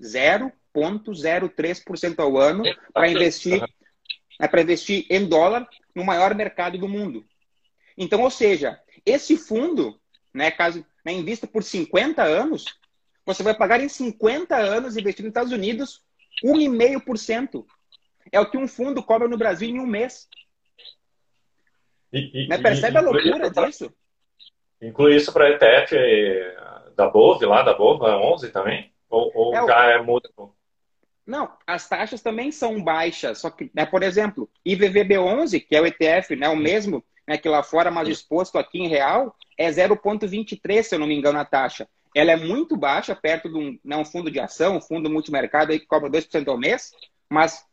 0,03% 0.00 2.18
ao 2.18 2.36
ano 2.36 2.64
para 2.92 3.08
investir, 3.08 3.64
é, 4.38 4.46
para 4.46 4.60
investir 4.60 5.06
em 5.08 5.26
dólar 5.26 5.66
no 5.94 6.04
maior 6.04 6.34
mercado 6.34 6.76
do 6.78 6.86
mundo. 6.88 7.26
Então, 7.96 8.22
ou 8.22 8.30
seja, 8.30 8.80
esse 9.04 9.36
fundo, 9.36 9.98
né, 10.34 10.50
caso 10.50 10.84
né, 11.04 11.12
invista 11.12 11.46
por 11.46 11.62
50 11.62 12.22
anos, 12.22 12.64
você 13.24 13.42
vai 13.42 13.54
pagar 13.54 13.80
em 13.80 13.88
50 13.88 14.56
anos 14.56 14.96
investindo 14.96 15.24
nos 15.24 15.30
Estados 15.30 15.52
Unidos 15.52 16.02
1,5%. 16.44 17.64
É 18.30 18.40
o 18.40 18.50
que 18.50 18.58
um 18.58 18.68
fundo 18.68 19.02
cobra 19.02 19.28
no 19.28 19.38
Brasil 19.38 19.68
em 19.68 19.80
um 19.80 19.86
mês. 19.86 20.28
E, 22.12 22.44
e, 22.44 22.48
né? 22.48 22.58
Percebe 22.58 22.96
e, 22.96 22.98
a 22.98 23.00
loucura 23.00 23.50
disso? 23.50 23.92
Inclui 24.80 25.16
isso 25.16 25.32
para 25.32 25.50
ETF 25.50 25.94
da 26.94 27.08
Bove, 27.08 27.46
lá 27.46 27.62
da 27.62 27.74
Bova 27.74 28.16
11 28.16 28.50
também? 28.50 28.92
Ou, 29.08 29.30
ou 29.34 29.54
é, 29.54 29.66
já 29.66 29.90
é 29.92 30.02
muda? 30.02 30.28
Não, 31.26 31.50
as 31.66 31.88
taxas 31.88 32.22
também 32.22 32.52
são 32.52 32.80
baixas. 32.82 33.38
Só 33.38 33.50
que, 33.50 33.70
né, 33.74 33.84
por 33.84 34.02
exemplo, 34.02 34.48
IVVB11, 34.64 35.66
que 35.66 35.74
é 35.74 35.80
o 35.80 35.86
ETF, 35.86 36.36
né, 36.36 36.48
o 36.48 36.56
mesmo 36.56 37.04
né, 37.26 37.36
que 37.36 37.48
lá 37.48 37.62
fora, 37.62 37.90
mas 37.90 38.08
exposto 38.08 38.58
aqui 38.58 38.78
em 38.78 38.88
real, 38.88 39.34
é 39.58 39.68
0,23, 39.68 40.82
se 40.82 40.94
eu 40.94 40.98
não 40.98 41.06
me 41.06 41.16
engano, 41.16 41.38
a 41.38 41.44
taxa. 41.44 41.88
Ela 42.14 42.32
é 42.32 42.36
muito 42.36 42.76
baixa, 42.76 43.14
perto 43.14 43.48
de 43.48 43.58
um, 43.58 43.78
né, 43.84 43.96
um 43.96 44.04
fundo 44.04 44.30
de 44.30 44.38
ação, 44.38 44.76
um 44.76 44.80
fundo 44.80 45.10
multimercado 45.10 45.72
aí 45.72 45.80
que 45.80 45.86
cobra 45.86 46.08
2% 46.08 46.46
ao 46.48 46.56
mês, 46.56 46.92
mas, 47.28 47.66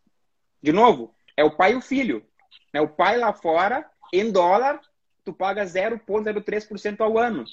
de 0.62 0.72
novo, 0.72 1.13
é 1.38 1.44
o 1.44 1.52
pai 1.52 1.74
e 1.74 1.76
o 1.76 1.82
filho. 1.82 2.26
Né? 2.74 2.82
O 2.82 2.89
pai 2.89 3.18
lá 3.18 3.32
fora, 3.32 3.86
em 4.12 4.32
dólar, 4.32 4.82
tu 5.24 5.32
paga 5.32 5.63
0,03% 5.63 7.02
ao 7.02 7.18
ano. 7.18 7.46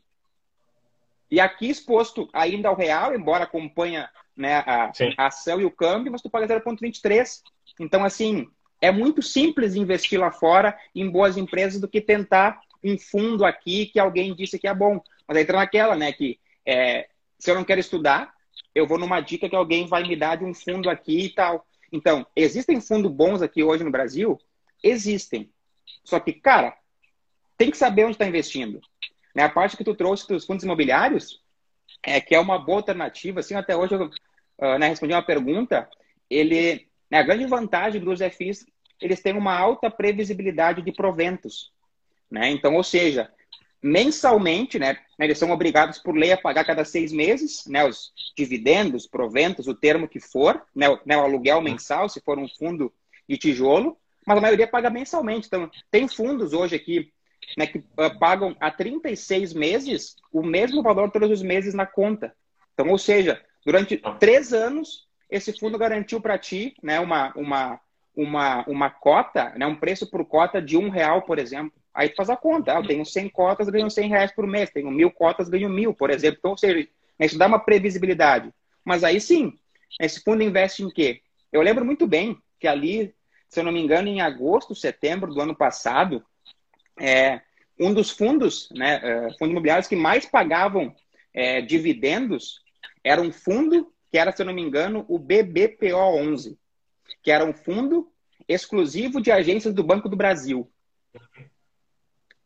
E 1.31 1.39
aqui 1.39 1.69
exposto 1.69 2.29
ainda 2.33 2.69
ao 2.69 2.75
real, 2.75 3.15
embora 3.15 3.45
acompanha 3.45 4.11
né, 4.41 4.57
a, 4.67 4.91
a, 5.19 5.27
ação 5.27 5.61
e 5.61 5.65
o 5.65 5.71
câmbio, 5.71 6.11
mas 6.11 6.23
tu 6.23 6.31
paga 6.31 6.61
0,23. 6.61 7.43
Então, 7.79 8.05
assim, 8.05 8.49
é 8.81 8.91
muito 8.91 9.23
simples 9.23 9.75
investir 9.75 10.19
lá 10.19 10.33
fora 10.33 10.77
em 10.95 11.09
boas 11.09 11.37
empresas 11.37 11.81
do 11.81 11.87
que 11.87 12.01
tentar 12.01 12.61
um 12.83 12.99
fundo 12.99 13.45
aqui 13.45 13.87
que 13.87 14.01
alguém 14.01 14.35
disse 14.35 14.59
que 14.59 14.67
é 14.67 14.75
bom. 14.75 15.01
Mas 15.29 15.37
aí 15.37 15.43
entra 15.43 15.59
naquela, 15.59 15.95
né, 15.95 16.13
que 16.13 16.41
é, 16.65 17.09
se 17.39 17.51
eu 17.51 17.55
não 17.55 17.65
quero 17.65 17.81
estudar, 17.81 18.33
eu 18.75 18.87
vou 18.87 18.99
numa 18.99 19.21
dica 19.21 19.49
que 19.49 19.57
alguém 19.57 19.87
vai 19.87 20.03
me 20.03 20.17
dar 20.17 20.37
de 20.37 20.45
um 20.45 20.55
fundo 20.55 20.89
aqui 20.89 21.27
e 21.27 21.29
tal. 21.31 21.67
Então, 21.93 22.27
existem 22.35 22.81
fundos 22.81 23.13
bons 23.13 23.43
aqui 23.43 23.63
hoje 23.63 23.85
no 23.85 23.91
Brasil? 23.91 24.41
Existem. 24.83 25.51
Só 26.05 26.19
que, 26.19 26.33
cara, 26.33 26.77
tem 27.59 27.71
que 27.71 27.77
saber 27.77 28.05
onde 28.05 28.13
está 28.13 28.27
investindo. 28.27 28.81
Né? 29.35 29.43
A 29.43 29.49
parte 29.51 29.77
que 29.77 29.85
tu 29.85 29.95
trouxe 29.95 30.27
dos 30.27 30.47
fundos 30.47 30.65
imobiliários, 30.65 31.43
é 32.03 32.21
que 32.21 32.35
é 32.35 32.41
uma 32.41 32.59
boa 32.59 32.79
alternativa. 32.79 33.41
Assim, 33.41 33.55
até 33.55 33.77
hoje 33.77 33.95
eu 33.95 34.11
uh, 34.61 34.79
né, 34.79 34.89
respondi 34.89 35.13
uma 35.13 35.23
pergunta. 35.23 35.89
Ele, 36.29 36.87
né, 37.11 37.19
a 37.19 37.23
grande 37.23 37.47
vantagem 37.47 38.01
dos 38.01 38.21
FIs, 38.21 38.65
eles 39.01 39.21
têm 39.21 39.37
uma 39.37 39.57
alta 39.57 39.91
previsibilidade 39.91 40.83
de 40.83 40.93
proventos. 40.93 41.73
Né? 42.31 42.51
Então, 42.51 42.77
ou 42.77 42.85
seja, 42.85 43.31
mensalmente, 43.83 44.79
né, 44.79 44.93
né, 45.19 45.27
eles 45.27 45.39
são 45.39 45.51
obrigados 45.51 45.99
por 45.99 46.15
lei 46.15 46.33
a 46.33 46.37
pagar 46.37 46.65
cada 46.65 46.85
seis 46.85 47.13
meses, 47.13 47.67
né, 47.67 47.85
os 47.85 48.13
dividendos, 48.37 49.07
proventos, 49.07 49.67
o 49.67 49.75
termo 49.75 50.09
que 50.09 50.21
for, 50.21 50.63
né, 50.75 50.89
o, 50.89 51.01
né, 51.05 51.17
o 51.17 51.23
aluguel 51.23 51.61
mensal, 51.61 52.09
se 52.09 52.21
for 52.21 52.39
um 52.39 52.49
fundo 52.49 52.93
de 53.29 53.39
tijolo, 53.39 53.97
mas 54.27 54.37
a 54.37 54.41
maioria 54.41 54.67
paga 54.67 54.91
mensalmente. 54.91 55.47
Então, 55.47 55.71
tem 55.91 56.07
fundos 56.07 56.53
hoje 56.53 56.77
aqui 56.77 57.11
né, 57.57 57.67
que 57.67 57.79
uh, 57.79 58.19
pagam 58.19 58.57
há 58.61 58.71
36 58.71 59.55
meses 59.55 60.17
o 60.33 60.43
mesmo 60.43 60.83
valor 60.83 61.11
todos 61.11 61.31
os 61.31 61.43
meses 61.43 61.75
na 61.75 61.87
conta. 61.87 62.35
Então, 62.75 62.89
ou 62.89 62.99
seja, 62.99 63.43
durante 63.65 64.01
três 64.19 64.53
anos, 64.53 65.07
esse 65.31 65.59
fundo 65.59 65.79
garantiu 65.79 66.21
para 66.21 66.39
ti 66.39 66.75
né, 66.83 66.99
uma, 66.99 67.33
uma, 67.37 67.81
uma, 68.15 68.65
uma 68.67 68.91
cota, 68.91 69.51
né, 69.57 69.67
um 69.67 69.77
preço 69.77 70.11
por 70.11 70.25
cota 70.25 70.61
de 70.61 70.77
um 70.77 70.89
real, 70.89 71.23
por 71.23 71.39
exemplo. 71.39 71.73
Aí 71.95 72.09
tu 72.09 72.17
faz 72.17 72.31
a 72.31 72.37
conta, 72.37 72.73
eu 72.73 72.87
tenho 72.87 73.05
100 73.05 73.29
cotas, 73.31 73.69
ganho 73.69 73.91
100 73.91 74.09
reais 74.09 74.33
por 74.33 74.47
mês, 74.47 74.71
tenho 74.71 74.91
mil 74.91 75.11
cotas, 75.11 75.49
ganho 75.49 75.69
mil, 75.69 75.93
por 75.93 76.11
exemplo. 76.11 76.39
Então, 76.39 76.53
ou 76.53 76.57
seja, 76.57 76.89
isso 77.19 77.39
dá 77.39 77.47
uma 77.47 77.59
previsibilidade. 77.59 78.53
Mas 78.85 79.05
aí 79.05 79.21
sim, 79.21 79.53
esse 80.01 80.23
fundo 80.23 80.43
investe 80.43 80.83
em 80.83 80.91
quê? 80.91 81.21
Eu 81.53 81.63
lembro 81.63 81.85
muito 81.85 82.07
bem 82.07 82.39
que 82.59 82.69
ali, 82.69 83.15
se 83.49 83.61
eu 83.61 83.65
não 83.65 83.73
me 83.73 83.81
engano, 83.81 84.09
em 84.09 84.21
agosto, 84.21 84.75
setembro 84.75 85.35
do 85.35 85.41
ano 85.41 85.55
passado, 85.55 86.25
é, 86.99 87.41
um 87.79 87.93
dos 87.93 88.11
fundos, 88.11 88.69
né, 88.73 89.01
é, 89.03 89.21
fundos 89.33 89.51
imobiliários 89.51 89.89
que 89.89 89.97
mais 89.97 90.27
pagavam 90.27 90.95
é, 91.35 91.61
dividendos 91.61 92.63
era 93.05 93.21
um 93.21 93.33
fundo 93.33 93.93
que 94.11 94.19
era, 94.19 94.33
se 94.33 94.43
eu 94.43 94.47
não 94.47 94.53
me 94.53 94.63
engano, 94.63 95.05
o 95.09 95.19
BBPO11, 95.19 96.57
que 97.23 97.31
era 97.31 97.45
um 97.45 97.53
fundo 97.53 98.11
exclusivo 98.49 99.21
de 99.21 99.31
agências 99.31 99.73
do 99.73 99.85
Banco 99.85 100.09
do 100.09 100.17
Brasil. 100.17 100.71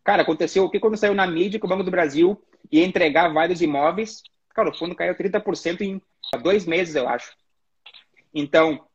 Cara, 0.03 0.23
aconteceu 0.23 0.65
o 0.65 0.71
que 0.71 0.79
quando 0.79 0.99
saiu 0.99 1.15
na 1.15 1.27
mídia 1.27 1.59
que 1.59 1.65
o 1.65 1.69
Banco 1.69 1.83
do 1.83 1.91
Brasil 1.91 2.41
ia 2.71 2.85
entregar 2.85 3.33
vários 3.33 3.63
imóveis. 3.63 4.23
Cara, 4.51 4.69
o 4.69 4.75
fundo 4.75 4.95
caiu 4.95 5.15
30% 5.15 5.81
em 5.81 6.03
dois 6.43 6.67
meses, 6.67 6.95
eu 6.95 7.09
acho. 7.09 7.35
Então, 8.35 8.87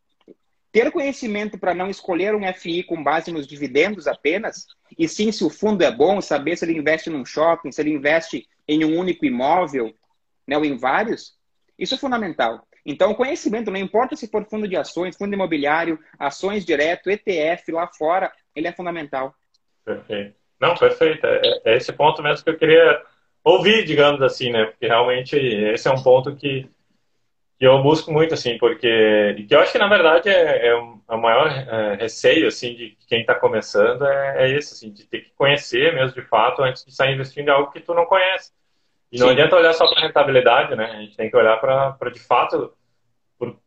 ter 0.72 0.92
conhecimento 0.92 1.58
para 1.58 1.74
não 1.74 1.90
escolher 1.90 2.36
um 2.36 2.54
FI 2.54 2.84
com 2.84 3.04
base 3.04 3.32
nos 3.32 3.48
dividendos 3.48 4.06
apenas, 4.06 4.68
e 4.98 5.08
sim 5.08 5.32
se 5.32 5.44
o 5.44 5.50
fundo 5.50 5.84
é 5.84 5.92
bom, 5.92 6.22
saber 6.22 6.58
se 6.58 6.66
ele 6.66 6.78
investe 6.78 7.10
num 7.10 7.26
shopping, 7.26 7.72
se 7.72 7.82
ele 7.82 7.94
investe 7.94 8.48
em 8.68 8.86
um 8.86 8.98
único 9.00 9.26
imóvel, 9.26 9.96
né, 10.48 10.58
ou 10.58 10.64
em 10.64 10.78
vários, 10.78 11.39
isso 11.80 11.96
é 11.96 11.98
fundamental. 11.98 12.68
Então, 12.86 13.12
o 13.12 13.16
conhecimento, 13.16 13.72
não 13.72 13.80
importa 13.80 14.16
se 14.16 14.28
for 14.28 14.46
fundo 14.46 14.68
de 14.68 14.76
ações, 14.76 15.16
fundo 15.16 15.34
imobiliário, 15.34 16.00
ações 16.18 16.66
direto, 16.66 17.10
ETF 17.10 17.72
lá 17.72 17.88
fora, 17.88 18.32
ele 18.56 18.68
é 18.68 18.72
fundamental. 18.72 19.34
Perfeito. 19.86 20.36
Não, 20.60 20.76
perfeito. 20.76 21.26
É, 21.26 21.62
é 21.66 21.78
esse 21.78 21.94
ponto 21.94 22.22
mesmo 22.22 22.44
que 22.44 22.50
eu 22.50 22.58
queria 22.58 23.02
ouvir, 23.44 23.86
digamos 23.86 24.22
assim, 24.22 24.52
né? 24.52 24.66
Porque 24.66 24.88
realmente 24.88 25.36
esse 25.36 25.88
é 25.88 25.92
um 25.92 26.04
ponto 26.04 26.36
que 26.36 26.70
que 27.60 27.68
eu 27.68 27.84
busco 27.84 28.10
muito, 28.10 28.34
assim, 28.34 28.58
porque 28.58 29.46
que 29.46 29.54
eu 29.54 29.60
acho 29.60 29.74
que, 29.74 29.78
na 29.78 29.90
verdade, 29.90 30.30
é, 30.30 30.68
é 30.68 30.76
o 30.76 31.18
maior 31.18 31.50
é, 31.50 31.96
receio, 31.96 32.48
assim, 32.48 32.74
de 32.74 32.98
quem 33.06 33.20
está 33.20 33.36
começando 33.36 34.06
é, 34.06 34.46
é 34.46 34.58
esse, 34.58 34.74
assim, 34.74 34.94
de 34.94 35.06
ter 35.06 35.20
que 35.20 35.32
conhecer 35.32 35.94
mesmo, 35.94 36.14
de 36.14 36.22
fato, 36.22 36.64
antes 36.64 36.86
de 36.86 36.96
sair 36.96 37.16
investindo 37.16 37.50
em 37.50 37.52
algo 37.52 37.70
que 37.72 37.82
tu 37.82 37.94
não 37.94 38.06
conhece. 38.06 38.54
E 39.12 39.18
não 39.18 39.28
Sim. 39.28 39.34
adianta 39.34 39.56
olhar 39.56 39.74
só 39.74 39.88
para 39.90 40.02
rentabilidade, 40.02 40.76
né? 40.76 40.86
A 40.86 41.02
gente 41.02 41.18
tem 41.18 41.30
que 41.30 41.38
olhar 41.38 41.58
para, 41.60 42.10
de 42.12 42.20
fato, 42.20 42.74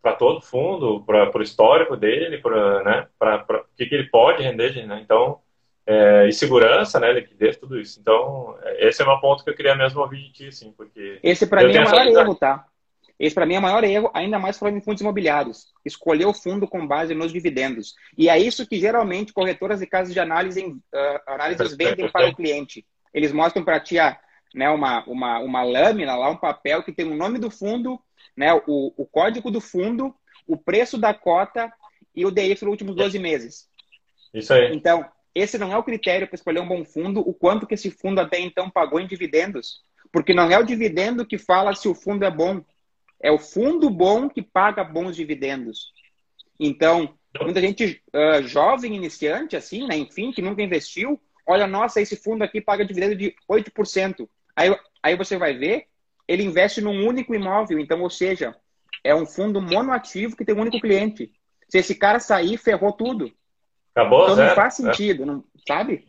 para 0.01 0.13
todo 0.15 0.41
fundo, 0.41 1.03
para 1.05 1.37
o 1.37 1.43
histórico 1.43 1.97
dele, 1.97 2.39
para 2.39 2.85
né, 2.85 3.07
o 3.21 3.77
que, 3.77 3.87
que 3.87 3.95
ele 3.95 4.09
pode 4.09 4.43
render, 4.43 4.87
né? 4.87 5.01
Então, 5.03 5.41
é, 5.87 6.29
e 6.29 6.33
segurança, 6.33 7.01
né, 7.01 7.13
liquidez, 7.13 7.57
tudo 7.57 7.81
isso. 7.81 7.99
Então, 8.01 8.57
esse 8.79 9.03
é 9.03 9.05
um 9.05 9.21
ponto 9.21 9.43
que 9.43 9.51
eu 9.51 9.55
queria 9.57 9.75
mesmo 9.75 10.01
ouvir 10.01 10.19
de 10.19 10.33
ti, 10.33 10.47
assim, 10.49 10.73
porque... 10.73 11.19
Esse 11.23 11.47
para 11.47 11.65
mim 11.65 11.75
é 11.75 11.81
o 11.81 11.91
maior 11.91 12.07
erro, 12.07 12.35
tá? 12.37 12.65
Esse 13.19 13.35
para 13.35 13.47
mim 13.47 13.55
é 13.55 13.59
o 13.59 13.63
maior 13.63 13.85
erro, 13.85 14.11
ainda 14.15 14.39
mais 14.39 14.59
falando 14.59 14.77
em 14.77 14.81
fundos 14.81 15.01
imobiliários. 15.01 15.67
Escolher 15.85 16.27
o 16.27 16.35
fundo 16.35 16.67
com 16.67 16.87
base 16.87 17.15
nos 17.15 17.33
dividendos. 17.33 17.95
E 18.17 18.29
é 18.29 18.39
isso 18.39 18.67
que 18.67 18.79
geralmente 18.79 19.33
corretoras 19.33 19.81
e 19.81 19.87
casas 19.87 20.13
de 20.13 20.21
análise, 20.21 20.65
uh, 20.65 20.81
análises 21.27 21.77
vendem 21.77 22.09
para 22.09 22.29
o 22.29 22.35
cliente. 22.35 22.85
Eles 23.15 23.33
mostram 23.33 23.65
para 23.65 23.79
ti 23.79 23.99
ah, 23.99 24.19
né, 24.55 24.69
uma, 24.71 25.05
uma, 25.05 25.39
uma 25.39 25.63
lâmina 25.63 26.15
lá, 26.15 26.31
um 26.31 26.37
papel 26.37 26.83
que 26.83 26.93
tem 26.93 27.07
o 27.07 27.17
nome 27.17 27.39
do 27.39 27.51
fundo, 27.51 28.01
né, 28.37 28.53
o, 28.67 28.93
o 28.97 29.07
código 29.07 29.51
do 29.51 29.61
fundo, 29.61 30.15
o 30.47 30.57
preço 30.57 30.99
da 30.99 31.15
cota 31.15 31.73
e 32.15 32.27
o 32.27 32.31
DI 32.31 32.51
nos 32.51 32.63
últimos 32.63 32.95
12 32.95 33.19
meses. 33.19 33.69
Isso 34.35 34.53
aí. 34.53 34.75
Então, 34.75 35.05
esse 35.35 35.59
não 35.59 35.73
é 35.73 35.77
o 35.77 35.83
critério 35.83 36.27
para 36.27 36.37
escolher 36.37 36.61
um 36.61 36.69
bom 36.69 36.85
fundo, 36.85 37.21
o 37.21 37.33
quanto 37.33 37.67
que 37.67 37.75
esse 37.75 37.91
fundo 37.91 38.21
até 38.21 38.39
então 38.39 38.71
pagou 38.71 39.01
em 39.01 39.07
dividendos. 39.07 39.83
Porque 40.11 40.35
não 40.35 40.51
é 40.51 40.59
o 40.59 40.65
dividendo 40.65 41.25
que 41.25 41.39
fala 41.39 41.75
se 41.75 41.89
o 41.89 41.95
fundo 41.95 42.25
é 42.25 42.31
bom. 42.31 42.63
É 43.21 43.31
o 43.31 43.39
fundo 43.39 43.89
bom 43.89 44.29
que 44.29 44.43
paga 44.43 44.85
bons 44.85 45.17
dividendos. 45.17 45.93
Então, 46.61 47.15
muita 47.41 47.61
gente 47.61 48.03
uh, 48.13 48.43
jovem, 48.47 48.95
iniciante, 48.95 49.57
assim, 49.57 49.87
né, 49.87 49.97
enfim, 49.97 50.33
que 50.33 50.43
nunca 50.43 50.63
investiu, 50.63 51.21
olha, 51.47 51.67
nossa, 51.67 52.01
esse 52.01 52.17
fundo 52.17 52.43
aqui 52.45 52.61
paga 52.61 52.85
dividendo 52.85 53.17
de 53.17 53.35
8%. 53.49 54.29
Aí, 54.57 54.77
aí 55.03 55.17
você 55.17 55.37
vai 55.37 55.57
ver, 55.57 55.87
ele 56.29 56.43
investe 56.43 56.81
num 56.81 57.07
único 57.07 57.35
imóvel. 57.35 57.79
Então, 57.79 58.01
ou 58.03 58.11
seja, 58.11 58.55
é 59.05 59.15
um 59.15 59.27
fundo 59.27 59.61
monoativo 59.61 60.37
que 60.37 60.45
tem 60.45 60.55
um 60.55 60.61
único 60.61 60.81
cliente. 60.81 61.33
Se 61.69 61.79
esse 61.79 61.95
cara 61.95 62.21
sair, 62.21 62.57
ferrou 62.57 62.93
tudo. 62.93 63.33
Acabou, 63.95 64.25
Então 64.25 64.35
zero. 64.37 64.49
não 64.49 64.55
faz 64.55 64.75
sentido, 64.75 65.23
é. 65.23 65.27
não, 65.27 65.45
sabe? 65.67 66.07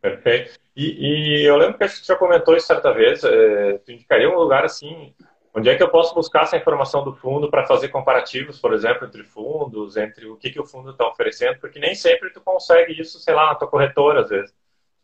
Perfeito. 0.00 0.58
E, 0.76 1.40
e, 1.40 1.44
eu 1.44 1.56
lembro 1.56 1.76
que 1.76 1.88
gente 1.88 2.06
já 2.06 2.16
comentou 2.16 2.56
isso 2.56 2.66
certa 2.66 2.92
vez. 2.92 3.22
É, 3.24 3.78
tu 3.78 3.92
indicaria 3.92 4.30
um 4.30 4.38
lugar 4.38 4.64
assim, 4.64 5.12
onde 5.54 5.68
é 5.68 5.76
que 5.76 5.82
eu 5.82 5.90
posso 5.90 6.14
buscar 6.14 6.44
essa 6.44 6.56
informação 6.56 7.04
do 7.04 7.14
fundo 7.14 7.50
para 7.50 7.66
fazer 7.66 7.88
comparativos, 7.88 8.60
por 8.60 8.72
exemplo, 8.72 9.06
entre 9.06 9.24
fundos, 9.24 9.96
entre 9.96 10.26
o 10.26 10.36
que, 10.36 10.50
que 10.50 10.60
o 10.60 10.66
fundo 10.66 10.90
está 10.90 11.08
oferecendo? 11.08 11.58
Porque 11.58 11.80
nem 11.80 11.94
sempre 11.94 12.30
tu 12.30 12.40
consegue 12.40 13.00
isso, 13.00 13.18
sei 13.18 13.34
lá, 13.34 13.46
na 13.46 13.54
tua 13.56 13.68
corretora, 13.68 14.20
às 14.20 14.28
vezes. 14.28 14.54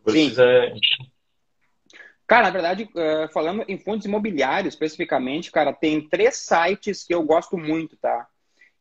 Precisa 0.04 0.44
Sim. 0.44 1.10
Cara, 2.26 2.44
na 2.44 2.50
verdade, 2.50 2.84
uh, 2.94 3.32
falando 3.32 3.64
em 3.68 3.78
fundos 3.78 4.06
imobiliários 4.06 4.74
especificamente, 4.74 5.50
cara, 5.50 5.72
tem 5.72 6.08
três 6.08 6.36
sites 6.36 7.04
que 7.04 7.14
eu 7.14 7.22
gosto 7.22 7.58
muito, 7.58 7.96
tá? 7.96 8.26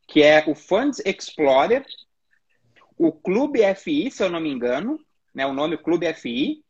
Que 0.06 0.22
é 0.22 0.44
o 0.46 0.54
Funds 0.54 1.00
Explorer, 1.04 1.84
o 2.96 3.12
Clube 3.12 3.60
FI, 3.74 4.10
se 4.10 4.22
eu 4.22 4.30
não 4.30 4.40
me 4.40 4.50
engano, 4.50 4.98
né? 5.34 5.46
O 5.46 5.52
nome 5.52 5.76
Clube 5.76 6.12
FI, 6.14 6.62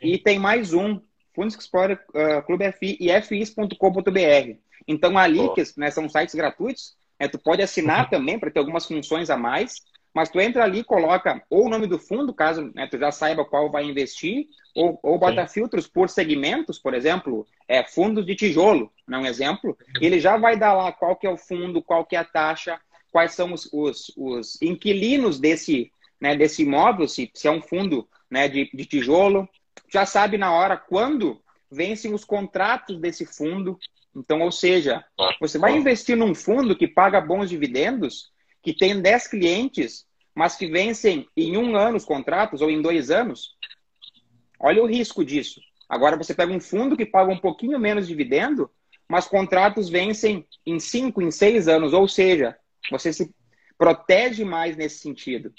e 0.00 0.18
tem 0.18 0.38
mais 0.38 0.72
um, 0.72 1.00
Funds 1.34 1.56
Explorer, 1.56 2.02
uh, 2.10 2.42
Clube 2.46 2.72
FI 2.72 2.96
e 3.00 3.22
FIs.com.br. 3.22 4.58
Então, 4.86 5.18
ali, 5.18 5.52
que 5.54 5.62
né, 5.76 5.90
são 5.90 6.08
sites 6.08 6.34
gratuitos, 6.34 6.96
né, 7.18 7.28
tu 7.28 7.38
pode 7.38 7.62
assinar 7.62 8.08
também 8.10 8.38
para 8.38 8.50
ter 8.50 8.60
algumas 8.60 8.86
funções 8.86 9.28
a 9.30 9.36
mais, 9.36 9.82
mas 10.14 10.30
tu 10.30 10.40
entra 10.40 10.62
ali 10.62 10.84
coloca 10.84 11.42
ou 11.50 11.66
o 11.66 11.68
nome 11.68 11.86
do 11.86 11.98
fundo, 11.98 12.32
caso 12.32 12.70
né, 12.74 12.86
tu 12.86 12.96
já 12.96 13.10
saiba 13.10 13.44
qual 13.44 13.70
vai 13.70 13.84
investir, 13.84 14.46
ou, 14.74 14.98
ou 15.02 15.18
bota 15.18 15.46
Sim. 15.46 15.54
filtros 15.54 15.88
por 15.88 16.08
segmentos, 16.08 16.78
por 16.78 16.94
exemplo, 16.94 17.46
é, 17.66 17.82
fundos 17.82 18.24
de 18.24 18.36
tijolo, 18.36 18.92
não 19.06 19.18
é 19.18 19.22
um 19.22 19.26
exemplo, 19.26 19.76
ele 20.00 20.20
já 20.20 20.36
vai 20.36 20.56
dar 20.56 20.72
lá 20.72 20.92
qual 20.92 21.16
que 21.16 21.26
é 21.26 21.30
o 21.30 21.36
fundo, 21.36 21.82
qual 21.82 22.06
que 22.06 22.14
é 22.14 22.20
a 22.20 22.24
taxa, 22.24 22.80
quais 23.10 23.32
são 23.32 23.52
os, 23.52 23.68
os, 23.72 24.12
os 24.16 24.62
inquilinos 24.62 25.38
desse, 25.38 25.90
né, 26.20 26.36
desse 26.36 26.62
imóvel, 26.62 27.08
se, 27.08 27.30
se 27.34 27.48
é 27.48 27.50
um 27.50 27.60
fundo 27.60 28.08
né, 28.30 28.48
de, 28.48 28.70
de 28.72 28.84
tijolo, 28.84 29.48
já 29.92 30.06
sabe 30.06 30.38
na 30.38 30.52
hora 30.52 30.76
quando 30.76 31.40
vencem 31.70 32.12
os 32.14 32.24
contratos 32.24 32.98
desse 32.98 33.26
fundo. 33.26 33.78
Então, 34.14 34.42
ou 34.42 34.52
seja, 34.52 35.04
você 35.40 35.58
vai 35.58 35.76
investir 35.76 36.16
num 36.16 36.34
fundo 36.34 36.76
que 36.76 36.86
paga 36.86 37.20
bons 37.20 37.50
dividendos, 37.50 38.32
que 38.64 38.72
tem 38.72 39.00
10 39.00 39.28
clientes, 39.28 40.06
mas 40.34 40.56
que 40.56 40.66
vencem 40.66 41.28
em 41.36 41.56
um 41.56 41.76
ano 41.76 41.98
os 41.98 42.04
contratos 42.04 42.62
ou 42.62 42.70
em 42.70 42.80
dois 42.80 43.10
anos, 43.10 43.54
olha 44.58 44.82
o 44.82 44.86
risco 44.86 45.22
disso. 45.22 45.60
Agora 45.88 46.16
você 46.16 46.34
pega 46.34 46.52
um 46.52 46.58
fundo 46.58 46.96
que 46.96 47.04
paga 47.04 47.30
um 47.30 47.38
pouquinho 47.38 47.78
menos 47.78 48.06
de 48.06 48.14
dividendo, 48.14 48.70
mas 49.06 49.28
contratos 49.28 49.90
vencem 49.90 50.46
em 50.64 50.80
cinco, 50.80 51.20
em 51.20 51.30
seis 51.30 51.68
anos, 51.68 51.92
ou 51.92 52.08
seja, 52.08 52.56
você 52.90 53.12
se 53.12 53.30
protege 53.76 54.44
mais 54.44 54.76
nesse 54.76 54.98
sentido. 54.98 55.52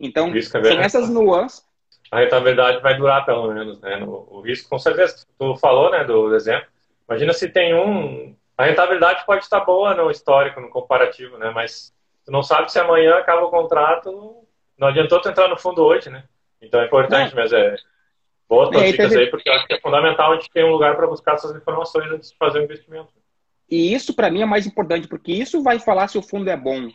Então, 0.00 0.34
é 0.34 0.40
são 0.40 0.80
essas 0.80 1.10
nuances. 1.10 1.62
A 2.10 2.20
rentabilidade 2.20 2.80
vai 2.80 2.96
durar 2.96 3.26
pelo 3.26 3.52
menos, 3.52 3.80
né? 3.80 4.02
O, 4.04 4.40
risco, 4.40 4.68
com 4.68 4.78
certeza, 4.78 5.26
tu 5.38 5.56
falou, 5.56 5.90
né, 5.90 6.04
do 6.04 6.34
exemplo. 6.34 6.68
Imagina 7.08 7.32
se 7.32 7.48
tem 7.48 7.74
um. 7.74 8.34
A 8.56 8.64
rentabilidade 8.64 9.26
pode 9.26 9.44
estar 9.44 9.60
boa 9.60 9.94
no 9.94 10.10
histórico, 10.10 10.60
no 10.60 10.70
comparativo, 10.70 11.36
né? 11.36 11.50
Mas 11.50 11.92
tu 12.26 12.32
não 12.32 12.42
sabe 12.42 12.70
se 12.70 12.78
amanhã 12.78 13.14
acaba 13.14 13.46
o 13.46 13.50
contrato, 13.50 14.44
não 14.76 14.88
adiantou 14.88 15.20
tu 15.20 15.28
entrar 15.28 15.48
no 15.48 15.56
fundo 15.56 15.82
hoje, 15.82 16.10
né? 16.10 16.24
Então 16.60 16.80
é 16.80 16.86
importante, 16.86 17.32
é. 17.32 17.36
mas 17.36 17.52
é 17.52 17.76
boas 18.48 18.68
tuas 18.68 18.90
dicas 18.90 19.14
aí, 19.14 19.28
porque 19.28 19.48
eu 19.48 19.54
acho 19.54 19.66
que 19.66 19.74
é 19.74 19.80
fundamental 19.80 20.32
a 20.32 20.34
gente 20.34 20.50
ter 20.50 20.64
um 20.64 20.72
lugar 20.72 20.96
para 20.96 21.06
buscar 21.06 21.34
essas 21.34 21.56
informações 21.56 22.10
antes 22.10 22.32
de 22.32 22.36
fazer 22.36 22.58
o 22.58 22.64
investimento. 22.64 23.12
E 23.70 23.94
isso 23.94 24.14
para 24.14 24.30
mim 24.30 24.42
é 24.42 24.46
mais 24.46 24.66
importante, 24.66 25.08
porque 25.08 25.32
isso 25.32 25.62
vai 25.62 25.78
falar 25.78 26.08
se 26.08 26.18
o 26.18 26.22
fundo 26.22 26.50
é 26.50 26.56
bom. 26.56 26.88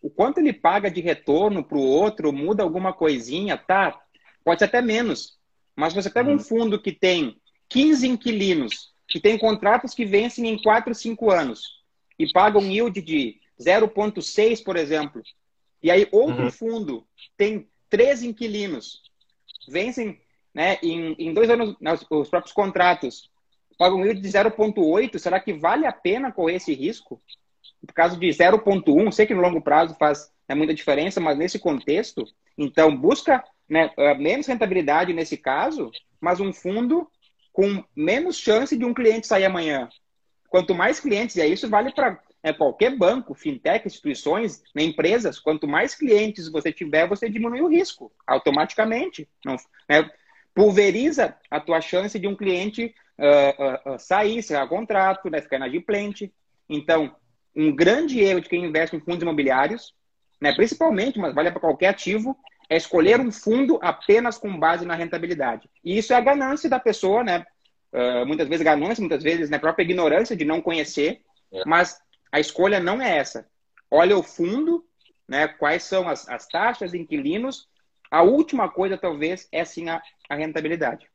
O 0.00 0.08
quanto 0.08 0.38
ele 0.38 0.52
paga 0.52 0.90
de 0.90 1.00
retorno 1.00 1.64
para 1.64 1.78
o 1.78 1.86
outro, 1.86 2.32
muda 2.32 2.62
alguma 2.62 2.92
coisinha, 2.92 3.56
tá? 3.56 3.98
Pode 4.44 4.60
ser 4.60 4.66
até 4.66 4.80
menos. 4.80 5.36
Mas 5.74 5.92
você 5.92 6.08
pega 6.08 6.28
uhum. 6.28 6.36
um 6.36 6.38
fundo 6.38 6.80
que 6.80 6.92
tem 6.92 7.36
15 7.68 8.06
inquilinos, 8.06 8.92
que 9.08 9.20
tem 9.20 9.36
contratos 9.36 9.94
que 9.94 10.04
vencem 10.04 10.48
em 10.48 10.62
4, 10.62 10.94
5 10.94 11.30
anos, 11.30 11.60
e 12.18 12.30
pagam 12.32 12.62
um 12.62 12.70
yield 12.70 13.00
de 13.00 13.40
0,6, 13.60 14.62
por 14.62 14.76
exemplo. 14.76 15.22
E 15.82 15.90
aí 15.90 16.08
outro 16.10 16.44
uhum. 16.44 16.50
fundo 16.50 17.06
tem 17.36 17.68
três 17.88 18.22
inquilinos, 18.22 19.02
vencem 19.68 20.20
né, 20.54 20.78
em, 20.82 21.14
em 21.18 21.34
dois 21.34 21.50
anos 21.50 21.76
né, 21.80 21.92
os 21.92 22.28
próprios 22.28 22.52
contratos, 22.52 23.30
pagam 23.78 23.98
um 23.98 24.04
yield 24.04 24.20
de 24.20 24.28
0,8, 24.28 25.18
será 25.18 25.38
que 25.38 25.52
vale 25.52 25.86
a 25.86 25.92
pena 25.92 26.32
correr 26.32 26.56
esse 26.56 26.72
risco? 26.74 27.20
Por 27.86 27.92
causa 27.92 28.16
de 28.16 28.26
0,1, 28.26 29.12
sei 29.12 29.26
que 29.26 29.34
no 29.34 29.42
longo 29.42 29.60
prazo 29.60 29.94
faz 29.98 30.30
né, 30.48 30.54
muita 30.54 30.74
diferença, 30.74 31.20
mas 31.20 31.36
nesse 31.36 31.58
contexto, 31.58 32.24
então 32.56 32.96
busca 32.96 33.44
né, 33.68 33.90
eh, 33.96 34.14
menos 34.14 34.46
rentabilidade 34.46 35.12
nesse 35.12 35.36
caso, 35.36 35.90
mas 36.20 36.40
um 36.40 36.52
fundo 36.52 37.08
com 37.52 37.84
menos 37.94 38.38
chance 38.38 38.76
de 38.76 38.84
um 38.84 38.94
cliente 38.94 39.26
sair 39.26 39.44
amanhã. 39.44 39.88
Quanto 40.48 40.74
mais 40.74 41.00
clientes, 41.00 41.36
e 41.36 41.46
isso 41.46 41.68
vale 41.68 41.92
para 41.92 42.20
é, 42.46 42.52
qualquer 42.52 42.96
banco, 42.96 43.34
fintech, 43.34 43.84
instituições, 43.84 44.62
né, 44.72 44.84
empresas, 44.84 45.36
quanto 45.36 45.66
mais 45.66 45.96
clientes 45.96 46.48
você 46.48 46.70
tiver, 46.72 47.08
você 47.08 47.28
diminui 47.28 47.60
o 47.60 47.66
risco 47.66 48.12
automaticamente. 48.24 49.28
Não, 49.44 49.56
né, 49.88 50.08
pulveriza 50.54 51.36
a 51.50 51.58
tua 51.58 51.80
chance 51.80 52.16
de 52.20 52.28
um 52.28 52.36
cliente 52.36 52.94
uh, 53.18 53.94
uh, 53.94 53.98
sair, 53.98 54.44
a 54.54 54.64
contrato, 54.64 55.28
né, 55.28 55.42
ficar 55.42 55.56
inadimplente. 55.56 56.32
Então, 56.68 57.16
um 57.54 57.74
grande 57.74 58.20
erro 58.20 58.40
de 58.40 58.48
quem 58.48 58.64
investe 58.64 58.94
em 58.94 59.00
fundos 59.00 59.22
imobiliários, 59.22 59.92
né, 60.40 60.54
principalmente, 60.54 61.18
mas 61.18 61.34
vale 61.34 61.50
para 61.50 61.60
qualquer 61.60 61.88
ativo, 61.88 62.38
é 62.70 62.76
escolher 62.76 63.18
um 63.18 63.32
fundo 63.32 63.80
apenas 63.82 64.38
com 64.38 64.56
base 64.56 64.86
na 64.86 64.94
rentabilidade. 64.94 65.68
E 65.82 65.98
isso 65.98 66.12
é 66.12 66.16
a 66.16 66.20
ganância 66.20 66.70
da 66.70 66.78
pessoa, 66.78 67.24
né? 67.24 67.44
Uh, 67.92 68.24
muitas 68.24 68.46
vezes 68.48 68.64
ganância, 68.64 69.00
muitas 69.00 69.22
vezes 69.22 69.50
na 69.50 69.56
né, 69.56 69.60
própria 69.60 69.82
ignorância 69.82 70.36
de 70.36 70.44
não 70.44 70.60
conhecer, 70.60 71.22
é. 71.52 71.62
mas 71.64 71.98
a 72.36 72.40
escolha 72.40 72.78
não 72.78 73.00
é 73.00 73.16
essa. 73.16 73.46
Olha 73.90 74.14
o 74.14 74.22
fundo, 74.22 74.84
né, 75.26 75.48
quais 75.48 75.84
são 75.84 76.06
as, 76.06 76.28
as 76.28 76.46
taxas, 76.46 76.92
inquilinos. 76.92 77.66
A 78.10 78.22
última 78.22 78.68
coisa, 78.68 78.98
talvez, 78.98 79.48
é 79.50 79.64
sim 79.64 79.88
a, 79.88 80.02
a 80.28 80.34
rentabilidade. 80.34 81.08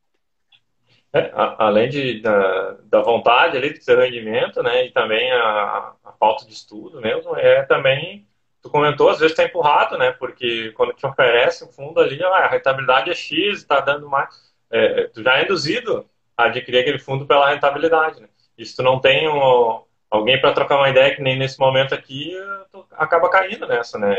É, 1.13 1.31
a, 1.31 1.67
além 1.67 1.89
de, 1.89 2.21
da, 2.21 2.71
da, 2.85 3.01
vontade 3.03 3.55
ali 3.55 3.71
de 3.71 3.85
ter 3.85 3.99
rendimento, 3.99 4.63
né, 4.63 4.87
e 4.87 4.91
também 4.91 5.31
a, 5.31 5.93
a, 6.03 6.11
falta 6.13 6.43
de 6.47 6.53
estudo 6.53 6.99
mesmo, 6.99 7.37
é 7.37 7.61
também, 7.65 8.27
tu 8.59 8.71
comentou, 8.71 9.07
às 9.09 9.19
vezes 9.19 9.35
tá 9.35 9.43
empurrado, 9.43 9.99
né, 9.99 10.11
porque 10.13 10.71
quando 10.71 10.93
te 10.93 11.05
oferece 11.05 11.63
um 11.63 11.71
fundo 11.71 11.99
ali, 11.99 12.19
ah, 12.23 12.29
a 12.29 12.47
rentabilidade 12.47 13.11
é 13.11 13.13
X, 13.13 13.59
está 13.59 13.79
dando 13.79 14.09
mais, 14.09 14.33
é, 14.71 15.03
tu 15.13 15.21
já 15.21 15.37
é 15.37 15.43
induzido 15.43 16.09
a 16.35 16.45
adquirir 16.45 16.79
aquele 16.79 16.97
fundo 16.97 17.27
pela 17.27 17.51
rentabilidade, 17.51 18.21
né, 18.21 18.27
tu 18.75 18.81
não 18.81 18.99
tem 18.99 19.27
um, 19.29 19.83
alguém 20.11 20.39
para 20.39 20.51
trocar 20.51 20.77
uma 20.77 20.89
ideia 20.89 21.15
que 21.15 21.21
nem 21.21 21.39
nesse 21.39 21.57
momento 21.57 21.95
aqui 21.95 22.35
acaba 22.91 23.29
caindo 23.29 23.65
nessa, 23.65 23.97
né? 23.97 24.13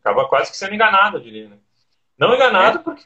Acaba 0.00 0.28
quase 0.28 0.50
que 0.50 0.56
sendo 0.56 0.74
enganado, 0.74 1.18
eu 1.18 1.22
diria. 1.22 1.48
Né? 1.48 1.56
Não 2.18 2.34
enganado 2.34 2.80
é. 2.80 2.82
porque 2.82 3.04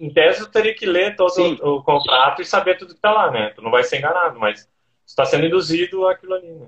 em 0.00 0.12
tese, 0.12 0.40
tu 0.40 0.50
teria 0.50 0.74
que 0.74 0.86
ler 0.86 1.14
todo 1.14 1.38
o, 1.62 1.76
o, 1.76 1.82
contrato 1.84 2.42
e 2.42 2.44
saber 2.44 2.76
tudo 2.76 2.88
que 2.88 2.98
está 2.98 3.12
lá, 3.12 3.30
né? 3.30 3.50
Tu 3.50 3.62
não 3.62 3.70
vai 3.70 3.84
ser 3.84 3.98
enganado, 3.98 4.40
mas 4.40 4.68
está 5.06 5.24
sendo 5.24 5.46
induzido 5.46 6.08
aquilo 6.08 6.34
ali, 6.34 6.50
né? 6.50 6.66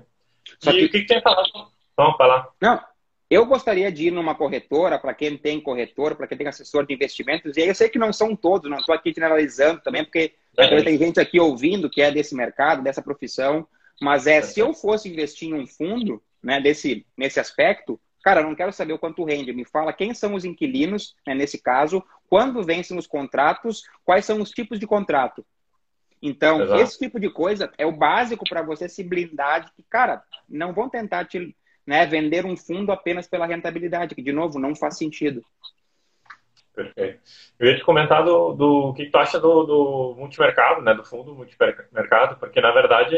Só 0.59 0.71
e 0.71 0.73
que... 0.75 0.85
o 0.85 0.89
que, 0.91 0.99
que 1.01 1.07
tem 1.07 1.21
falado? 1.21 1.49
Vamos 1.97 2.15
falar. 2.15 2.47
Não, 2.61 2.79
eu 3.29 3.45
gostaria 3.45 3.91
de 3.91 4.07
ir 4.07 4.11
numa 4.11 4.33
corretora, 4.33 4.97
para 4.97 5.13
quem 5.13 5.35
tem 5.35 5.59
corretora, 5.59 6.15
para 6.15 6.27
quem 6.27 6.37
tem 6.37 6.47
assessor 6.47 6.85
de 6.85 6.93
investimentos, 6.93 7.57
e 7.57 7.61
aí 7.63 7.67
eu 7.67 7.75
sei 7.75 7.89
que 7.89 7.99
não 7.99 8.13
são 8.13 8.33
todos, 8.35 8.69
não 8.69 8.77
estou 8.77 8.95
aqui 8.95 9.11
generalizando 9.11 9.81
também, 9.81 10.05
porque 10.05 10.33
é. 10.55 10.83
tem 10.83 10.97
gente 10.97 11.19
aqui 11.19 11.39
ouvindo 11.39 11.89
que 11.89 12.01
é 12.01 12.11
desse 12.11 12.33
mercado, 12.33 12.81
dessa 12.81 13.01
profissão, 13.01 13.67
mas 14.01 14.27
é, 14.27 14.41
se 14.41 14.59
eu 14.59 14.73
fosse 14.73 15.09
investir 15.09 15.49
em 15.49 15.53
um 15.53 15.67
fundo, 15.67 16.21
né, 16.41 16.61
desse, 16.61 17.05
nesse 17.15 17.39
aspecto, 17.39 17.99
cara, 18.23 18.41
eu 18.41 18.47
não 18.47 18.55
quero 18.55 18.71
saber 18.71 18.93
o 18.93 18.99
quanto 18.99 19.23
rende, 19.23 19.53
me 19.53 19.65
fala 19.65 19.93
quem 19.93 20.13
são 20.13 20.33
os 20.33 20.45
inquilinos, 20.45 21.15
né, 21.25 21.33
nesse 21.33 21.61
caso, 21.61 22.03
quando 22.29 22.63
vencem 22.63 22.97
os 22.97 23.07
contratos, 23.07 23.83
quais 24.03 24.25
são 24.25 24.41
os 24.41 24.51
tipos 24.51 24.79
de 24.79 24.85
contrato. 24.85 25.45
Então, 26.21 26.61
Exato. 26.61 26.81
esse 26.81 26.99
tipo 26.99 27.19
de 27.19 27.29
coisa 27.29 27.71
é 27.77 27.85
o 27.85 27.91
básico 27.91 28.43
para 28.47 28.61
você 28.61 28.89
se 28.89 29.03
blindar 29.03 29.65
de 29.65 29.71
que, 29.73 29.83
cara, 29.83 30.23
não 30.49 30.73
vão 30.73 30.89
tentar 30.89 31.25
te 31.25 31.55
né, 31.85 32.05
vender 32.05 32.45
um 32.45 32.57
fundo 32.57 32.91
apenas 32.91 33.27
pela 33.27 33.45
rentabilidade, 33.45 34.13
que, 34.13 34.21
de 34.21 34.33
novo, 34.33 34.59
não 34.59 34.75
faz 34.75 34.97
sentido. 34.97 35.41
Perfeito. 36.75 37.19
Eu 37.57 37.69
ia 37.69 37.77
te 37.77 37.83
comentar 37.83 38.23
do, 38.23 38.53
do 38.53 38.93
que 38.93 39.09
tu 39.09 39.17
acha 39.17 39.39
do, 39.39 39.63
do 39.63 40.15
multimercado, 40.17 40.81
né, 40.81 40.93
do 40.93 41.03
fundo 41.03 41.33
multimercado, 41.33 42.37
porque, 42.39 42.59
na 42.59 42.71
verdade, 42.71 43.17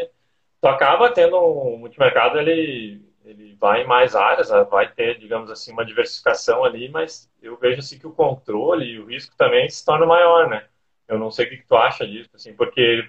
tu 0.62 0.68
acaba 0.68 1.12
tendo 1.12 1.38
um 1.38 1.78
multimercado, 1.78 2.40
ele, 2.40 3.02
ele 3.24 3.56
vai 3.60 3.84
em 3.84 3.88
mais 3.88 4.16
áreas, 4.16 4.50
né, 4.50 4.64
vai 4.64 4.92
ter, 4.92 5.18
digamos 5.18 5.50
assim, 5.50 5.72
uma 5.72 5.86
diversificação 5.86 6.64
ali, 6.64 6.90
mas 6.90 7.30
eu 7.42 7.58
vejo 7.58 7.80
assim 7.80 7.98
que 7.98 8.08
o 8.08 8.14
controle 8.14 8.86
e 8.86 9.00
o 9.00 9.06
risco 9.06 9.36
também 9.38 9.70
se 9.70 9.84
torna 9.86 10.06
maior, 10.06 10.50
né? 10.50 10.66
Eu 11.08 11.18
não 11.18 11.32
sei 11.32 11.46
o 11.46 11.50
que 11.50 11.66
tu 11.68 11.76
acha 11.76 12.06
disso, 12.06 12.30
assim, 12.36 12.54
porque 12.54 13.08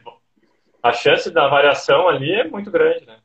a 0.83 0.93
chance 0.93 1.31
da 1.31 1.49
variação 1.49 2.09
ali 2.09 2.33
é 2.33 2.45
muito 2.45 2.71
grande, 2.71 3.05
né? 3.05 3.19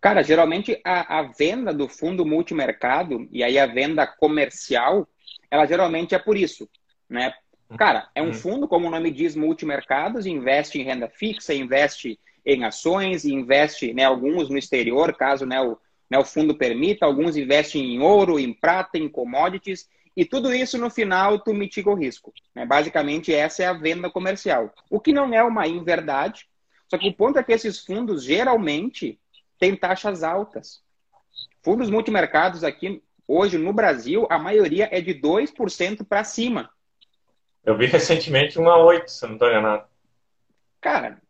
Cara, 0.00 0.22
geralmente 0.22 0.80
a, 0.84 1.18
a, 1.18 1.22
venda 1.22 1.74
do 1.74 1.88
fundo 1.88 2.24
multimercado 2.24 3.28
e 3.32 3.42
aí 3.42 3.58
a 3.58 3.66
venda 3.66 4.06
comercial, 4.06 5.08
ela 5.50 5.66
geralmente 5.66 6.14
é 6.14 6.18
por 6.18 6.36
isso, 6.36 6.68
né? 7.08 7.32
Cara, 7.76 8.08
é 8.14 8.22
um 8.22 8.26
uhum. 8.26 8.32
fundo, 8.32 8.68
como 8.68 8.86
o 8.86 8.90
nome 8.90 9.10
diz, 9.10 9.36
multimercados, 9.36 10.24
investe 10.24 10.80
em 10.80 10.84
renda 10.84 11.08
fixa, 11.08 11.52
investe 11.52 12.18
em 12.48 12.64
ações, 12.64 13.26
investe, 13.26 13.92
né, 13.92 14.04
alguns 14.04 14.48
no 14.48 14.56
exterior, 14.56 15.14
caso 15.14 15.44
né, 15.44 15.60
o, 15.60 15.76
né, 16.10 16.18
o 16.18 16.24
fundo 16.24 16.56
permita, 16.56 17.04
alguns 17.04 17.36
investem 17.36 17.94
em 17.94 18.00
ouro, 18.00 18.40
em 18.40 18.54
prata, 18.54 18.96
em 18.96 19.06
commodities, 19.06 19.86
e 20.16 20.24
tudo 20.24 20.52
isso 20.52 20.78
no 20.78 20.88
final 20.88 21.38
tu 21.38 21.52
mitiga 21.52 21.90
o 21.90 21.94
risco. 21.94 22.32
Né? 22.54 22.64
Basicamente, 22.64 23.34
essa 23.34 23.62
é 23.62 23.66
a 23.66 23.74
venda 23.74 24.10
comercial. 24.10 24.72
O 24.88 24.98
que 24.98 25.12
não 25.12 25.32
é 25.34 25.42
uma 25.42 25.66
inverdade, 25.66 26.48
só 26.88 26.96
que 26.96 27.08
o 27.08 27.14
ponto 27.14 27.38
é 27.38 27.42
que 27.42 27.52
esses 27.52 27.84
fundos 27.84 28.24
geralmente 28.24 29.20
tem 29.58 29.76
taxas 29.76 30.22
altas. 30.22 30.82
Fundos 31.62 31.90
multimercados 31.90 32.64
aqui, 32.64 33.02
hoje 33.26 33.58
no 33.58 33.74
Brasil, 33.74 34.26
a 34.30 34.38
maioria 34.38 34.88
é 34.90 35.02
de 35.02 35.14
2% 35.14 36.02
para 36.02 36.24
cima. 36.24 36.70
Eu 37.62 37.76
vi 37.76 37.84
recentemente 37.84 38.58
um 38.58 38.70
a 38.70 38.82
8, 38.82 39.10
se 39.10 39.26
não 39.26 39.34
estou 39.34 39.48
enganado. 39.48 39.84
Cara, 40.80 41.20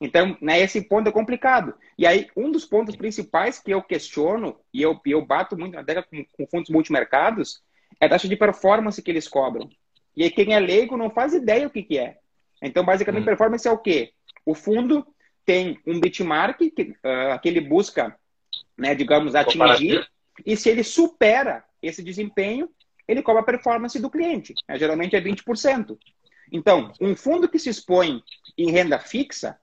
então, 0.00 0.36
né, 0.40 0.60
esse 0.60 0.82
ponto 0.82 1.08
é 1.08 1.12
complicado. 1.12 1.74
E 1.98 2.06
aí, 2.06 2.28
um 2.36 2.50
dos 2.50 2.64
pontos 2.64 2.96
principais 2.96 3.58
que 3.58 3.72
eu 3.72 3.82
questiono, 3.82 4.58
e 4.72 4.82
eu, 4.82 5.00
eu 5.06 5.24
bato 5.24 5.56
muito 5.56 5.78
até 5.78 6.02
com, 6.02 6.24
com 6.32 6.46
fundos 6.46 6.70
multimercados, 6.70 7.62
é 8.00 8.06
a 8.06 8.08
taxa 8.08 8.28
de 8.28 8.36
performance 8.36 9.00
que 9.00 9.10
eles 9.10 9.26
cobram. 9.26 9.68
E 10.14 10.22
aí, 10.22 10.30
quem 10.30 10.54
é 10.54 10.60
leigo 10.60 10.96
não 10.96 11.10
faz 11.10 11.32
ideia 11.32 11.66
o 11.66 11.70
que, 11.70 11.82
que 11.82 11.98
é. 11.98 12.18
Então, 12.62 12.84
basicamente, 12.84 13.22
hum. 13.22 13.26
performance 13.26 13.66
é 13.66 13.70
o 13.70 13.78
quê? 13.78 14.12
O 14.44 14.54
fundo 14.54 15.06
tem 15.44 15.80
um 15.86 15.98
benchmark 15.98 16.58
que, 16.58 16.82
uh, 16.82 17.40
que 17.40 17.48
ele 17.48 17.60
busca, 17.60 18.14
né, 18.76 18.94
digamos, 18.94 19.34
atingir, 19.34 20.06
e 20.44 20.56
se 20.56 20.68
ele 20.68 20.82
supera 20.82 21.64
esse 21.82 22.02
desempenho, 22.02 22.68
ele 23.08 23.22
cobra 23.22 23.40
a 23.40 23.44
performance 23.44 23.98
do 23.98 24.10
cliente. 24.10 24.54
Né? 24.68 24.78
Geralmente 24.78 25.16
é 25.16 25.20
20%. 25.20 25.96
Então, 26.52 26.92
um 27.00 27.14
fundo 27.14 27.48
que 27.48 27.58
se 27.58 27.70
expõe 27.70 28.22
em 28.58 28.70
renda 28.70 28.98
fixa, 28.98 29.58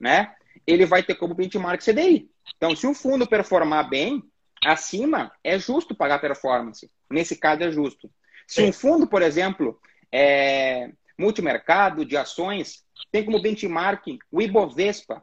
né, 0.00 0.34
ele 0.66 0.86
vai 0.86 1.02
ter 1.02 1.14
como 1.14 1.34
benchmark 1.34 1.82
CDI. 1.82 2.28
Então, 2.56 2.74
se 2.74 2.86
o 2.86 2.94
fundo 2.94 3.26
performar 3.26 3.88
bem, 3.88 4.22
acima, 4.64 5.32
é 5.42 5.58
justo 5.58 5.94
pagar 5.94 6.20
performance. 6.20 6.90
Nesse 7.10 7.36
caso, 7.36 7.62
é 7.62 7.70
justo. 7.70 8.10
Se 8.46 8.62
Sim. 8.62 8.68
um 8.68 8.72
fundo, 8.72 9.06
por 9.06 9.22
exemplo, 9.22 9.78
é 10.10 10.90
multimercado 11.18 12.04
de 12.04 12.16
ações, 12.16 12.84
tem 13.10 13.24
como 13.24 13.40
benchmark 13.40 14.18
o 14.30 14.42
Ibovespa. 14.42 15.22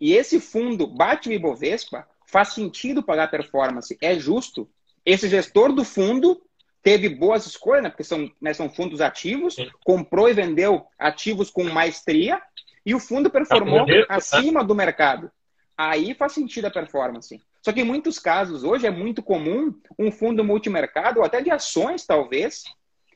E 0.00 0.14
esse 0.14 0.40
fundo 0.40 0.86
bate 0.86 1.28
o 1.28 1.32
Ibovespa, 1.32 2.06
faz 2.26 2.48
sentido 2.54 3.02
pagar 3.02 3.30
performance, 3.30 3.96
é 4.00 4.18
justo. 4.18 4.68
Esse 5.04 5.28
gestor 5.28 5.72
do 5.72 5.84
fundo 5.84 6.42
teve 6.82 7.08
boas 7.08 7.46
escolhas, 7.46 7.84
né, 7.84 7.90
porque 7.90 8.04
são, 8.04 8.30
né, 8.40 8.52
são 8.52 8.68
fundos 8.68 9.00
ativos, 9.00 9.54
Sim. 9.54 9.70
comprou 9.84 10.28
e 10.28 10.32
vendeu 10.32 10.86
ativos 10.98 11.50
com 11.50 11.64
maestria, 11.64 12.40
e 12.84 12.94
o 12.94 13.00
fundo 13.00 13.30
performou 13.30 13.86
tá 13.86 13.92
acima 14.08 14.64
do 14.64 14.74
mercado. 14.74 15.30
Aí 15.76 16.14
faz 16.14 16.32
sentido 16.32 16.66
a 16.66 16.70
performance. 16.70 17.40
Só 17.62 17.72
que 17.72 17.80
em 17.80 17.84
muitos 17.84 18.18
casos, 18.18 18.64
hoje 18.64 18.86
é 18.86 18.90
muito 18.90 19.22
comum 19.22 19.74
um 19.98 20.10
fundo 20.10 20.44
multimercado, 20.44 21.20
ou 21.20 21.24
até 21.24 21.40
de 21.40 21.50
ações, 21.50 22.04
talvez, 22.04 22.64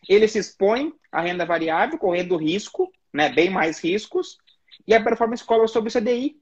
ele 0.09 0.29
se 0.29 0.39
expõe 0.39 0.93
à 1.11 1.21
renda 1.21 1.45
variável, 1.45 1.99
correndo 1.99 2.37
risco, 2.37 2.93
né, 3.13 3.29
bem 3.29 3.51
mais 3.51 3.83
riscos, 3.83 4.39
e 4.87 4.95
a 4.95 5.03
performance 5.03 5.45
cobra 5.45 5.67
sobre 5.67 5.91
o 5.91 5.93
CDI. 5.93 6.41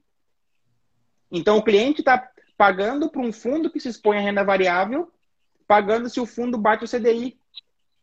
Então, 1.31 1.57
o 1.57 1.63
cliente 1.63 2.01
está 2.01 2.29
pagando 2.55 3.09
para 3.09 3.21
um 3.21 3.33
fundo 3.33 3.69
que 3.69 3.79
se 3.79 3.89
expõe 3.89 4.17
à 4.17 4.21
renda 4.21 4.43
variável, 4.43 5.11
pagando 5.67 6.09
se 6.09 6.19
o 6.19 6.25
fundo 6.25 6.57
bate 6.57 6.85
o 6.85 6.87
CDI. 6.87 7.37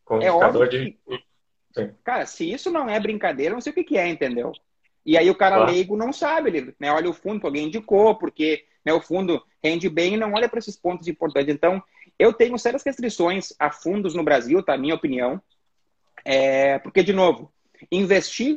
Com 0.04 0.20
é 0.20 0.30
óbvio 0.30 0.68
de... 0.68 0.98
que... 1.06 1.92
Cara, 2.04 2.26
se 2.26 2.50
isso 2.50 2.70
não 2.70 2.88
é 2.88 3.00
brincadeira, 3.00 3.54
não 3.54 3.60
sei 3.60 3.70
o 3.70 3.74
que, 3.74 3.84
que 3.84 3.96
é, 3.96 4.06
entendeu? 4.08 4.52
E 5.04 5.18
aí 5.18 5.28
o 5.28 5.34
cara 5.34 5.64
leigo 5.64 5.96
não 5.96 6.12
sabe, 6.12 6.50
ele 6.50 6.74
né, 6.78 6.92
olha 6.92 7.10
o 7.10 7.14
fundo 7.14 7.40
que 7.40 7.46
alguém 7.46 7.66
indicou, 7.66 8.14
porque 8.14 8.64
né, 8.84 8.92
o 8.92 9.00
fundo 9.00 9.42
rende 9.62 9.88
bem 9.88 10.14
e 10.14 10.16
não 10.16 10.32
olha 10.32 10.48
para 10.48 10.58
esses 10.58 10.76
pontos 10.76 11.08
importantes. 11.08 11.52
Então, 11.52 11.82
eu 12.18 12.32
tenho 12.32 12.58
sérias 12.58 12.82
restrições 12.84 13.52
a 13.58 13.70
fundos 13.70 14.14
no 14.14 14.22
Brasil, 14.22 14.62
tá? 14.62 14.76
Minha 14.76 14.94
opinião. 14.94 15.40
É, 16.24 16.78
porque, 16.78 17.02
de 17.02 17.12
novo, 17.12 17.52
investir 17.90 18.56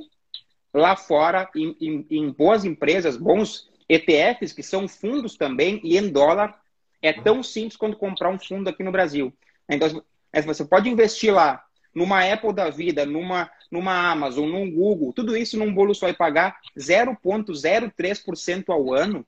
lá 0.74 0.96
fora 0.96 1.50
em, 1.56 1.76
em, 1.80 2.08
em, 2.10 2.32
boas 2.32 2.66
empresas, 2.66 3.18
bons 3.18 3.70
ETFs, 3.88 4.54
que 4.54 4.62
são 4.62 4.88
fundos 4.88 5.36
também, 5.36 5.80
e 5.84 5.98
em 5.98 6.10
dólar, 6.10 6.60
é 7.02 7.14
tão 7.14 7.42
simples 7.42 7.78
quanto 7.78 7.98
comprar 7.98 8.30
um 8.30 8.40
fundo 8.40 8.70
aqui 8.70 8.84
no 8.84 8.92
Brasil. 8.92 9.34
Então, 9.70 10.04
você 10.46 10.66
pode 10.66 10.90
investir 10.90 11.34
lá 11.34 11.64
numa 11.94 12.22
Apple 12.32 12.54
da 12.54 12.70
vida, 12.70 13.06
numa, 13.06 13.50
numa 13.72 14.12
Amazon, 14.12 14.50
num 14.50 14.70
Google, 14.72 15.14
tudo 15.14 15.36
isso 15.36 15.58
num 15.58 15.74
bolo 15.74 15.94
só 15.94 16.08
e 16.08 16.14
pagar 16.14 16.60
0,03% 16.78 18.70
ao 18.70 18.94
ano, 18.94 19.26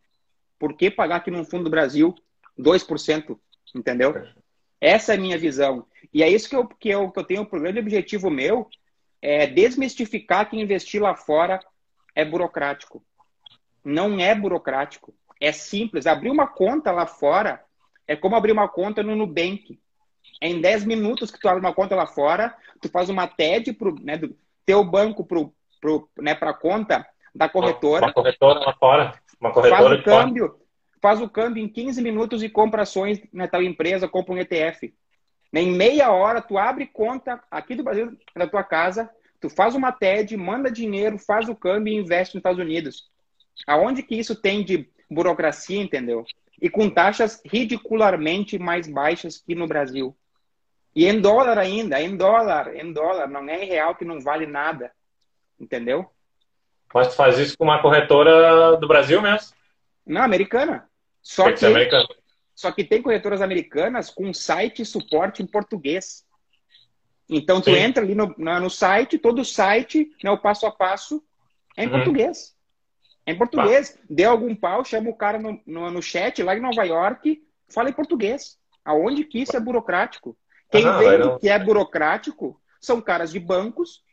por 0.59 0.73
que 0.73 0.89
pagar 0.89 1.17
aqui 1.17 1.31
num 1.31 1.45
fundo 1.45 1.65
do 1.65 1.69
Brasil 1.69 2.15
2%? 2.57 3.38
Entendeu? 3.75 4.25
Essa 4.79 5.13
é 5.13 5.15
a 5.17 5.19
minha 5.19 5.38
visão. 5.38 5.85
E 6.13 6.23
é 6.23 6.29
isso 6.29 6.49
que 6.49 6.55
eu, 6.55 6.67
que 6.67 6.89
eu, 6.89 7.11
que 7.11 7.19
eu 7.19 7.23
tenho, 7.23 7.41
o 7.41 7.59
grande 7.59 7.79
objetivo 7.79 8.29
meu, 8.29 8.67
é 9.21 9.47
desmistificar 9.47 10.49
que 10.49 10.59
investir 10.59 11.01
lá 11.01 11.15
fora 11.15 11.59
é 12.15 12.23
burocrático. 12.23 13.03
Não 13.83 14.19
é 14.19 14.33
burocrático. 14.33 15.13
É 15.39 15.51
simples. 15.51 16.07
Abrir 16.07 16.29
uma 16.29 16.47
conta 16.47 16.91
lá 16.91 17.05
fora 17.05 17.63
é 18.07 18.15
como 18.15 18.35
abrir 18.35 18.51
uma 18.51 18.67
conta 18.67 19.03
no 19.03 19.15
Nubank. 19.15 19.79
É 20.41 20.49
em 20.49 20.61
10 20.61 20.85
minutos 20.85 21.31
que 21.31 21.39
tu 21.39 21.47
abre 21.47 21.59
uma 21.59 21.73
conta 21.73 21.95
lá 21.95 22.05
fora, 22.05 22.55
tu 22.81 22.89
faz 22.89 23.09
uma 23.09 23.27
TED 23.27 23.73
pro, 23.73 23.95
né, 24.01 24.17
do 24.17 24.35
teu 24.65 24.83
banco 24.83 25.25
pro, 25.25 25.53
pro, 25.81 26.09
né, 26.19 26.35
para 26.35 26.53
conta 26.53 27.05
da 27.33 27.49
corretora. 27.49 28.05
Uma 28.05 28.13
corretora 28.13 28.59
lá 28.59 28.73
fora. 28.73 29.13
Uma 29.39 29.51
corretora 29.51 29.88
faz 29.88 29.99
o 29.99 30.03
câmbio, 30.03 30.47
fora. 30.47 30.59
faz 31.01 31.21
o 31.21 31.29
câmbio 31.29 31.63
em 31.63 31.67
15 31.67 32.01
minutos 32.01 32.43
e 32.43 32.49
compra 32.49 32.83
ações 32.83 33.21
na 33.31 33.47
tal 33.47 33.61
empresa, 33.61 34.07
compra 34.07 34.33
um 34.33 34.38
ETF. 34.38 34.93
Em 35.53 35.71
meia 35.71 36.11
hora, 36.11 36.41
tu 36.41 36.57
abre 36.57 36.85
conta 36.85 37.41
aqui 37.49 37.75
do 37.75 37.83
Brasil, 37.83 38.15
na 38.35 38.47
tua 38.47 38.63
casa, 38.63 39.09
tu 39.39 39.49
faz 39.49 39.75
uma 39.75 39.91
TED, 39.91 40.35
manda 40.35 40.69
dinheiro, 40.69 41.17
faz 41.17 41.47
o 41.47 41.55
câmbio 41.55 41.93
e 41.93 41.97
investe 41.97 42.35
nos 42.35 42.41
Estados 42.41 42.59
Unidos. 42.59 43.09
Aonde 43.65 44.03
que 44.03 44.15
isso 44.15 44.35
tem 44.35 44.63
de 44.63 44.89
burocracia, 45.09 45.81
entendeu? 45.81 46.25
E 46.61 46.69
com 46.69 46.89
taxas 46.89 47.41
ridicularmente 47.45 48.59
mais 48.59 48.88
baixas 48.88 49.38
que 49.38 49.55
no 49.55 49.67
Brasil. 49.67 50.15
E 50.97 51.05
em 51.05 51.21
dólar 51.21 51.59
ainda, 51.59 52.01
em 52.01 52.17
dólar, 52.17 52.75
em 52.75 52.91
dólar, 52.91 53.27
não 53.27 53.47
é 53.47 53.63
em 53.63 53.67
real 53.67 53.93
que 53.93 54.03
não 54.03 54.19
vale 54.19 54.47
nada. 54.47 54.91
Entendeu? 55.59 56.09
Mas 56.91 57.09
tu 57.09 57.13
faz 57.13 57.37
isso 57.37 57.55
com 57.55 57.65
uma 57.65 57.79
corretora 57.83 58.75
do 58.77 58.87
Brasil 58.87 59.21
mesmo? 59.21 59.55
Não, 60.03 60.23
americana. 60.23 60.89
Só 61.21 61.51
que, 61.51 61.59
só 62.55 62.71
que 62.71 62.83
tem 62.83 62.99
corretoras 62.99 63.43
americanas 63.43 64.09
com 64.09 64.33
site 64.33 64.81
e 64.81 64.85
suporte 64.85 65.43
em 65.43 65.45
português. 65.45 66.25
Então, 67.29 67.61
tu 67.61 67.69
Sim. 67.69 67.77
entra 67.77 68.03
ali 68.03 68.15
no, 68.15 68.33
no 68.35 68.69
site, 68.71 69.19
todo 69.19 69.41
o 69.41 69.45
site, 69.45 70.09
né, 70.23 70.31
o 70.31 70.39
passo 70.39 70.65
a 70.65 70.71
passo, 70.71 71.23
é 71.77 71.83
em 71.83 71.85
uhum. 71.85 71.91
português. 71.93 72.55
É 73.23 73.33
em 73.33 73.37
português. 73.37 73.99
Deu 74.09 74.31
algum 74.31 74.55
pau, 74.55 74.83
chama 74.83 75.11
o 75.11 75.15
cara 75.15 75.37
no, 75.37 75.61
no, 75.63 75.91
no, 75.91 76.01
chat 76.01 76.41
lá 76.41 76.57
em 76.57 76.59
Nova 76.59 76.83
York, 76.85 77.39
fala 77.69 77.91
em 77.91 77.93
português. 77.93 78.57
Aonde 78.83 79.25
que 79.25 79.39
isso 79.39 79.55
é 79.55 79.59
burocrático? 79.59 80.35
Quem 80.70 80.86
ah, 80.86 80.97
vende 80.97 81.39
que 81.39 81.49
é 81.49 81.57
burocrático 81.57 82.59
são 82.80 83.01
caras 83.01 83.32
de 83.32 83.39
bancos 83.39 84.03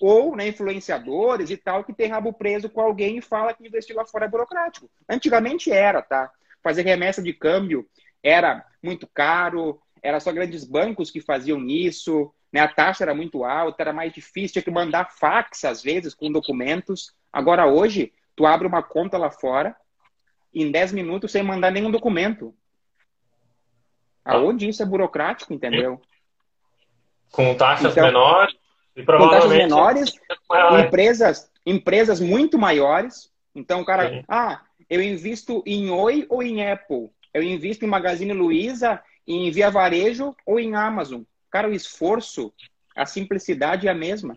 ou 0.00 0.36
né, 0.36 0.48
influenciadores 0.48 1.50
e 1.50 1.56
tal 1.56 1.84
que 1.84 1.92
tem 1.92 2.08
rabo 2.08 2.32
preso 2.32 2.68
com 2.68 2.80
alguém 2.80 3.18
e 3.18 3.22
fala 3.22 3.54
que 3.54 3.66
investir 3.66 3.96
lá 3.96 4.04
fora 4.04 4.26
é 4.26 4.28
burocrático. 4.28 4.90
Antigamente 5.08 5.70
era, 5.70 6.02
tá? 6.02 6.30
Fazer 6.62 6.82
remessa 6.82 7.22
de 7.22 7.32
câmbio 7.32 7.88
era 8.22 8.64
muito 8.82 9.06
caro, 9.06 9.80
era 10.02 10.20
só 10.20 10.32
grandes 10.32 10.64
bancos 10.64 11.10
que 11.10 11.20
faziam 11.20 11.66
isso, 11.66 12.32
né? 12.52 12.60
a 12.60 12.68
taxa 12.68 13.04
era 13.04 13.14
muito 13.14 13.44
alta, 13.44 13.82
era 13.82 13.92
mais 13.92 14.12
difícil, 14.12 14.54
tinha 14.54 14.62
que 14.62 14.70
mandar 14.70 15.10
fax 15.10 15.64
às 15.64 15.82
vezes 15.82 16.14
com 16.14 16.30
documentos. 16.30 17.12
Agora 17.32 17.66
hoje, 17.66 18.12
tu 18.34 18.46
abre 18.46 18.66
uma 18.66 18.82
conta 18.82 19.16
lá 19.16 19.30
fora 19.30 19.74
em 20.54 20.70
10 20.70 20.92
minutos 20.92 21.32
sem 21.32 21.42
mandar 21.42 21.70
nenhum 21.70 21.90
documento. 21.90 22.54
Aonde 24.26 24.68
isso 24.68 24.82
é 24.82 24.86
burocrático, 24.86 25.54
entendeu? 25.54 26.00
Com 27.30 27.54
taxas 27.54 27.92
então, 27.92 28.04
menores 28.04 28.54
e 28.96 29.02
provavelmente... 29.04 29.42
Com 29.42 29.48
taxas 29.48 29.58
menores, 29.58 30.84
empresas, 30.84 31.52
empresas 31.64 32.20
muito 32.20 32.58
maiores. 32.58 33.30
Então, 33.54 33.80
o 33.80 33.84
cara, 33.84 34.10
Sim. 34.10 34.24
ah, 34.28 34.62
eu 34.90 35.00
invisto 35.00 35.62
em 35.64 35.90
Oi 35.90 36.26
ou 36.28 36.42
em 36.42 36.68
Apple? 36.68 37.08
Eu 37.32 37.42
invisto 37.42 37.84
em 37.84 37.88
Magazine 37.88 38.32
Luiza 38.32 39.00
em 39.26 39.50
Via 39.50 39.70
Varejo 39.70 40.34
ou 40.44 40.58
em 40.58 40.74
Amazon. 40.74 41.22
Cara, 41.50 41.68
o 41.68 41.74
esforço, 41.74 42.52
a 42.96 43.06
simplicidade 43.06 43.86
é 43.86 43.90
a 43.90 43.94
mesma. 43.94 44.36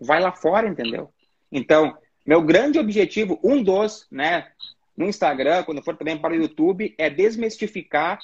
Vai 0.00 0.20
lá 0.20 0.32
fora, 0.32 0.68
entendeu? 0.68 1.12
Então, 1.52 1.96
meu 2.24 2.42
grande 2.42 2.78
objetivo, 2.78 3.38
um 3.42 3.62
dos, 3.62 4.06
né, 4.10 4.48
no 4.96 5.06
Instagram, 5.06 5.64
quando 5.64 5.82
for 5.82 5.96
também 5.96 6.18
para 6.18 6.32
o 6.32 6.36
YouTube, 6.36 6.94
é 6.96 7.10
desmistificar 7.10 8.18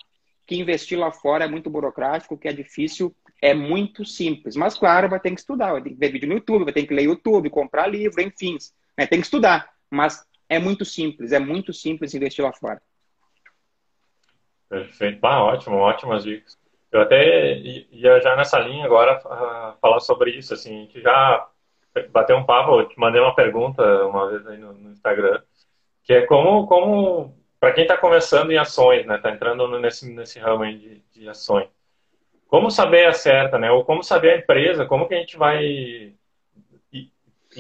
que 0.47 0.57
investir 0.57 0.99
lá 0.99 1.11
fora 1.13 1.45
é 1.45 1.49
muito 1.49 1.71
burocrático, 1.71 2.37
que 2.37 2.49
é 2.49 2.53
difícil, 2.53 3.15
é 3.41 3.55
muito 3.55 4.05
simples. 4.05 4.57
Mas, 4.57 4.77
claro, 4.77 5.09
vai 5.09 5.21
ter 5.21 5.31
que 5.31 5.41
estudar, 5.41 5.73
vai 5.73 5.83
ter 5.83 5.91
que 5.91 5.97
ver 5.97 6.13
vídeo 6.13 6.29
no 6.29 6.35
YouTube, 6.35 6.65
vai 6.65 6.73
ter 6.73 6.87
que 6.87 6.95
ler 6.95 7.05
YouTube, 7.05 7.51
comprar 7.51 7.87
livro, 7.87 8.21
enfim. 8.21 8.57
Né? 8.97 9.07
Tem 9.07 9.21
que 9.21 9.27
estudar. 9.27 9.71
Mas 9.91 10.25
é 10.49 10.59
muito 10.59 10.85
simples, 10.85 11.33
é 11.33 11.39
muito 11.39 11.73
simples 11.73 12.15
investir 12.15 12.45
lá 12.45 12.53
fora. 12.53 12.81
Perfeito. 14.69 15.19
Ah, 15.25 15.45
ótimo, 15.45 15.77
ótimas 15.77 16.25
dicas. 16.25 16.59
Eu 16.91 17.01
até 17.01 17.57
ia 17.57 18.21
já 18.21 18.37
nessa 18.37 18.59
linha 18.59 18.85
agora 18.85 19.19
uh, 19.19 19.79
falar 19.81 20.01
sobre 20.01 20.31
isso, 20.33 20.53
assim, 20.53 20.87
que 20.87 21.01
já 21.01 21.49
bateu 22.11 22.37
um 22.37 22.45
papo, 22.45 22.81
eu 22.81 22.89
te 22.89 22.99
mandei 22.99 23.21
uma 23.21 23.35
pergunta 23.35 23.83
uma 24.07 24.31
vez 24.31 24.47
aí 24.47 24.59
no, 24.59 24.73
no 24.73 24.91
Instagram, 24.93 25.43
que 26.05 26.13
é 26.13 26.27
como, 26.27 26.67
como 26.67 27.35
para 27.63 27.73
quem 27.73 27.85
está 27.85 27.97
começando 27.97 28.51
em 28.51 28.59
ações, 28.59 29.07
né, 29.07 29.15
está 29.15 29.31
entrando 29.31 29.79
nesse, 29.79 30.13
nesse 30.13 30.41
ramo 30.41 30.65
aí 30.65 30.77
de, 30.77 31.03
de 31.13 31.29
ações, 31.29 31.69
como 32.49 32.73
saber 32.73 33.07
a 33.07 33.13
certa, 33.13 33.57
né, 33.57 33.71
ou 33.71 33.85
como 33.85 34.03
saber 34.03 34.33
a 34.33 34.39
empresa, 34.39 34.85
como 34.85 35.07
que 35.07 35.15
a 35.15 35.19
gente 35.19 35.37
vai 35.37 35.65
ir, 35.65 36.19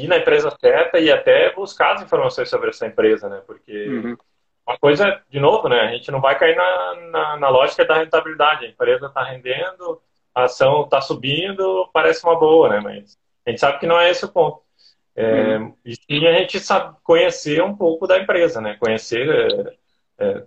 na 0.08 0.16
empresa 0.16 0.50
certa 0.60 0.98
e 0.98 1.08
até 1.08 1.54
buscar 1.54 1.94
as 1.94 2.02
informações 2.02 2.50
sobre 2.50 2.70
essa 2.70 2.84
empresa, 2.84 3.28
né, 3.28 3.42
porque... 3.46 3.88
Uhum 3.88 4.16
uma 4.64 4.78
coisa, 4.78 5.20
de 5.28 5.40
novo, 5.40 5.68
né? 5.68 5.80
A 5.80 5.90
gente 5.90 6.08
não 6.12 6.20
vai 6.20 6.38
cair 6.38 6.54
na, 6.54 6.94
na, 7.10 7.36
na 7.36 7.48
lógica 7.48 7.84
da 7.84 7.96
rentabilidade. 7.96 8.64
A 8.64 8.68
empresa 8.68 9.06
está 9.06 9.24
rendendo, 9.24 10.00
a 10.32 10.44
ação 10.44 10.84
está 10.84 11.00
subindo, 11.00 11.90
parece 11.92 12.22
uma 12.22 12.38
boa, 12.38 12.68
né? 12.68 12.80
Mas 12.80 13.18
a 13.44 13.50
gente 13.50 13.58
sabe 13.58 13.80
que 13.80 13.88
não 13.88 13.98
é 13.98 14.08
esse 14.08 14.24
o 14.24 14.28
ponto. 14.28 14.62
É, 15.16 15.58
uhum. 15.58 15.74
E 16.08 16.28
a 16.28 16.32
gente 16.38 16.60
sabe 16.60 16.96
conhecer 17.02 17.60
um 17.60 17.76
pouco 17.76 18.06
da 18.06 18.20
empresa, 18.20 18.60
né? 18.60 18.76
Conhecer 18.78 19.76
é, 20.22 20.44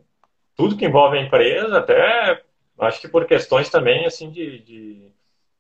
tudo 0.56 0.78
que 0.78 0.86
envolve 0.86 1.18
a 1.18 1.22
empresa, 1.22 1.78
até 1.78 2.42
acho 2.80 3.02
que 3.02 3.08
por 3.08 3.26
questões 3.26 3.70
também 3.70 4.06
assim 4.06 4.30
de, 4.30 4.60
de, 4.60 5.12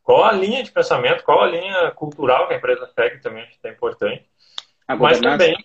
qual 0.03 0.24
a 0.24 0.32
linha 0.32 0.63
de 0.63 0.72
pensamento, 0.72 1.24
qual 1.24 1.43
a 1.43 1.47
linha 1.47 1.91
cultural 1.91 2.47
que 2.47 2.53
a 2.53 2.57
empresa 2.57 2.88
segue 2.88 3.22
também 3.22 3.43
acho 3.43 3.59
que 3.59 3.68
é 3.68 3.72
importante. 3.72 4.26
Mas 4.88 5.20
também 5.20 5.55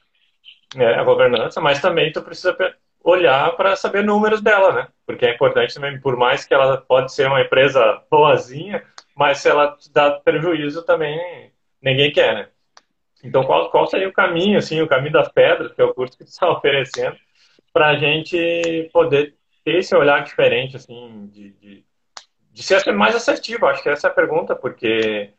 é, 0.77 0.95
a 0.95 1.05
governança, 1.05 1.61
mas 1.61 1.81
também 1.81 2.13
tu 2.13 2.23
precisa 2.23 2.57
olhar 3.03 3.57
para 3.57 3.77
saber 3.77 4.05
números 4.05 4.41
dela, 4.41 4.73
né? 4.73 4.89
Porque 5.07 5.27
é 5.27 5.35
importante 5.35 5.75
também, 5.75 6.01
por 6.01 6.17
mais 6.17 6.45
que 6.45 6.55
ela 6.55 6.79
pode 6.79 7.13
ser 7.13 7.27
uma 7.27 7.41
empresa 7.41 8.03
boazinha, 8.11 8.83
mas 9.17 9.39
se 9.39 9.49
ela 9.49 9.77
te 9.77 9.93
dá 9.93 10.11
prejuízo 10.11 10.83
também 10.85 11.53
ninguém 11.83 12.13
quer, 12.13 12.35
né? 12.35 12.49
Então, 13.23 13.45
qual, 13.45 13.71
qual 13.71 13.87
seria 13.87 14.09
o 14.09 14.13
caminho, 14.13 14.59
assim, 14.59 14.81
o 14.81 14.89
caminho 14.89 15.13
das 15.13 15.29
pedras, 15.29 15.73
que 15.73 15.81
é 15.81 15.85
o 15.85 15.95
curso 15.95 16.17
que 16.17 16.25
tu 16.25 16.29
está 16.29 16.49
oferecendo, 16.51 17.17
para 17.73 17.89
a 17.89 17.97
gente 17.97 18.91
poder 18.93 19.35
ter 19.65 19.77
esse 19.79 19.95
olhar 19.95 20.23
diferente, 20.25 20.77
assim, 20.77 21.29
de, 21.33 21.51
de, 21.53 21.85
de 22.53 22.63
ser 22.63 22.93
mais 22.93 23.15
assertivo? 23.15 23.67
Acho 23.67 23.83
que 23.83 23.89
essa 23.89 24.09
é 24.09 24.11
a 24.11 24.15
pergunta, 24.15 24.55
porque 24.57 25.33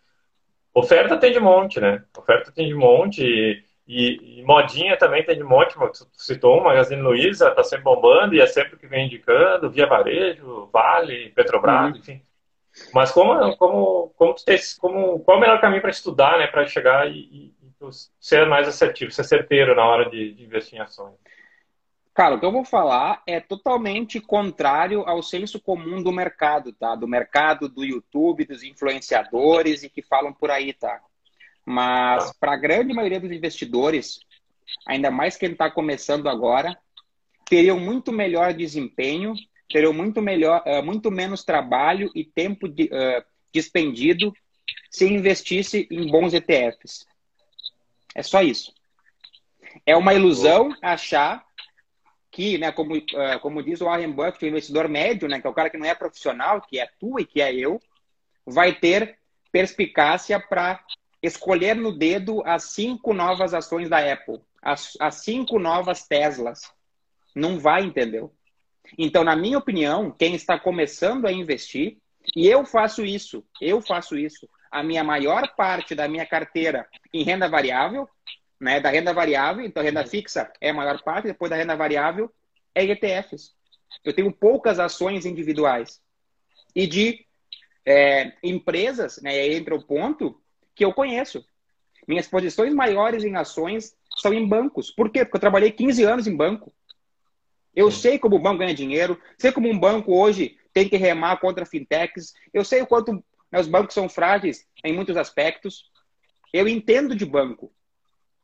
oferta 0.74 1.18
tem 1.18 1.32
de 1.32 1.40
monte, 1.40 1.80
né? 1.80 2.04
Oferta 2.18 2.52
tem 2.52 2.68
de 2.68 2.74
monte 2.74 3.24
e 3.24 3.64
e, 3.94 4.40
e, 4.40 4.44
modinha 4.44 4.96
também 4.96 5.22
tem 5.22 5.36
de 5.36 5.44
monte, 5.44 5.78
você 5.78 6.06
citou 6.14 6.58
um, 6.58 6.64
Magazine 6.64 7.02
Luiza, 7.02 7.50
está 7.50 7.62
sempre 7.62 7.84
bombando 7.84 8.34
e 8.34 8.40
é 8.40 8.48
sempre 8.48 8.78
que 8.78 8.88
vem 8.88 9.06
indicando, 9.06 9.70
Via 9.70 9.86
Varejo, 9.86 10.70
Vale, 10.72 11.30
Petrobras, 11.32 11.92
uhum. 11.92 11.98
enfim. 11.98 12.22
Mas 12.94 13.12
como, 13.12 13.58
como, 13.58 14.14
como, 14.16 14.34
tu 14.34 14.46
tem, 14.46 14.58
como 14.80 15.20
qual 15.20 15.36
é 15.36 15.38
o 15.40 15.42
melhor 15.42 15.60
caminho 15.60 15.82
para 15.82 15.92
estudar, 15.92 16.38
né, 16.38 16.48
para 16.48 16.66
chegar 16.66 17.06
e, 17.12 17.18
e, 17.20 17.56
e, 17.62 17.90
ser 18.18 18.46
mais 18.48 18.66
assertivo, 18.66 19.12
ser 19.12 19.26
certeiro 19.26 19.76
na 19.76 19.86
hora 19.86 20.10
de, 20.10 20.36
de 20.36 20.44
investir 20.46 20.80
em 20.80 20.82
ações? 20.82 21.16
Cara, 22.22 22.36
o 22.36 22.40
que 22.40 22.46
eu 22.46 22.52
vou 22.52 22.64
falar 22.64 23.24
é 23.26 23.40
totalmente 23.40 24.22
contrário 24.22 25.02
ao 25.10 25.24
senso 25.24 25.60
comum 25.60 26.04
do 26.04 26.12
mercado, 26.12 26.72
tá? 26.72 26.94
Do 26.94 27.08
mercado, 27.08 27.68
do 27.68 27.84
YouTube, 27.84 28.46
dos 28.46 28.62
influenciadores 28.62 29.82
e 29.82 29.90
que 29.90 30.04
falam 30.04 30.32
por 30.32 30.52
aí, 30.52 30.72
tá? 30.72 31.02
Mas 31.66 32.28
tá. 32.28 32.36
para 32.40 32.54
a 32.54 32.58
grande 32.58 32.94
maioria 32.94 33.20
dos 33.20 33.32
investidores, 33.32 34.20
ainda 34.86 35.10
mais 35.10 35.36
quem 35.36 35.54
está 35.54 35.72
começando 35.72 36.30
agora, 36.30 36.78
teriam 37.44 37.80
muito 37.80 38.12
melhor 38.12 38.54
desempenho, 38.54 39.34
teriam 39.68 39.92
muito, 39.92 40.22
melhor, 40.22 40.62
uh, 40.68 40.86
muito 40.86 41.10
menos 41.10 41.44
trabalho 41.44 42.12
e 42.14 42.24
tempo 42.24 42.70
de, 42.70 42.84
uh, 42.84 43.26
despendido 43.52 44.32
se 44.92 45.12
investisse 45.12 45.88
em 45.90 46.06
bons 46.06 46.36
ETFs. 46.36 47.04
É 48.14 48.22
só 48.22 48.44
isso. 48.44 48.72
É 49.88 49.98
uma 49.98 50.14
ilusão 50.14 50.72
achar 50.84 51.50
que, 52.32 52.58
né, 52.58 52.72
como, 52.72 52.96
uh, 52.96 53.40
como 53.42 53.62
diz 53.62 53.82
o 53.82 53.86
Warren 53.86 54.12
Buffett, 54.12 54.46
o 54.46 54.48
investidor 54.48 54.88
médio, 54.88 55.28
né, 55.28 55.42
que 55.42 55.46
é 55.46 55.50
o 55.50 55.54
cara 55.54 55.70
que 55.70 55.78
não 55.78 55.86
é 55.86 55.94
profissional, 55.94 56.62
que 56.62 56.80
é 56.80 56.90
tu 57.00 57.20
e 57.20 57.26
que 57.26 57.42
é 57.42 57.54
eu, 57.54 57.80
vai 58.46 58.74
ter 58.74 59.18
perspicácia 59.52 60.40
para 60.40 60.80
escolher 61.22 61.76
no 61.76 61.92
dedo 61.92 62.42
as 62.46 62.64
cinco 62.64 63.14
novas 63.14 63.54
ações 63.54 63.90
da 63.90 64.00
Apple, 64.12 64.40
as, 64.62 64.98
as 65.00 65.16
cinco 65.16 65.60
novas 65.60 66.08
Teslas. 66.08 66.72
Não 67.36 67.60
vai, 67.60 67.84
entendeu? 67.84 68.34
Então, 68.98 69.24
na 69.24 69.36
minha 69.36 69.58
opinião, 69.58 70.12
quem 70.12 70.36
está 70.36 70.60
começando 70.60 71.28
a 71.28 71.32
investir, 71.32 71.98
e 72.36 72.48
eu 72.48 72.66
faço 72.66 73.06
isso, 73.06 73.44
eu 73.60 73.82
faço 73.82 74.18
isso, 74.18 74.50
a 74.72 74.82
minha 74.82 75.04
maior 75.04 75.54
parte 75.56 75.94
da 75.94 76.08
minha 76.08 76.26
carteira 76.26 76.88
em 77.14 77.24
renda 77.24 77.48
variável, 77.48 78.08
né, 78.62 78.80
da 78.80 78.92
renda 78.92 79.12
variável, 79.12 79.66
então 79.66 79.82
renda 79.82 80.06
fixa 80.06 80.54
é 80.62 80.70
a 80.70 80.74
maior 80.74 81.02
parte, 81.02 81.28
depois 81.28 81.50
da 81.50 81.58
renda 81.58 81.76
variável 81.76 82.32
é 82.76 82.86
ETFs. 82.86 83.56
Eu 84.06 84.14
tenho 84.14 84.32
poucas 84.32 84.80
ações 84.80 85.26
individuais. 85.26 86.00
E 86.76 86.86
de 86.86 87.26
é, 87.84 88.34
empresas, 88.44 89.20
né, 89.22 89.48
entra 89.48 89.76
o 89.76 89.84
ponto, 89.84 90.40
que 90.76 90.86
eu 90.86 90.94
conheço. 90.94 91.44
Minhas 92.08 92.28
posições 92.28 92.74
maiores 92.74 93.24
em 93.24 93.36
ações 93.36 93.96
são 94.20 94.32
em 94.32 94.48
bancos. 94.48 94.92
Por 94.92 95.10
quê? 95.10 95.26
Porque 95.26 95.38
eu 95.38 95.42
trabalhei 95.42 95.72
15 95.72 96.04
anos 96.04 96.28
em 96.28 96.36
banco. 96.36 96.72
Eu 97.76 97.90
Sim. 97.90 98.00
sei 98.00 98.20
como 98.20 98.36
o 98.36 98.40
banco 98.40 98.60
ganha 98.60 98.76
dinheiro, 98.76 99.20
sei 99.40 99.52
como 99.52 99.70
um 99.70 99.78
banco 99.78 100.14
hoje 100.14 100.58
tem 100.72 100.88
que 100.88 100.98
remar 100.98 101.38
contra 101.38 101.66
fintechs, 101.66 102.34
eu 102.54 102.64
sei 102.64 102.82
o 102.82 102.88
quanto 102.88 103.14
né, 103.52 103.60
os 103.60 103.68
bancos 103.68 103.94
são 103.94 104.08
frágeis 104.08 104.68
em 104.84 104.94
muitos 104.94 105.18
aspectos. 105.18 105.90
Eu 106.54 106.68
entendo 106.68 107.16
de 107.16 107.26
banco. 107.26 107.74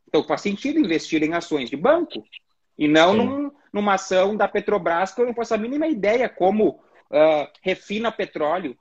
Então 0.08 0.24
faz 0.24 0.42
sentido 0.42 0.80
investir 0.80 1.22
em 1.24 1.34
ações 1.34 1.70
de 1.70 1.76
banco 1.76 2.24
e 2.78 2.88
não 2.88 3.14
num, 3.14 3.52
numa 3.74 3.96
ação 3.96 4.36
da 4.36 4.48
Petrobras 4.48 5.14
que 5.14 5.22
eu 5.22 5.26
não 5.26 5.34
faço 5.34 5.54
a 5.54 5.58
mínima 5.58 5.88
ideia 5.88 6.30
como 6.30 6.70
uh, 6.70 7.48
refina 7.62 8.12
petróleo, 8.12 8.78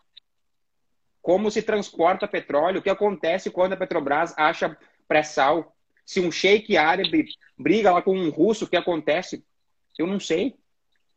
como 1.20 1.50
se 1.50 1.62
transporta 1.62 2.28
petróleo, 2.28 2.78
o 2.78 2.82
que 2.82 2.90
acontece 2.90 3.50
quando 3.50 3.72
a 3.72 3.76
Petrobras 3.76 4.34
acha 4.36 4.76
pré-sal, 5.08 5.74
se 6.04 6.20
um 6.20 6.30
sheik 6.30 6.76
árabe 6.76 7.26
briga 7.58 7.90
lá 7.90 8.00
com 8.00 8.16
um 8.16 8.30
russo, 8.30 8.64
o 8.64 8.68
que 8.68 8.76
acontece? 8.76 9.44
Eu 9.98 10.06
não 10.06 10.20
sei. 10.20 10.54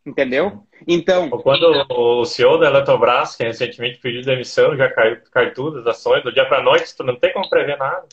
Entendeu? 0.05 0.63
Então. 0.87 1.29
Quando 1.29 1.85
o 1.89 2.25
CEO 2.25 2.57
da 2.57 2.67
Eletrobras, 2.67 3.35
que 3.35 3.43
recentemente 3.43 3.99
pediu 3.99 4.23
demissão, 4.23 4.75
já 4.75 4.89
caiu, 4.91 5.21
caiu 5.31 5.53
tudo 5.53 5.79
as 5.79 5.85
ações, 5.85 6.23
do 6.23 6.33
dia 6.33 6.45
para 6.45 6.63
noite, 6.63 6.95
tu 6.95 7.03
não 7.03 7.15
tem 7.15 7.33
como 7.33 7.49
prever 7.49 7.77
nada. 7.77 8.07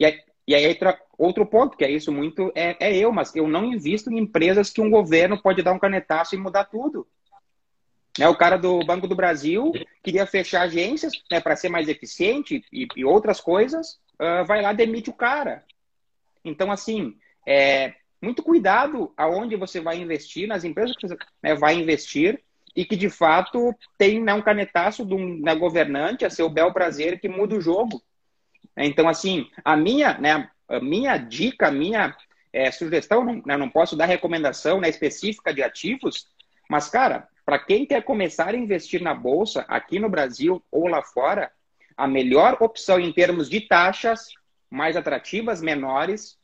E 0.00 0.06
aí, 0.06 0.18
e 0.48 0.54
aí 0.54 0.78
outro 1.16 1.44
ponto, 1.44 1.76
que 1.76 1.84
é 1.84 1.90
isso 1.90 2.10
muito, 2.10 2.50
é, 2.54 2.74
é 2.80 2.96
eu, 2.96 3.12
mas 3.12 3.36
eu 3.36 3.46
não 3.46 3.66
invisto 3.66 4.10
em 4.10 4.18
empresas 4.18 4.70
que 4.70 4.80
um 4.80 4.90
governo 4.90 5.40
pode 5.40 5.62
dar 5.62 5.72
um 5.72 5.78
canetaço 5.78 6.34
e 6.34 6.38
mudar 6.38 6.64
tudo. 6.64 7.06
Né, 8.18 8.26
o 8.26 8.36
cara 8.36 8.56
do 8.56 8.80
Banco 8.80 9.06
do 9.06 9.14
Brasil 9.14 9.72
queria 10.02 10.26
fechar 10.26 10.62
agências 10.62 11.12
né, 11.30 11.40
para 11.40 11.54
ser 11.54 11.68
mais 11.68 11.86
eficiente 11.86 12.64
e, 12.72 12.88
e 12.96 13.04
outras 13.04 13.40
coisas, 13.40 14.00
uh, 14.18 14.44
vai 14.46 14.62
lá 14.62 14.72
demite 14.72 15.10
o 15.10 15.14
cara. 15.14 15.64
Então, 16.44 16.72
assim, 16.72 17.16
é, 17.46 17.94
muito 18.20 18.42
cuidado 18.42 19.12
aonde 19.16 19.54
você 19.54 19.80
vai 19.80 19.98
investir, 19.98 20.48
nas 20.48 20.64
empresas 20.64 20.96
que 20.96 21.06
você 21.06 21.16
né, 21.42 21.54
vai 21.54 21.74
investir, 21.74 22.42
e 22.74 22.84
que 22.84 22.96
de 22.96 23.10
fato 23.10 23.74
tem 23.98 24.22
né, 24.22 24.32
um 24.32 24.40
canetaço 24.40 25.04
de 25.04 25.12
um 25.12 25.40
né, 25.40 25.54
governante, 25.54 26.24
a 26.24 26.30
seu 26.30 26.48
bel 26.48 26.72
prazer, 26.72 27.20
que 27.20 27.28
muda 27.28 27.54
o 27.54 27.60
jogo. 27.60 28.02
Então, 28.86 29.08
assim, 29.08 29.48
a 29.64 29.76
minha, 29.76 30.16
né, 30.18 30.50
a 30.68 30.80
minha 30.80 31.16
dica, 31.16 31.68
a 31.68 31.72
minha 31.72 32.16
é, 32.52 32.70
sugestão, 32.70 33.24
não, 33.24 33.42
né, 33.44 33.56
não 33.56 33.68
posso 33.68 33.96
dar 33.96 34.06
recomendação 34.06 34.80
né, 34.80 34.88
específica 34.88 35.52
de 35.52 35.62
ativos, 35.62 36.28
mas, 36.68 36.88
cara, 36.88 37.28
para 37.44 37.58
quem 37.58 37.86
quer 37.86 38.02
começar 38.02 38.54
a 38.54 38.58
investir 38.58 39.00
na 39.02 39.14
Bolsa, 39.14 39.64
aqui 39.68 39.98
no 39.98 40.08
Brasil 40.08 40.62
ou 40.70 40.86
lá 40.86 41.02
fora, 41.02 41.50
a 41.96 42.06
melhor 42.06 42.58
opção 42.60 43.00
em 43.00 43.12
termos 43.12 43.48
de 43.48 43.62
taxas 43.62 44.28
mais 44.70 44.96
atrativas, 44.96 45.62
menores, 45.62 46.38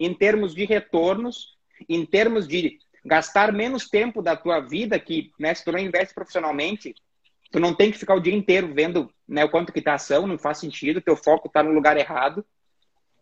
em 0.00 0.14
termos 0.14 0.54
de 0.54 0.64
retornos, 0.64 1.56
em 1.88 2.06
termos 2.06 2.46
de 2.46 2.78
gastar 3.04 3.52
menos 3.52 3.88
tempo 3.88 4.22
da 4.22 4.36
tua 4.36 4.60
vida, 4.60 4.98
que 4.98 5.30
né, 5.38 5.54
se 5.54 5.64
tu 5.64 5.72
não 5.72 5.78
investe 5.78 6.14
profissionalmente, 6.14 6.94
tu 7.56 7.60
não 7.60 7.72
tem 7.72 7.90
que 7.90 7.96
ficar 7.96 8.14
o 8.14 8.20
dia 8.20 8.34
inteiro 8.34 8.74
vendo 8.74 9.10
né, 9.26 9.42
o 9.42 9.48
quanto 9.48 9.72
que 9.72 9.80
tá 9.80 9.92
a 9.92 9.94
ação, 9.94 10.26
não 10.26 10.36
faz 10.36 10.58
sentido, 10.58 11.00
teu 11.00 11.16
foco 11.16 11.48
está 11.48 11.62
no 11.62 11.72
lugar 11.72 11.96
errado. 11.96 12.44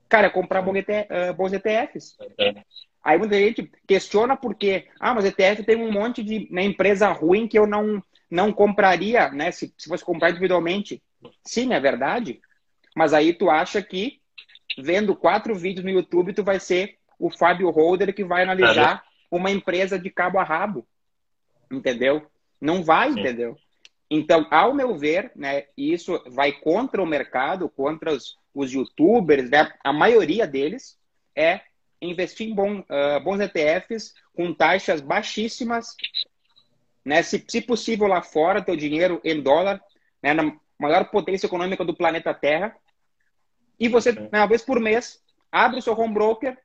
Cara, 0.08 0.26
é 0.26 0.30
comprar 0.30 0.60
bons 0.60 1.52
ETFs. 1.52 2.16
É. 2.36 2.64
Aí 3.04 3.16
muita 3.16 3.36
gente 3.36 3.70
questiona 3.86 4.36
porque, 4.36 4.88
ah, 4.98 5.14
mas 5.14 5.24
ETF 5.24 5.62
tem 5.62 5.76
um 5.76 5.92
monte 5.92 6.20
de 6.20 6.48
né, 6.50 6.64
empresa 6.64 7.12
ruim 7.12 7.46
que 7.46 7.56
eu 7.56 7.64
não, 7.64 8.02
não 8.28 8.52
compraria, 8.52 9.30
né, 9.30 9.52
se, 9.52 9.72
se 9.78 9.88
fosse 9.88 10.04
comprar 10.04 10.30
individualmente. 10.30 11.00
Sim, 11.44 11.72
é 11.72 11.78
verdade. 11.78 12.40
Mas 12.92 13.14
aí 13.14 13.34
tu 13.34 13.48
acha 13.48 13.80
que 13.80 14.20
vendo 14.76 15.14
quatro 15.14 15.54
vídeos 15.54 15.84
no 15.84 15.92
YouTube, 15.92 16.34
tu 16.34 16.42
vai 16.42 16.58
ser 16.58 16.96
o 17.20 17.30
Fábio 17.30 17.70
Holder 17.70 18.12
que 18.12 18.24
vai 18.24 18.42
analisar 18.42 19.04
uma 19.30 19.52
empresa 19.52 19.96
de 19.96 20.10
cabo 20.10 20.40
a 20.40 20.42
rabo. 20.42 20.84
Entendeu? 21.70 22.26
Não 22.60 22.82
vai, 22.82 23.12
Sim. 23.12 23.20
entendeu? 23.20 23.56
Então, 24.16 24.46
ao 24.48 24.72
meu 24.72 24.96
ver, 24.96 25.32
né, 25.34 25.64
isso 25.76 26.22
vai 26.28 26.52
contra 26.52 27.02
o 27.02 27.06
mercado, 27.06 27.68
contra 27.68 28.12
os, 28.12 28.38
os 28.54 28.72
youtubers, 28.72 29.50
né, 29.50 29.72
a 29.82 29.92
maioria 29.92 30.46
deles 30.46 30.96
é 31.34 31.62
investir 32.00 32.48
em 32.48 32.54
bom, 32.54 32.78
uh, 32.78 33.20
bons 33.24 33.40
ETFs 33.40 34.14
com 34.32 34.54
taxas 34.54 35.00
baixíssimas, 35.00 35.96
né, 37.04 37.24
se, 37.24 37.44
se 37.48 37.60
possível 37.60 38.06
lá 38.06 38.22
fora, 38.22 38.62
teu 38.62 38.76
dinheiro 38.76 39.20
em 39.24 39.42
dólar, 39.42 39.82
né, 40.22 40.32
na 40.32 40.56
maior 40.78 41.10
potência 41.10 41.48
econômica 41.48 41.84
do 41.84 41.96
planeta 41.96 42.32
Terra, 42.32 42.76
e 43.80 43.88
você, 43.88 44.12
né, 44.12 44.28
uma 44.32 44.46
vez 44.46 44.62
por 44.62 44.78
mês, 44.78 45.20
abre 45.50 45.80
o 45.80 45.82
seu 45.82 45.98
home 45.98 46.14
broker, 46.14 46.56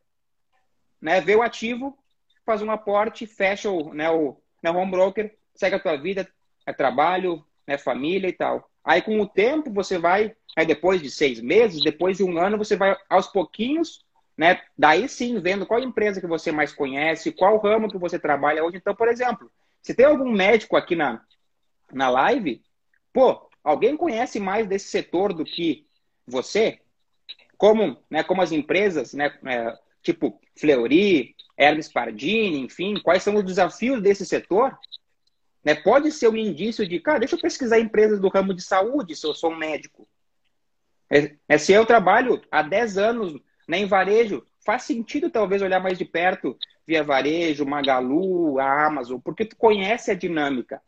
né, 1.01 1.19
vê 1.19 1.35
o 1.35 1.41
ativo, 1.41 1.97
faz 2.45 2.61
um 2.61 2.69
aporte, 2.69 3.25
fecha 3.25 3.71
o, 3.71 3.91
né, 3.91 4.07
o 4.11 4.37
né, 4.61 4.69
home 4.69 4.91
broker, 4.91 5.35
segue 5.55 5.77
a 5.77 5.79
tua 5.79 5.97
vida, 5.97 6.29
é 6.69 6.73
trabalho, 6.73 7.43
né, 7.67 7.77
família 7.77 8.27
e 8.27 8.33
tal. 8.33 8.69
Aí, 8.83 9.01
com 9.01 9.19
o 9.19 9.27
tempo, 9.27 9.71
você 9.71 9.97
vai, 9.97 10.35
aí 10.55 10.65
depois 10.65 11.01
de 11.01 11.09
seis 11.09 11.41
meses, 11.41 11.83
depois 11.83 12.17
de 12.17 12.23
um 12.23 12.37
ano, 12.37 12.57
você 12.57 12.75
vai 12.75 12.95
aos 13.09 13.27
pouquinhos, 13.27 14.05
né? 14.37 14.61
Daí 14.77 15.07
sim, 15.09 15.39
vendo 15.39 15.65
qual 15.65 15.79
empresa 15.81 16.21
que 16.21 16.27
você 16.27 16.51
mais 16.51 16.71
conhece, 16.71 17.31
qual 17.31 17.57
ramo 17.57 17.89
que 17.89 17.97
você 17.97 18.17
trabalha 18.17 18.63
hoje. 18.63 18.77
Então, 18.77 18.95
por 18.95 19.07
exemplo, 19.07 19.51
se 19.81 19.93
tem 19.93 20.05
algum 20.05 20.31
médico 20.31 20.77
aqui 20.77 20.95
na, 20.95 21.21
na 21.91 22.09
live, 22.09 22.61
pô, 23.11 23.49
alguém 23.63 23.97
conhece 23.97 24.39
mais 24.39 24.67
desse 24.67 24.87
setor 24.87 25.33
do 25.33 25.43
que 25.43 25.85
você? 26.25 26.79
como, 27.59 27.97
né, 28.09 28.23
como 28.23 28.41
as 28.41 28.53
empresas, 28.53 29.13
né, 29.13 29.37
é, 29.45 29.77
tipo 30.01 30.39
Fleury, 30.57 31.35
Hermes 31.57 31.91
Pardini, 31.91 32.61
enfim, 32.61 32.97
quais 33.03 33.21
são 33.21 33.35
os 33.35 33.43
desafios 33.43 34.01
desse 34.01 34.25
setor, 34.25 34.79
né, 35.63 35.75
pode 35.75 36.11
ser 36.11 36.29
um 36.29 36.37
indício 36.37 36.87
de, 36.87 36.99
cara, 36.99 37.19
deixa 37.19 37.35
eu 37.35 37.41
pesquisar 37.41 37.79
empresas 37.79 38.19
do 38.19 38.29
ramo 38.29 38.53
de 38.53 38.61
saúde 38.61 39.15
se 39.15 39.25
eu 39.25 39.33
sou 39.33 39.51
um 39.51 39.57
médico. 39.57 40.07
É, 41.09 41.35
é, 41.47 41.57
se 41.57 41.73
eu 41.73 41.85
trabalho 41.85 42.41
há 42.51 42.61
10 42.61 42.97
anos 42.97 43.33
né, 43.67 43.79
em 43.79 43.85
varejo, 43.85 44.45
faz 44.65 44.83
sentido 44.83 45.29
talvez 45.29 45.61
olhar 45.61 45.81
mais 45.81 45.97
de 45.97 46.05
perto 46.05 46.57
via 46.85 47.03
varejo, 47.03 47.65
Magalu, 47.65 48.59
a 48.59 48.85
Amazon, 48.85 49.19
porque 49.19 49.45
tu 49.45 49.55
conhece 49.55 50.11
a 50.11 50.15
dinâmica. 50.15 50.81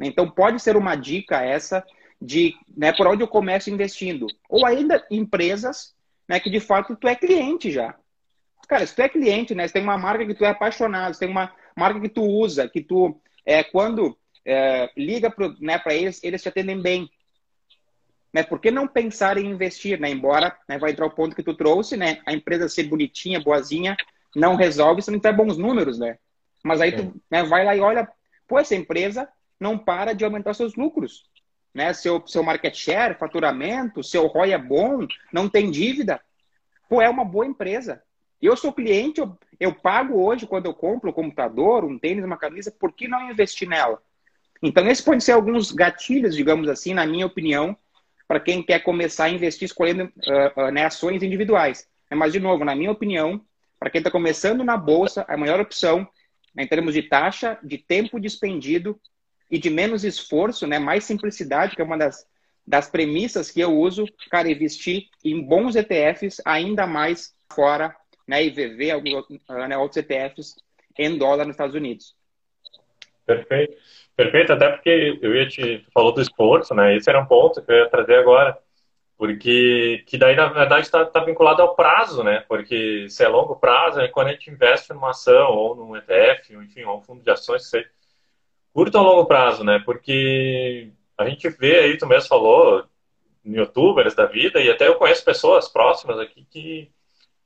Então 0.00 0.30
pode 0.30 0.60
ser 0.60 0.76
uma 0.76 0.94
dica 0.94 1.42
essa 1.42 1.84
de 2.20 2.54
né, 2.76 2.92
por 2.92 3.06
onde 3.06 3.22
eu 3.22 3.28
começo 3.28 3.70
investindo. 3.70 4.26
Ou 4.48 4.66
ainda 4.66 5.04
empresas 5.10 5.94
né, 6.28 6.38
que 6.38 6.50
de 6.50 6.60
fato 6.60 6.96
tu 6.96 7.08
é 7.08 7.14
cliente 7.14 7.70
já. 7.70 7.94
Cara, 8.68 8.86
se 8.86 8.94
tu 8.94 9.00
é 9.00 9.08
cliente, 9.08 9.54
né, 9.54 9.66
se 9.66 9.72
tem 9.72 9.82
uma 9.82 9.96
marca 9.96 10.26
que 10.26 10.34
tu 10.34 10.44
é 10.44 10.48
apaixonado, 10.48 11.14
se 11.14 11.20
tem 11.20 11.28
uma 11.28 11.52
marca 11.76 12.00
que 12.00 12.08
tu 12.08 12.22
usa, 12.22 12.68
que 12.68 12.82
tu, 12.82 13.18
é, 13.48 13.64
quando 13.64 14.16
é, 14.44 14.90
liga 14.96 15.30
para 15.30 15.48
né, 15.60 15.80
eles, 15.86 16.22
eles 16.22 16.42
te 16.42 16.48
atendem 16.48 16.80
bem. 16.80 17.08
Né, 18.32 18.42
por 18.42 18.60
que 18.60 18.70
não 18.70 18.86
pensar 18.86 19.38
em 19.38 19.46
investir, 19.46 19.98
né? 19.98 20.10
Embora 20.10 20.56
né, 20.68 20.78
vai 20.78 20.90
entrar 20.90 21.06
o 21.06 21.14
ponto 21.14 21.34
que 21.34 21.42
tu 21.42 21.54
trouxe, 21.54 21.96
né? 21.96 22.20
A 22.26 22.32
empresa 22.32 22.68
ser 22.68 22.84
bonitinha, 22.84 23.40
boazinha, 23.40 23.96
não 24.36 24.54
resolve 24.54 25.00
se 25.00 25.10
não 25.10 25.18
tiver 25.18 25.32
bons 25.32 25.56
números, 25.56 25.98
né? 25.98 26.18
Mas 26.62 26.80
aí 26.80 26.92
tu 26.92 27.02
é. 27.02 27.12
né, 27.30 27.42
vai 27.44 27.64
lá 27.64 27.74
e 27.74 27.80
olha, 27.80 28.06
pô, 28.46 28.58
essa 28.58 28.74
empresa 28.74 29.26
não 29.58 29.78
para 29.78 30.12
de 30.12 30.24
aumentar 30.24 30.52
seus 30.52 30.74
lucros 30.76 31.24
né? 31.78 31.92
Seu, 31.92 32.26
seu 32.26 32.42
market 32.42 32.74
share, 32.74 33.14
faturamento, 33.14 34.02
seu 34.02 34.26
ROI 34.26 34.52
é 34.52 34.58
bom, 34.58 35.06
não 35.32 35.48
tem 35.48 35.70
dívida. 35.70 36.20
Pô, 36.88 37.00
é 37.00 37.08
uma 37.08 37.24
boa 37.24 37.46
empresa. 37.46 38.02
Eu 38.40 38.56
sou 38.56 38.72
cliente, 38.72 39.20
eu, 39.20 39.36
eu 39.58 39.74
pago 39.74 40.22
hoje 40.22 40.46
quando 40.46 40.66
eu 40.66 40.74
compro 40.74 41.10
um 41.10 41.12
computador, 41.12 41.84
um 41.84 41.98
tênis, 41.98 42.24
uma 42.24 42.36
camisa, 42.36 42.70
por 42.70 42.92
que 42.92 43.08
não 43.08 43.30
investir 43.30 43.68
nela? 43.68 44.00
Então, 44.62 44.88
esses 44.88 45.04
podem 45.04 45.20
ser 45.20 45.32
alguns 45.32 45.72
gatilhos, 45.72 46.34
digamos 46.34 46.68
assim, 46.68 46.94
na 46.94 47.06
minha 47.06 47.26
opinião, 47.26 47.76
para 48.26 48.40
quem 48.40 48.62
quer 48.62 48.80
começar 48.80 49.24
a 49.24 49.30
investir 49.30 49.66
escolhendo 49.66 50.04
uh, 50.04 50.60
uh, 50.60 50.70
né, 50.70 50.84
ações 50.84 51.22
individuais. 51.22 51.88
Mas, 52.10 52.32
de 52.32 52.40
novo, 52.40 52.64
na 52.64 52.74
minha 52.74 52.90
opinião, 52.90 53.40
para 53.78 53.90
quem 53.90 54.00
está 54.00 54.10
começando 54.10 54.64
na 54.64 54.76
bolsa, 54.76 55.24
a 55.28 55.36
maior 55.36 55.60
opção, 55.60 56.08
né, 56.54 56.64
em 56.64 56.66
termos 56.66 56.94
de 56.94 57.02
taxa, 57.02 57.58
de 57.62 57.78
tempo 57.78 58.20
despendido 58.20 59.00
e 59.50 59.58
de 59.58 59.70
menos 59.70 60.04
esforço, 60.04 60.66
né? 60.66 60.78
Mais 60.78 61.04
simplicidade, 61.04 61.74
que 61.74 61.80
é 61.80 61.84
uma 61.84 61.96
das, 61.96 62.26
das 62.66 62.88
premissas 62.88 63.50
que 63.50 63.60
eu 63.60 63.74
uso, 63.74 64.06
cara, 64.30 64.50
investir 64.50 65.08
em 65.24 65.40
bons 65.40 65.74
ETFs, 65.76 66.40
ainda 66.44 66.86
mais 66.86 67.34
fora, 67.50 67.94
né? 68.28 68.44
IVV, 68.44 68.90
alguns 68.90 69.26
né, 69.48 69.76
outros 69.78 69.96
ETFs 69.96 70.56
em 70.98 71.16
dólar 71.16 71.46
nos 71.46 71.54
Estados 71.54 71.74
Unidos. 71.74 72.14
Perfeito. 73.24 73.76
Perfeito, 74.16 74.52
até 74.52 74.68
porque 74.70 75.18
eu 75.22 75.34
ia 75.34 75.46
te 75.46 75.86
falou 75.94 76.12
do 76.12 76.20
esforço, 76.20 76.74
né? 76.74 76.96
Esse 76.96 77.08
era 77.08 77.20
um 77.20 77.26
ponto 77.26 77.62
que 77.62 77.70
eu 77.70 77.76
ia 77.76 77.88
trazer 77.88 78.16
agora, 78.16 78.58
porque 79.16 80.02
que 80.06 80.18
daí 80.18 80.34
na 80.34 80.48
verdade 80.48 80.86
está 80.86 81.04
tá 81.04 81.20
vinculado 81.20 81.62
ao 81.62 81.76
prazo, 81.76 82.24
né? 82.24 82.44
Porque 82.48 83.08
se 83.08 83.22
é 83.22 83.28
longo 83.28 83.54
prazo, 83.56 84.00
é 84.00 84.08
quando 84.08 84.28
a 84.28 84.32
gente 84.32 84.50
investe 84.50 84.92
numa 84.92 85.10
ação 85.10 85.52
ou 85.52 85.76
num 85.76 85.96
ETF, 85.96 86.56
ou, 86.56 86.62
enfim, 86.64 86.82
ou 86.82 86.98
um 86.98 87.00
fundo 87.00 87.22
de 87.22 87.30
ações, 87.30 87.70
sei, 87.70 87.84
curto 88.72 88.98
ou 88.98 89.04
longo 89.04 89.26
prazo, 89.26 89.62
né? 89.62 89.80
Porque 89.84 90.90
a 91.16 91.28
gente 91.28 91.48
vê 91.50 91.78
aí, 91.78 91.96
tu 91.96 92.06
mesmo 92.06 92.28
falou, 92.28 92.86
youtubers 93.44 94.14
da 94.16 94.26
vida, 94.26 94.60
e 94.60 94.68
até 94.68 94.88
eu 94.88 94.96
conheço 94.96 95.24
pessoas 95.24 95.68
próximas 95.68 96.18
aqui 96.18 96.44
que 96.50 96.90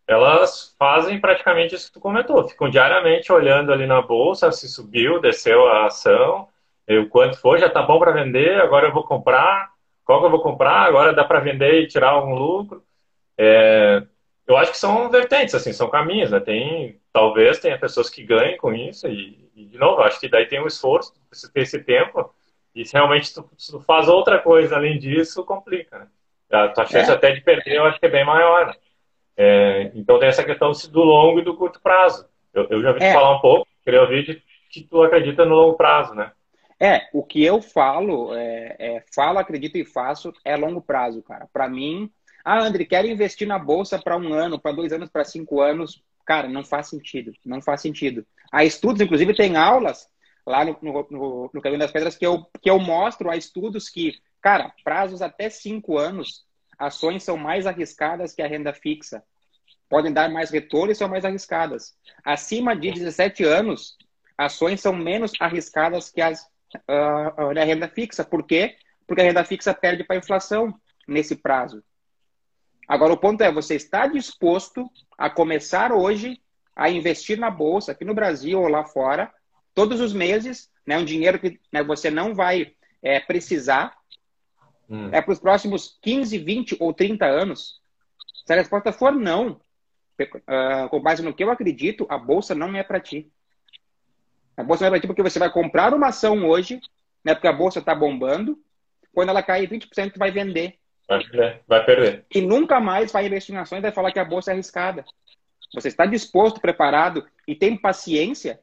elas 0.07 0.75
fazem 0.79 1.21
praticamente 1.21 1.75
isso 1.75 1.89
que 1.89 1.95
tu 1.95 2.01
comentou, 2.01 2.47
ficam 2.49 2.69
diariamente 2.69 3.33
olhando 3.33 3.73
ali 3.73 3.87
na 3.87 4.03
bolsa, 4.03 4.53
se 4.53 4.69
subiu, 4.69 5.21
desceu 5.21 5.67
a 5.67 5.87
ação, 5.87 6.49
o 6.89 7.09
quanto 7.09 7.39
for, 7.39 7.59
já 7.59 7.69
tá 7.69 7.83
bom 7.83 7.99
para 7.99 8.13
vender, 8.13 8.61
agora 8.61 8.89
eu 8.89 8.93
vou 8.93 9.05
comprar, 9.05 9.71
qual 10.05 10.21
que 10.21 10.27
eu 10.27 10.31
vou 10.31 10.43
comprar, 10.43 10.81
agora 10.83 11.13
dá 11.13 11.25
para 11.25 11.41
vender 11.41 11.83
e 11.83 11.87
tirar 11.87 12.11
algum 12.11 12.35
lucro. 12.35 12.83
É, 13.39 14.03
eu 14.47 14.57
acho 14.57 14.73
que 14.73 14.79
são 14.79 15.09
vertentes, 15.09 15.55
assim, 15.55 15.73
são 15.73 15.89
caminhos, 15.89 16.31
né? 16.31 16.41
Tem, 16.41 17.01
talvez 17.13 17.61
tenha 17.61 17.79
pessoas 17.79 18.11
que 18.11 18.23
ganhem 18.25 18.57
com 18.57 18.75
isso 18.75 19.07
e, 19.07 19.49
e 19.55 19.65
de 19.65 19.79
novo, 19.79 20.03
acho 20.03 20.19
que 20.19 20.29
daí 20.29 20.47
tem 20.47 20.61
um 20.61 20.67
esforço, 20.67 21.15
precisa 21.29 21.53
ter 21.53 21.61
esse 21.61 21.83
tempo 21.83 22.35
e 22.75 22.85
se 22.85 22.95
realmente 22.95 23.33
tu, 23.33 23.49
tu, 23.71 23.81
faz 23.81 24.09
outra 24.09 24.39
coisa 24.39 24.77
além 24.77 24.99
disso, 24.99 25.45
complica, 25.45 25.99
né? 26.01 26.07
A 26.51 26.69
tua 26.69 26.85
chance 26.85 27.11
é. 27.11 27.15
até 27.15 27.33
de 27.33 27.41
perder, 27.41 27.77
eu 27.77 27.85
acho 27.85 27.99
que 27.99 28.07
é 28.07 28.11
bem 28.11 28.27
maior, 28.27 28.67
né? 28.67 28.75
É, 29.37 29.91
então 29.95 30.19
tem 30.19 30.29
essa 30.29 30.45
questão 30.45 30.73
do 30.91 31.03
longo 31.03 31.41
e 31.41 31.45
do 31.45 31.57
curto 31.57 31.81
prazo. 31.81 32.27
Eu, 32.53 32.67
eu 32.69 32.83
já 32.83 32.89
ouvi 32.91 33.03
é. 33.03 33.13
falar 33.13 33.37
um 33.37 33.41
pouco, 33.41 33.67
queria 33.85 34.03
ouvir 34.03 34.25
de 34.25 34.43
que 34.71 34.83
tu 34.83 35.03
acredita 35.03 35.45
no 35.45 35.55
longo 35.55 35.77
prazo, 35.77 36.15
né? 36.15 36.33
É, 36.81 37.09
o 37.13 37.23
que 37.23 37.45
eu 37.45 37.63
falo, 37.63 38.35
é, 38.35 38.77
é, 38.79 39.05
falo, 39.15 39.39
acredito 39.39 39.79
e 39.79 39.85
faço 39.85 40.33
é 40.45 40.57
longo 40.57 40.81
prazo, 40.81 41.23
cara. 41.23 41.47
Para 41.53 41.69
mim, 41.69 42.11
ah, 42.45 42.61
André, 42.61 42.85
quero 42.85 43.07
investir 43.07 43.47
na 43.47 43.59
bolsa 43.59 43.99
para 43.99 44.17
um 44.17 44.33
ano, 44.33 44.59
para 44.59 44.73
dois 44.73 44.93
anos, 44.93 45.09
para 45.09 45.25
cinco 45.25 45.61
anos. 45.61 46.03
Cara, 46.27 46.49
não 46.49 46.65
faz 46.65 46.89
sentido. 46.89 47.33
Não 47.45 47.63
faz 47.63 47.81
sentido. 47.81 48.27
Há 48.51 48.65
estudos, 48.65 49.01
inclusive, 49.01 49.35
tem 49.35 49.57
aulas 49.57 50.09
lá 50.45 50.65
no, 50.65 50.77
no, 50.83 51.07
no, 51.09 51.51
no 51.55 51.63
Caminho 51.63 51.79
das 51.79 51.93
Pedras 51.93 52.17
que 52.17 52.27
eu, 52.27 52.45
que 52.61 52.69
eu 52.69 52.79
mostro 52.81 53.31
há 53.31 53.37
estudos 53.37 53.89
que, 53.89 54.15
cara, 54.41 54.73
prazos 54.83 55.23
até 55.23 55.49
cinco 55.49 55.97
anos, 55.97 56.45
ações 56.79 57.23
são 57.23 57.37
mais 57.37 57.67
arriscadas 57.67 58.35
que 58.35 58.43
a 58.43 58.47
renda 58.47 58.73
fixa. 58.73 59.23
Podem 59.89 60.13
dar 60.13 60.31
mais 60.31 60.51
retorno 60.51 60.93
e 60.93 60.95
são 60.95 61.09
mais 61.09 61.25
arriscadas. 61.25 61.95
Acima 62.25 62.75
de 62.75 62.91
17 62.91 63.45
anos, 63.45 63.97
ações 64.37 64.81
são 64.81 64.93
menos 64.93 65.33
arriscadas 65.39 66.11
que 66.11 66.21
as 66.21 66.51
uh, 66.77 67.59
a 67.59 67.65
renda 67.65 67.89
fixa. 67.89 68.25
Por 68.25 68.45
quê? 68.45 68.77
Porque 69.07 69.21
a 69.21 69.25
renda 69.25 69.45
fixa 69.45 69.75
perde 69.75 70.05
para 70.05 70.17
a 70.17 70.19
inflação 70.19 70.75
nesse 71.07 71.37
prazo. 71.37 71.83
Agora, 72.89 73.13
o 73.13 73.19
ponto 73.19 73.43
é, 73.43 73.51
você 73.51 73.75
está 73.75 74.07
disposto 74.07 74.91
a 75.17 75.31
começar 75.31 75.93
hoje 75.93 76.41
a 76.75 76.91
investir 76.91 77.39
na 77.39 77.51
bolsa, 77.51 77.93
aqui 77.93 78.05
no 78.05 78.15
Brasil 78.15 78.61
ou 78.61 78.69
lá 78.69 78.85
fora, 78.85 79.33
todos 79.75 80.01
os 80.01 80.13
meses, 80.13 80.71
né, 80.87 80.99
um 80.99 81.05
dinheiro 81.05 81.39
que 81.39 81.61
né, 81.71 81.83
você 81.83 82.11
não 82.11 82.35
vai 82.35 82.75
é, 83.03 83.21
precisar, 83.21 83.97
hum. 84.93 85.09
é 85.11 85.21
para 85.21 85.33
os 85.33 85.41
próximos 85.41 85.99
15, 86.03 86.39
20 86.39 86.77
ou 86.79 86.93
30 86.93 87.25
anos? 87.25 87.81
Se 88.45 88.53
a 88.53 88.57
resposta 88.57 88.93
for 88.93 89.13
não, 89.13 89.61
uh, 90.21 90.89
com 90.91 91.01
base 91.01 91.23
no 91.23 91.35
que 91.35 91.43
eu 91.43 91.51
acredito, 91.51 92.07
a 92.09 92.19
bolsa 92.19 92.55
não 92.55 92.77
é 92.77 92.83
para 92.83 93.01
ti. 93.01 93.31
A 94.57 94.63
bolsa 94.63 94.83
não 94.83 94.89
é 94.89 94.91
para 94.91 95.01
ti 95.01 95.07
porque 95.07 95.23
você 95.23 95.39
vai 95.39 95.51
comprar 95.51 95.95
uma 95.95 96.09
ação 96.09 96.47
hoje, 96.47 96.81
né, 97.25 97.35
porque 97.35 97.49
a 97.49 97.53
bolsa 97.53 97.79
está 97.79 97.95
bombando, 97.95 98.59
quando 99.13 99.31
ela 99.31 99.43
cair 99.43 99.69
20%, 99.69 100.13
tu 100.13 100.19
vai 100.19 100.31
vender. 100.31 100.79
Vai 101.09 101.21
perder. 101.25 101.61
vai 101.67 101.85
perder. 101.85 102.27
E 102.35 102.41
nunca 102.41 102.81
mais 102.81 103.13
vai 103.13 103.27
investir 103.27 103.55
em 103.55 103.59
ações 103.59 103.79
e 103.79 103.83
vai 103.83 103.93
falar 103.93 104.13
que 104.13 104.19
a 104.19 104.25
bolsa 104.25 104.51
é 104.51 104.55
arriscada. 104.55 105.05
Você 105.75 105.89
está 105.89 106.05
disposto, 106.07 106.61
preparado 106.61 107.27
e 107.47 107.55
tem 107.55 107.77
paciência, 107.77 108.61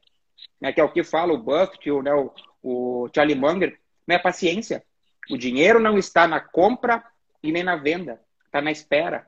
né, 0.60 0.72
que 0.72 0.80
é 0.80 0.84
o 0.84 0.92
que 0.92 1.02
fala 1.02 1.32
o 1.32 1.38
Buffett, 1.38 1.90
o, 1.90 2.02
né, 2.02 2.12
o, 2.14 2.32
o 2.62 3.08
Charlie 3.14 3.38
Munger, 3.38 3.78
não 4.06 4.16
é 4.16 4.18
paciência. 4.18 4.84
O 5.30 5.38
dinheiro 5.38 5.78
não 5.78 5.98
está 5.98 6.26
na 6.26 6.40
compra 6.40 7.04
e 7.42 7.52
nem 7.52 7.62
na 7.62 7.76
venda, 7.76 8.20
está 8.46 8.60
na 8.60 8.70
espera. 8.70 9.26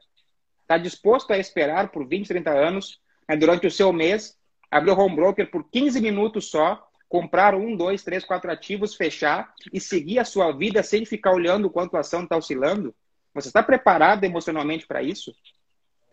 Está 0.63 0.77
disposto 0.79 1.33
a 1.33 1.39
esperar 1.39 1.89
por 1.89 2.07
20, 2.07 2.29
30 2.29 2.51
anos, 2.51 3.01
né, 3.29 3.37
durante 3.37 3.67
o 3.67 3.71
seu 3.71 3.93
mês, 3.93 4.37
abrir 4.71 4.91
o 4.91 4.99
home 4.99 5.17
broker 5.17 5.51
por 5.51 5.69
15 5.71 6.01
minutos 6.01 6.51
só, 6.51 6.89
comprar 7.09 7.55
um, 7.55 7.77
dois, 7.77 8.03
três, 8.03 8.25
quatro 8.25 8.51
ativos, 8.51 8.95
fechar 8.95 9.53
e 9.73 9.79
seguir 9.79 10.19
a 10.19 10.25
sua 10.25 10.51
vida 10.51 10.83
sem 10.83 11.05
ficar 11.05 11.33
olhando 11.33 11.67
o 11.67 11.71
quanto 11.71 11.97
a 11.97 12.01
ação 12.01 12.23
está 12.25 12.37
oscilando? 12.37 12.95
Você 13.35 13.49
está 13.49 13.63
preparado 13.63 14.25
emocionalmente 14.25 14.87
para 14.87 15.03
isso? 15.03 15.35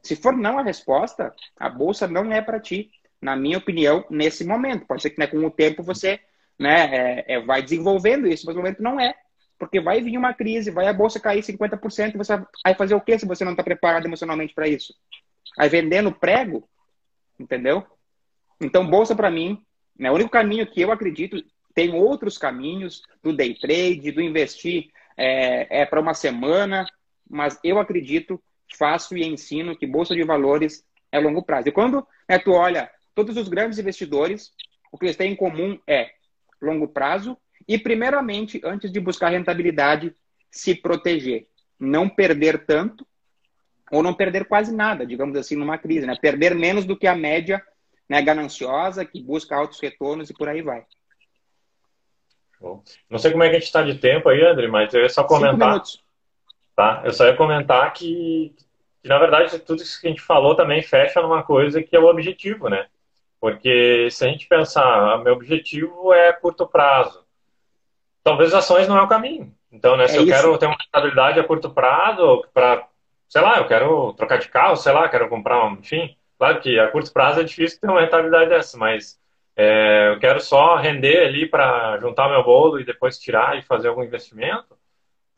Se 0.03 0.15
for 0.15 0.35
não 0.35 0.59
a 0.59 0.63
resposta, 0.63 1.33
a 1.57 1.69
bolsa 1.69 2.07
não 2.07 2.31
é 2.31 2.41
para 2.41 2.59
ti, 2.59 2.91
na 3.21 3.35
minha 3.35 3.57
opinião, 3.57 4.05
nesse 4.09 4.45
momento. 4.45 4.85
Pode 4.85 5.01
ser 5.01 5.09
que 5.11 5.19
né, 5.19 5.27
com 5.27 5.37
o 5.45 5.51
tempo 5.51 5.83
você 5.83 6.19
né, 6.57 7.23
é, 7.25 7.35
é, 7.35 7.39
vai 7.39 7.61
desenvolvendo 7.61 8.27
isso, 8.27 8.45
mas 8.45 8.55
no 8.55 8.61
momento 8.61 8.83
não 8.83 8.99
é. 8.99 9.15
Porque 9.59 9.81
vai 9.81 10.01
vir 10.01 10.17
uma 10.17 10.33
crise, 10.33 10.71
vai 10.71 10.87
a 10.87 10.93
bolsa 10.93 11.19
cair 11.19 11.43
50%, 11.43 12.17
você 12.17 12.41
vai 12.63 12.73
fazer 12.75 12.95
o 12.95 13.01
que 13.01 13.19
se 13.19 13.25
você 13.25 13.43
não 13.43 13.51
está 13.51 13.63
preparado 13.63 14.05
emocionalmente 14.05 14.53
para 14.53 14.69
isso? 14.69 14.93
Vai 15.57 15.67
vendendo 15.67 16.11
prego, 16.13 16.67
entendeu? 17.37 17.85
Então, 18.61 18.89
bolsa 18.89 19.13
para 19.13 19.29
mim, 19.29 19.61
né, 19.97 20.09
o 20.09 20.15
único 20.15 20.29
caminho 20.29 20.65
que 20.65 20.79
eu 20.79 20.91
acredito, 20.91 21.43
tem 21.75 21.93
outros 21.93 22.37
caminhos 22.37 23.03
do 23.21 23.33
day 23.35 23.53
trade, 23.53 24.11
do 24.11 24.21
investir 24.21 24.89
é, 25.17 25.81
é 25.81 25.85
para 25.85 25.99
uma 25.99 26.13
semana, 26.13 26.85
mas 27.29 27.59
eu 27.63 27.79
acredito, 27.79 28.41
faço 28.77 29.17
e 29.17 29.25
ensino 29.25 29.77
que 29.77 29.85
bolsa 29.85 30.15
de 30.15 30.23
valores 30.23 30.83
é 31.11 31.19
longo 31.19 31.43
prazo. 31.43 31.67
E 31.67 31.71
quando 31.71 32.07
né, 32.27 32.39
tu 32.39 32.51
olha 32.51 32.89
todos 33.13 33.35
os 33.35 33.49
grandes 33.49 33.77
investidores, 33.77 34.53
o 34.91 34.97
que 34.97 35.05
eles 35.05 35.17
têm 35.17 35.33
em 35.33 35.35
comum 35.35 35.77
é 35.85 36.11
longo 36.61 36.87
prazo 36.87 37.37
e, 37.69 37.77
primeiramente, 37.77 38.59
antes 38.65 38.91
de 38.91 38.99
buscar 38.99 39.29
rentabilidade, 39.29 40.15
se 40.49 40.73
proteger. 40.73 41.47
Não 41.79 42.09
perder 42.09 42.65
tanto 42.65 43.05
ou 43.91 44.01
não 44.01 44.11
perder 44.11 44.45
quase 44.45 44.75
nada, 44.75 45.05
digamos 45.05 45.37
assim, 45.37 45.55
numa 45.55 45.77
crise. 45.77 46.07
Né? 46.07 46.15
Perder 46.19 46.55
menos 46.55 46.83
do 46.83 46.97
que 46.97 47.05
a 47.05 47.15
média 47.15 47.63
né, 48.09 48.23
gananciosa, 48.23 49.05
que 49.05 49.21
busca 49.21 49.55
altos 49.55 49.79
retornos 49.79 50.31
e 50.31 50.33
por 50.33 50.49
aí 50.49 50.63
vai. 50.63 50.83
Não 53.07 53.19
sei 53.19 53.31
como 53.31 53.43
é 53.43 53.49
que 53.49 53.55
a 53.55 53.59
gente 53.59 53.67
está 53.67 53.83
de 53.83 53.99
tempo 53.99 54.29
aí, 54.29 54.43
André, 54.43 54.67
mas 54.67 54.91
eu 54.91 55.03
ia 55.03 55.09
só 55.09 55.23
comentar. 55.23 55.79
Tá? 56.75 57.03
Eu 57.05 57.13
só 57.13 57.27
ia 57.27 57.35
comentar 57.35 57.93
que, 57.93 58.55
que, 59.03 59.07
na 59.07 59.19
verdade, 59.19 59.59
tudo 59.59 59.83
isso 59.83 60.01
que 60.01 60.07
a 60.07 60.09
gente 60.09 60.23
falou 60.23 60.55
também 60.55 60.81
fecha 60.81 61.21
numa 61.21 61.43
coisa 61.43 61.83
que 61.83 61.95
é 61.95 61.99
o 61.99 62.07
objetivo, 62.07 62.67
né? 62.67 62.87
Porque 63.39 64.09
se 64.09 64.25
a 64.25 64.27
gente 64.27 64.47
pensar, 64.47 65.23
meu 65.23 65.33
objetivo 65.33 66.11
é 66.11 66.33
curto 66.33 66.67
prazo, 66.67 67.28
talvez 68.29 68.53
ações 68.53 68.87
não 68.87 68.97
é 68.97 69.01
o 69.01 69.07
caminho. 69.07 69.53
Então, 69.71 69.97
né, 69.97 70.07
se 70.07 70.15
é 70.15 70.19
eu 70.19 70.23
isso. 70.23 70.31
quero 70.31 70.57
ter 70.57 70.65
uma 70.65 70.77
estabilidade 70.79 71.39
a 71.39 71.43
curto 71.43 71.69
prazo, 71.69 72.45
para, 72.53 72.87
sei 73.27 73.41
lá, 73.41 73.57
eu 73.57 73.67
quero 73.67 74.13
trocar 74.13 74.37
de 74.37 74.47
carro, 74.47 74.75
sei 74.75 74.93
lá, 74.93 75.07
quero 75.09 75.29
comprar 75.29 75.65
um, 75.65 75.73
enfim, 75.73 76.15
claro 76.37 76.59
que 76.59 76.79
a 76.79 76.87
curto 76.87 77.11
prazo 77.11 77.41
é 77.41 77.43
difícil 77.43 77.79
ter 77.79 77.87
uma 77.89 78.01
rentabilidade 78.01 78.49
dessa, 78.49 78.77
mas 78.77 79.19
é, 79.55 80.11
eu 80.13 80.19
quero 80.19 80.39
só 80.39 80.75
render 80.75 81.25
ali 81.25 81.47
para 81.47 81.97
juntar 81.99 82.29
meu 82.29 82.43
bolo 82.43 82.79
e 82.79 82.85
depois 82.85 83.19
tirar 83.19 83.57
e 83.57 83.61
fazer 83.61 83.89
algum 83.89 84.03
investimento 84.03 84.79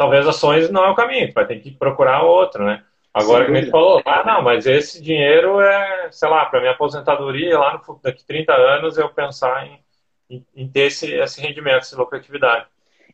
talvez 0.01 0.27
ações 0.27 0.71
não 0.71 0.83
é 0.83 0.89
o 0.89 0.95
caminho, 0.95 1.31
vai 1.31 1.45
ter 1.45 1.59
que 1.59 1.69
procurar 1.69 2.23
outro, 2.23 2.65
né? 2.65 2.83
Agora 3.13 3.45
que 3.45 3.51
a 3.51 3.55
gente 3.55 3.69
falou, 3.69 4.01
ah, 4.03 4.23
não, 4.25 4.41
mas 4.41 4.65
esse 4.65 4.99
dinheiro 4.99 5.61
é, 5.61 6.09
sei 6.11 6.27
lá, 6.27 6.45
para 6.45 6.59
minha 6.59 6.71
aposentadoria, 6.71 7.59
lá 7.59 7.79
no, 7.87 7.99
daqui 8.01 8.25
30 8.25 8.51
anos, 8.51 8.97
eu 8.97 9.09
pensar 9.09 9.67
em, 9.67 9.79
em, 10.27 10.45
em 10.55 10.67
ter 10.67 10.87
esse, 10.87 11.13
esse 11.13 11.39
rendimento, 11.39 11.83
essa 11.83 11.97
lucratividade. 11.97 12.65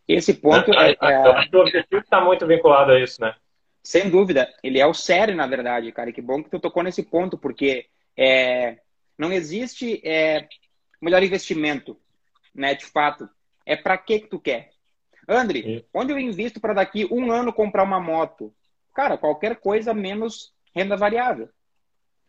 Esse 0.07 0.33
ponto 0.33 0.71
é, 0.73 0.91
é, 0.91 0.97
é... 1.01 1.49
O 1.53 1.59
objetivo 1.59 2.01
está 2.01 2.21
muito 2.23 2.47
vinculado 2.47 2.91
a 2.93 2.99
isso, 2.99 3.21
né? 3.21 3.35
Sem 3.83 4.09
dúvida. 4.09 4.51
Ele 4.63 4.79
é 4.79 4.85
o 4.85 4.93
sério, 4.93 5.35
na 5.35 5.45
verdade, 5.47 5.91
cara. 5.91 6.09
E 6.09 6.13
que 6.13 6.21
bom 6.21 6.43
que 6.43 6.49
tu 6.49 6.59
tocou 6.59 6.83
nesse 6.83 7.03
ponto, 7.03 7.37
porque 7.37 7.85
é, 8.15 8.77
não 9.17 9.31
existe 9.31 10.01
é, 10.05 10.47
melhor 11.01 11.23
investimento, 11.23 11.97
né? 12.55 12.73
De 12.73 12.85
fato. 12.85 13.29
É 13.65 13.75
para 13.75 13.97
que 13.97 14.19
que 14.19 14.27
tu 14.27 14.39
quer? 14.39 14.69
André, 15.27 15.83
onde 15.93 16.13
eu 16.13 16.19
invisto 16.19 16.59
para 16.61 16.73
daqui 16.73 17.05
um 17.11 17.31
ano 17.31 17.51
comprar 17.51 17.83
uma 17.83 17.99
moto? 17.99 18.53
Cara, 18.95 19.17
qualquer 19.17 19.57
coisa 19.57 19.93
menos 19.93 20.53
renda 20.73 20.95
variável. 20.95 21.49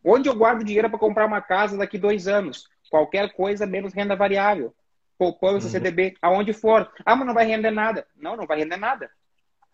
Onde 0.05 0.29
eu 0.29 0.35
guardo 0.35 0.65
dinheiro 0.65 0.91
para 0.91 0.99
comprar 0.99 1.27
uma 1.27 1.41
casa 1.41 1.77
daqui 1.77 1.97
dois 1.97 2.27
anos? 2.27 2.69
Qualquer 2.91 3.33
coisa 3.33 3.67
menos 3.67 3.93
renda 3.93 4.17
variável. 4.17 4.75
Poupança, 5.19 5.67
uhum. 5.67 5.73
CDB, 5.73 6.15
aonde 6.23 6.53
for. 6.53 6.91
Ah, 7.05 7.17
mas 7.17 7.27
não 7.27 7.35
vai 7.35 7.45
render 7.45 7.73
nada. 7.73 8.07
Não, 8.17 8.37
não 8.37 8.47
vai 8.47 8.59
render 8.59 8.77
nada. 8.77 9.11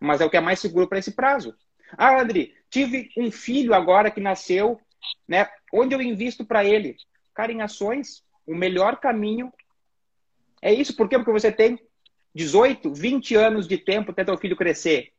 Mas 0.00 0.20
é 0.20 0.24
o 0.24 0.30
que 0.30 0.36
é 0.36 0.40
mais 0.40 0.58
seguro 0.58 0.88
para 0.88 0.98
esse 0.98 1.12
prazo. 1.12 1.54
Ah, 1.96 2.20
André, 2.20 2.52
tive 2.70 3.10
um 3.16 3.30
filho 3.30 3.74
agora 3.74 4.10
que 4.10 4.20
nasceu, 4.20 4.80
né? 5.28 5.46
Onde 5.72 5.94
eu 5.94 6.00
invisto 6.00 6.44
para 6.44 6.64
ele? 6.64 6.96
Cara, 7.34 7.52
em 7.52 7.60
ações, 7.60 8.24
o 8.46 8.54
melhor 8.54 8.96
caminho 8.98 9.52
é 10.62 10.72
isso. 10.72 10.96
Por 10.96 11.08
quê? 11.08 11.18
Porque 11.18 11.32
você 11.32 11.52
tem 11.52 11.78
18, 12.34 12.92
20 12.92 13.34
anos 13.36 13.68
de 13.68 13.78
tempo 13.78 14.10
até 14.10 14.24
teu 14.24 14.36
filho 14.38 14.56
crescer. 14.56 15.12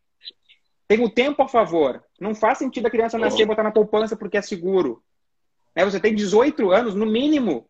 Tem 0.87 1.03
o 1.03 1.09
tempo 1.09 1.41
a 1.41 1.47
favor. 1.47 2.03
Não 2.19 2.35
faz 2.35 2.57
sentido 2.57 2.87
a 2.87 2.91
criança 2.91 3.17
nascer 3.17 3.43
e 3.43 3.45
botar 3.45 3.63
na 3.63 3.71
poupança 3.71 4.15
porque 4.15 4.37
é 4.37 4.41
seguro. 4.41 5.03
É, 5.73 5.83
você 5.83 5.99
tem 5.99 6.15
18 6.15 6.71
anos, 6.71 6.95
no 6.95 7.05
mínimo, 7.05 7.69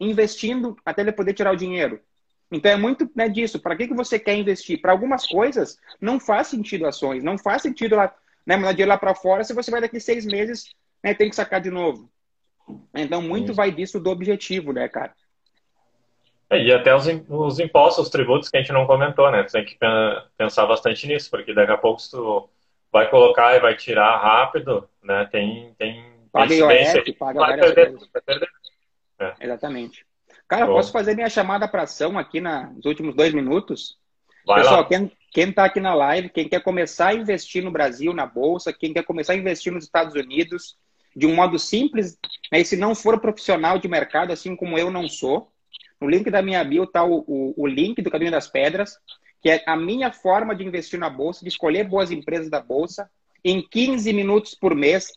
investindo 0.00 0.76
até 0.84 1.02
ele 1.02 1.12
poder 1.12 1.34
tirar 1.34 1.52
o 1.52 1.56
dinheiro. 1.56 2.00
Então 2.50 2.72
é 2.72 2.76
muito 2.76 3.08
né, 3.14 3.28
disso. 3.28 3.60
Para 3.60 3.76
que, 3.76 3.86
que 3.86 3.94
você 3.94 4.18
quer 4.18 4.34
investir? 4.34 4.80
Para 4.80 4.92
algumas 4.92 5.26
coisas, 5.26 5.78
não 6.00 6.18
faz 6.18 6.48
sentido 6.48 6.86
ações. 6.86 7.22
Não 7.22 7.38
faz 7.38 7.62
sentido 7.62 7.94
lá, 7.94 8.12
né, 8.44 8.56
mandar 8.56 8.72
dinheiro 8.72 8.90
lá 8.90 8.98
para 8.98 9.14
fora 9.14 9.44
se 9.44 9.54
você 9.54 9.70
vai 9.70 9.80
daqui 9.80 10.00
seis 10.00 10.24
meses 10.26 10.64
né, 11.02 11.14
tem 11.14 11.28
que 11.28 11.36
sacar 11.36 11.60
de 11.60 11.70
novo. 11.70 12.10
Então, 12.94 13.20
muito 13.20 13.52
vai 13.52 13.70
disso 13.70 13.98
do 13.98 14.10
objetivo, 14.10 14.72
né, 14.72 14.88
cara? 14.88 15.12
É, 16.48 16.62
e 16.62 16.72
até 16.72 16.94
os, 16.94 17.06
os 17.28 17.60
impostos, 17.60 18.06
os 18.06 18.10
tributos 18.10 18.48
que 18.48 18.56
a 18.56 18.60
gente 18.60 18.72
não 18.72 18.86
comentou, 18.86 19.30
né? 19.30 19.42
Tu 19.42 19.52
tem 19.52 19.64
que 19.64 19.78
pensar 20.36 20.66
bastante 20.66 21.06
nisso, 21.06 21.30
porque 21.30 21.54
daqui 21.54 21.72
a 21.72 21.78
pouco 21.78 22.00
se 22.00 22.10
tu 22.10 22.48
vai 22.92 23.08
colocar 23.08 23.56
e 23.56 23.60
vai 23.60 23.76
tirar 23.76 24.18
rápido, 24.18 24.88
né? 25.02 25.28
Tem, 25.30 25.72
tem, 25.78 26.04
paga 26.32 26.52
IOF, 26.52 27.12
paga 27.12 27.38
vai 27.38 27.58
perder. 27.58 27.92
Vai 28.12 28.22
perder. 28.22 28.48
É. 29.20 29.34
Exatamente. 29.40 30.06
Cara, 30.48 30.66
Bom. 30.66 30.74
posso 30.74 30.90
fazer 30.90 31.14
minha 31.14 31.28
chamada 31.28 31.68
para 31.68 31.82
ação 31.82 32.18
aqui 32.18 32.40
na, 32.40 32.70
nos 32.70 32.84
últimos 32.84 33.14
dois 33.14 33.32
minutos? 33.32 33.98
Vai 34.44 34.62
Pessoal, 34.62 34.80
lá. 34.80 34.88
quem, 34.88 35.12
quem 35.30 35.52
tá 35.52 35.64
aqui 35.64 35.80
na 35.80 35.94
live, 35.94 36.30
quem 36.30 36.48
quer 36.48 36.62
começar 36.62 37.08
a 37.08 37.14
investir 37.14 37.62
no 37.62 37.70
Brasil, 37.70 38.12
na 38.12 38.26
Bolsa, 38.26 38.72
quem 38.72 38.92
quer 38.92 39.04
começar 39.04 39.34
a 39.34 39.36
investir 39.36 39.72
nos 39.72 39.84
Estados 39.84 40.14
Unidos, 40.14 40.76
de 41.14 41.26
um 41.26 41.34
modo 41.34 41.58
simples, 41.58 42.18
né, 42.50 42.60
e 42.60 42.64
se 42.64 42.76
não 42.76 42.94
for 42.94 43.20
profissional 43.20 43.78
de 43.78 43.88
mercado, 43.88 44.32
assim 44.32 44.56
como 44.56 44.78
eu 44.78 44.90
não 44.90 45.08
sou, 45.08 45.52
no 46.00 46.08
link 46.08 46.30
da 46.30 46.40
minha 46.40 46.64
bio 46.64 46.84
está 46.84 47.04
o, 47.04 47.24
o, 47.26 47.54
o 47.56 47.66
link 47.66 48.00
do 48.00 48.10
Caminho 48.10 48.30
das 48.30 48.48
Pedras, 48.48 48.96
que 49.42 49.50
é 49.50 49.62
a 49.66 49.76
minha 49.76 50.10
forma 50.12 50.54
de 50.54 50.64
investir 50.64 50.98
na 50.98 51.10
bolsa, 51.10 51.42
de 51.42 51.48
escolher 51.48 51.84
boas 51.84 52.10
empresas 52.10 52.50
da 52.50 52.60
bolsa 52.60 53.10
em 53.44 53.62
15 53.62 54.12
minutos 54.12 54.54
por 54.54 54.74
mês, 54.74 55.12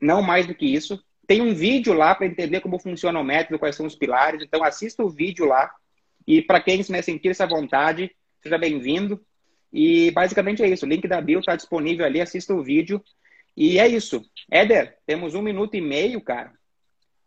não 0.00 0.22
mais 0.22 0.46
do 0.46 0.54
que 0.54 0.66
isso. 0.66 1.02
Tem 1.28 1.42
um 1.42 1.54
vídeo 1.54 1.92
lá 1.92 2.14
para 2.14 2.26
entender 2.26 2.60
como 2.62 2.78
funciona 2.78 3.20
o 3.20 3.22
método, 3.22 3.58
quais 3.58 3.76
são 3.76 3.84
os 3.84 3.94
pilares. 3.94 4.42
Então, 4.42 4.64
assista 4.64 5.04
o 5.04 5.10
vídeo 5.10 5.44
lá. 5.44 5.70
E 6.26 6.40
para 6.40 6.58
quem 6.58 6.82
se 6.82 7.02
sentir 7.02 7.28
essa 7.28 7.46
vontade, 7.46 8.10
seja 8.42 8.56
bem-vindo. 8.56 9.20
E 9.70 10.10
basicamente 10.12 10.62
é 10.62 10.68
isso. 10.68 10.86
O 10.86 10.88
link 10.88 11.06
da 11.06 11.20
bio 11.20 11.38
está 11.38 11.54
disponível 11.54 12.06
ali. 12.06 12.18
Assista 12.18 12.54
o 12.54 12.62
vídeo. 12.62 13.04
E 13.54 13.78
é 13.78 13.86
isso. 13.86 14.24
Éder, 14.50 14.96
temos 15.04 15.34
um 15.34 15.42
minuto 15.42 15.74
e 15.76 15.82
meio, 15.82 16.18
cara. 16.22 16.50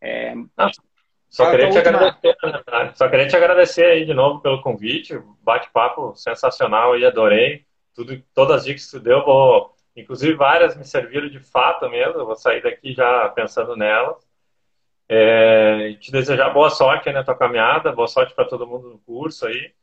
É... 0.01 0.33
Ah, 0.57 0.71
só 1.29 1.51
queria 1.51 1.69
te 1.69 1.77
última... 1.77 1.97
agradecer, 1.97 2.37
né, 2.43 2.93
Só 2.95 3.07
queria 3.07 3.27
te 3.27 3.35
agradecer 3.35 3.85
aí 3.85 4.03
de 4.03 4.15
novo 4.15 4.41
pelo 4.41 4.63
convite. 4.63 5.13
Bate-papo 5.43 6.15
sensacional 6.15 6.93
aí, 6.93 7.05
adorei. 7.05 7.67
Tudo, 7.93 8.19
todas 8.33 8.61
as 8.61 8.65
dicas 8.65 8.85
que 8.85 8.97
tu 8.97 8.99
deu, 8.99 9.23
vou 9.23 9.75
Inclusive, 9.95 10.33
várias 10.33 10.75
me 10.75 10.85
serviram 10.85 11.29
de 11.29 11.39
fato 11.39 11.89
mesmo. 11.89 12.19
Eu 12.19 12.25
vou 12.25 12.35
sair 12.35 12.61
daqui 12.61 12.93
já 12.93 13.29
pensando 13.29 13.75
nelas. 13.75 14.17
É, 15.09 15.93
te 15.99 16.11
desejar 16.11 16.49
boa 16.51 16.69
sorte 16.69 17.11
na 17.11 17.23
tua 17.23 17.35
caminhada, 17.35 17.91
boa 17.91 18.07
sorte 18.07 18.33
para 18.33 18.47
todo 18.47 18.65
mundo 18.65 18.89
no 18.89 18.99
curso 18.99 19.45
aí. 19.45 19.73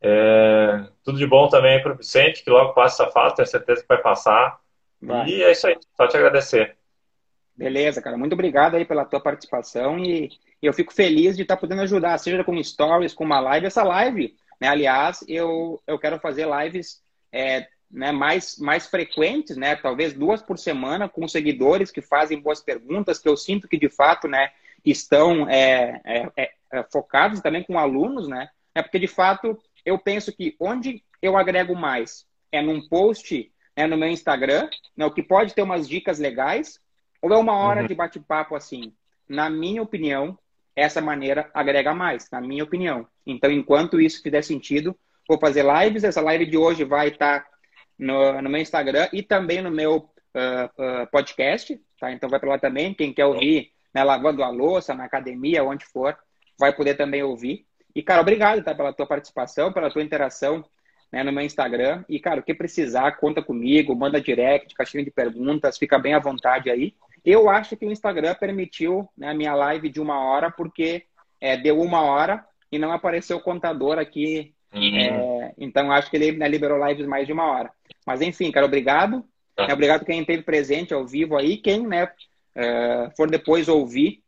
É, 0.00 0.86
tudo 1.02 1.18
de 1.18 1.26
bom 1.26 1.48
também 1.48 1.82
para 1.82 1.92
o 1.92 1.96
Vicente, 1.96 2.44
que 2.44 2.50
logo 2.50 2.72
passa 2.72 3.02
essa 3.02 3.12
fase, 3.12 3.34
tenho 3.34 3.48
certeza 3.48 3.82
que 3.82 3.88
vai 3.88 3.98
passar. 3.98 4.60
Vai. 5.02 5.28
E 5.28 5.42
é 5.42 5.50
isso 5.50 5.66
aí, 5.66 5.76
só 5.96 6.06
te 6.06 6.16
agradecer. 6.16 6.76
Beleza, 7.56 8.00
cara. 8.00 8.16
Muito 8.16 8.34
obrigado 8.34 8.76
aí 8.76 8.84
pela 8.84 9.04
tua 9.04 9.20
participação 9.20 9.98
e 9.98 10.30
eu 10.62 10.72
fico 10.72 10.94
feliz 10.94 11.36
de 11.36 11.42
estar 11.42 11.56
podendo 11.56 11.82
ajudar, 11.82 12.16
seja 12.18 12.44
com 12.44 12.62
stories, 12.62 13.12
com 13.12 13.24
uma 13.24 13.40
live. 13.40 13.66
Essa 13.66 13.82
live, 13.82 14.36
né, 14.60 14.68
aliás, 14.68 15.24
eu, 15.26 15.82
eu 15.88 15.98
quero 15.98 16.20
fazer 16.20 16.46
lives 16.48 17.02
é, 17.32 17.66
né, 17.90 18.12
mais, 18.12 18.58
mais 18.58 18.86
frequentes, 18.86 19.56
né, 19.56 19.74
talvez 19.76 20.12
duas 20.12 20.42
por 20.42 20.58
semana, 20.58 21.08
com 21.08 21.26
seguidores 21.26 21.90
que 21.90 22.02
fazem 22.02 22.40
boas 22.40 22.60
perguntas, 22.60 23.18
que 23.18 23.28
eu 23.28 23.36
sinto 23.36 23.68
que 23.68 23.78
de 23.78 23.88
fato 23.88 24.28
né, 24.28 24.50
estão 24.84 25.48
é, 25.48 26.00
é, 26.04 26.30
é, 26.36 26.50
é, 26.72 26.82
focados 26.92 27.40
também 27.40 27.62
com 27.62 27.78
alunos, 27.78 28.28
né? 28.28 28.48
É 28.74 28.82
porque 28.82 28.98
de 28.98 29.06
fato 29.06 29.58
eu 29.84 29.98
penso 29.98 30.32
que 30.32 30.54
onde 30.60 31.02
eu 31.20 31.36
agrego 31.36 31.74
mais 31.74 32.26
é 32.52 32.60
num 32.60 32.86
post 32.86 33.50
né, 33.76 33.86
no 33.86 33.96
meu 33.96 34.08
Instagram, 34.08 34.68
né, 34.96 35.06
o 35.06 35.10
que 35.10 35.22
pode 35.22 35.54
ter 35.54 35.62
umas 35.62 35.88
dicas 35.88 36.18
legais, 36.18 36.80
ou 37.22 37.32
é 37.32 37.36
uma 37.36 37.54
hora 37.54 37.82
uhum. 37.82 37.86
de 37.86 37.94
bate-papo 37.94 38.54
assim. 38.54 38.92
Na 39.28 39.48
minha 39.48 39.82
opinião, 39.82 40.38
essa 40.74 41.00
maneira 41.00 41.50
agrega 41.54 41.94
mais, 41.94 42.28
na 42.30 42.40
minha 42.40 42.64
opinião. 42.64 43.06
Então, 43.26 43.50
enquanto 43.50 44.00
isso 44.00 44.22
fizer 44.22 44.42
sentido, 44.42 44.96
vou 45.28 45.38
fazer 45.38 45.64
lives. 45.64 46.04
Essa 46.04 46.20
live 46.20 46.46
de 46.46 46.56
hoje 46.56 46.84
vai 46.84 47.08
estar 47.08 47.40
tá 47.40 47.50
no, 47.98 48.40
no 48.40 48.48
meu 48.48 48.60
Instagram 48.60 49.08
e 49.12 49.22
também 49.22 49.60
no 49.60 49.70
meu 49.70 49.96
uh, 49.96 51.02
uh, 51.02 51.06
podcast, 51.10 51.80
tá? 51.98 52.12
Então 52.12 52.28
vai 52.28 52.38
para 52.38 52.50
lá 52.50 52.58
também. 52.58 52.94
Quem 52.94 53.12
quer 53.12 53.26
ouvir, 53.26 53.72
né, 53.94 54.04
lavando 54.04 54.42
a 54.42 54.48
louça, 54.48 54.94
na 54.94 55.04
academia, 55.04 55.64
onde 55.64 55.84
for, 55.84 56.16
vai 56.58 56.74
poder 56.74 56.94
também 56.94 57.22
ouvir. 57.22 57.66
E, 57.94 58.02
cara, 58.02 58.20
obrigado 58.20 58.62
tá, 58.62 58.74
pela 58.74 58.92
tua 58.92 59.06
participação, 59.06 59.72
pela 59.72 59.90
tua 59.90 60.02
interação 60.02 60.64
né, 61.10 61.22
no 61.22 61.32
meu 61.32 61.44
Instagram. 61.44 62.04
E, 62.08 62.20
cara, 62.20 62.40
o 62.40 62.42
que 62.42 62.54
precisar, 62.54 63.12
conta 63.12 63.42
comigo, 63.42 63.94
manda 63.94 64.20
direct, 64.20 64.74
caixinha 64.74 65.04
de 65.04 65.10
perguntas, 65.10 65.78
fica 65.78 65.98
bem 65.98 66.14
à 66.14 66.18
vontade 66.18 66.70
aí. 66.70 66.94
Eu 67.24 67.50
acho 67.50 67.76
que 67.76 67.84
o 67.84 67.90
Instagram 67.90 68.34
permitiu 68.34 69.08
né, 69.16 69.30
a 69.30 69.34
minha 69.34 69.54
live 69.54 69.88
de 69.88 70.00
uma 70.00 70.20
hora, 70.20 70.50
porque 70.50 71.04
é, 71.40 71.56
deu 71.56 71.80
uma 71.80 72.02
hora 72.02 72.44
e 72.70 72.78
não 72.78 72.92
apareceu 72.92 73.38
o 73.38 73.42
contador 73.42 73.98
aqui. 73.98 74.54
Uhum. 74.72 74.96
É, 74.96 75.54
então, 75.58 75.90
acho 75.90 76.10
que 76.10 76.16
ele 76.16 76.32
né, 76.32 76.48
liberou 76.48 76.84
lives 76.86 77.06
mais 77.06 77.26
de 77.26 77.32
uma 77.32 77.46
hora. 77.46 77.70
Mas 78.06 78.20
enfim, 78.20 78.50
cara, 78.50 78.66
obrigado. 78.66 79.24
Tá. 79.56 79.66
É, 79.68 79.72
obrigado 79.72 80.04
quem 80.04 80.20
esteve 80.20 80.42
presente 80.42 80.94
ao 80.94 81.06
vivo 81.06 81.36
aí, 81.36 81.56
quem 81.56 81.86
né, 81.86 82.04
uh, 82.04 83.10
for 83.16 83.28
depois 83.30 83.68
ouvir 83.68 84.22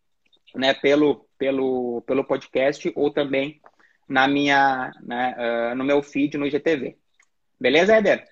né, 0.54 0.74
pelo, 0.74 1.26
pelo, 1.38 2.02
pelo 2.06 2.24
podcast 2.24 2.92
ou 2.96 3.10
também 3.10 3.60
na 4.08 4.26
minha, 4.26 4.90
né, 5.02 5.36
uh, 5.38 5.74
no 5.76 5.84
meu 5.84 6.02
feed 6.02 6.36
no 6.36 6.46
IGTV. 6.46 6.96
Beleza, 7.60 7.96
Éder? 7.96 8.24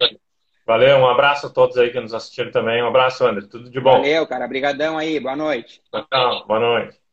Valeu, 0.66 0.98
um 0.98 1.08
abraço 1.08 1.46
a 1.46 1.50
todos 1.50 1.78
aí 1.78 1.90
que 1.90 2.00
nos 2.00 2.12
assistiram 2.12 2.50
também. 2.50 2.82
Um 2.82 2.88
abraço, 2.88 3.24
André. 3.24 3.46
Tudo 3.50 3.70
de 3.70 3.80
bom. 3.80 3.92
Valeu, 3.92 4.26
cara. 4.26 4.44
Obrigadão 4.44 4.98
aí. 4.98 5.18
Boa 5.18 5.36
noite. 5.36 5.80
Tchau, 5.90 6.46
boa 6.46 6.60
noite. 6.60 7.07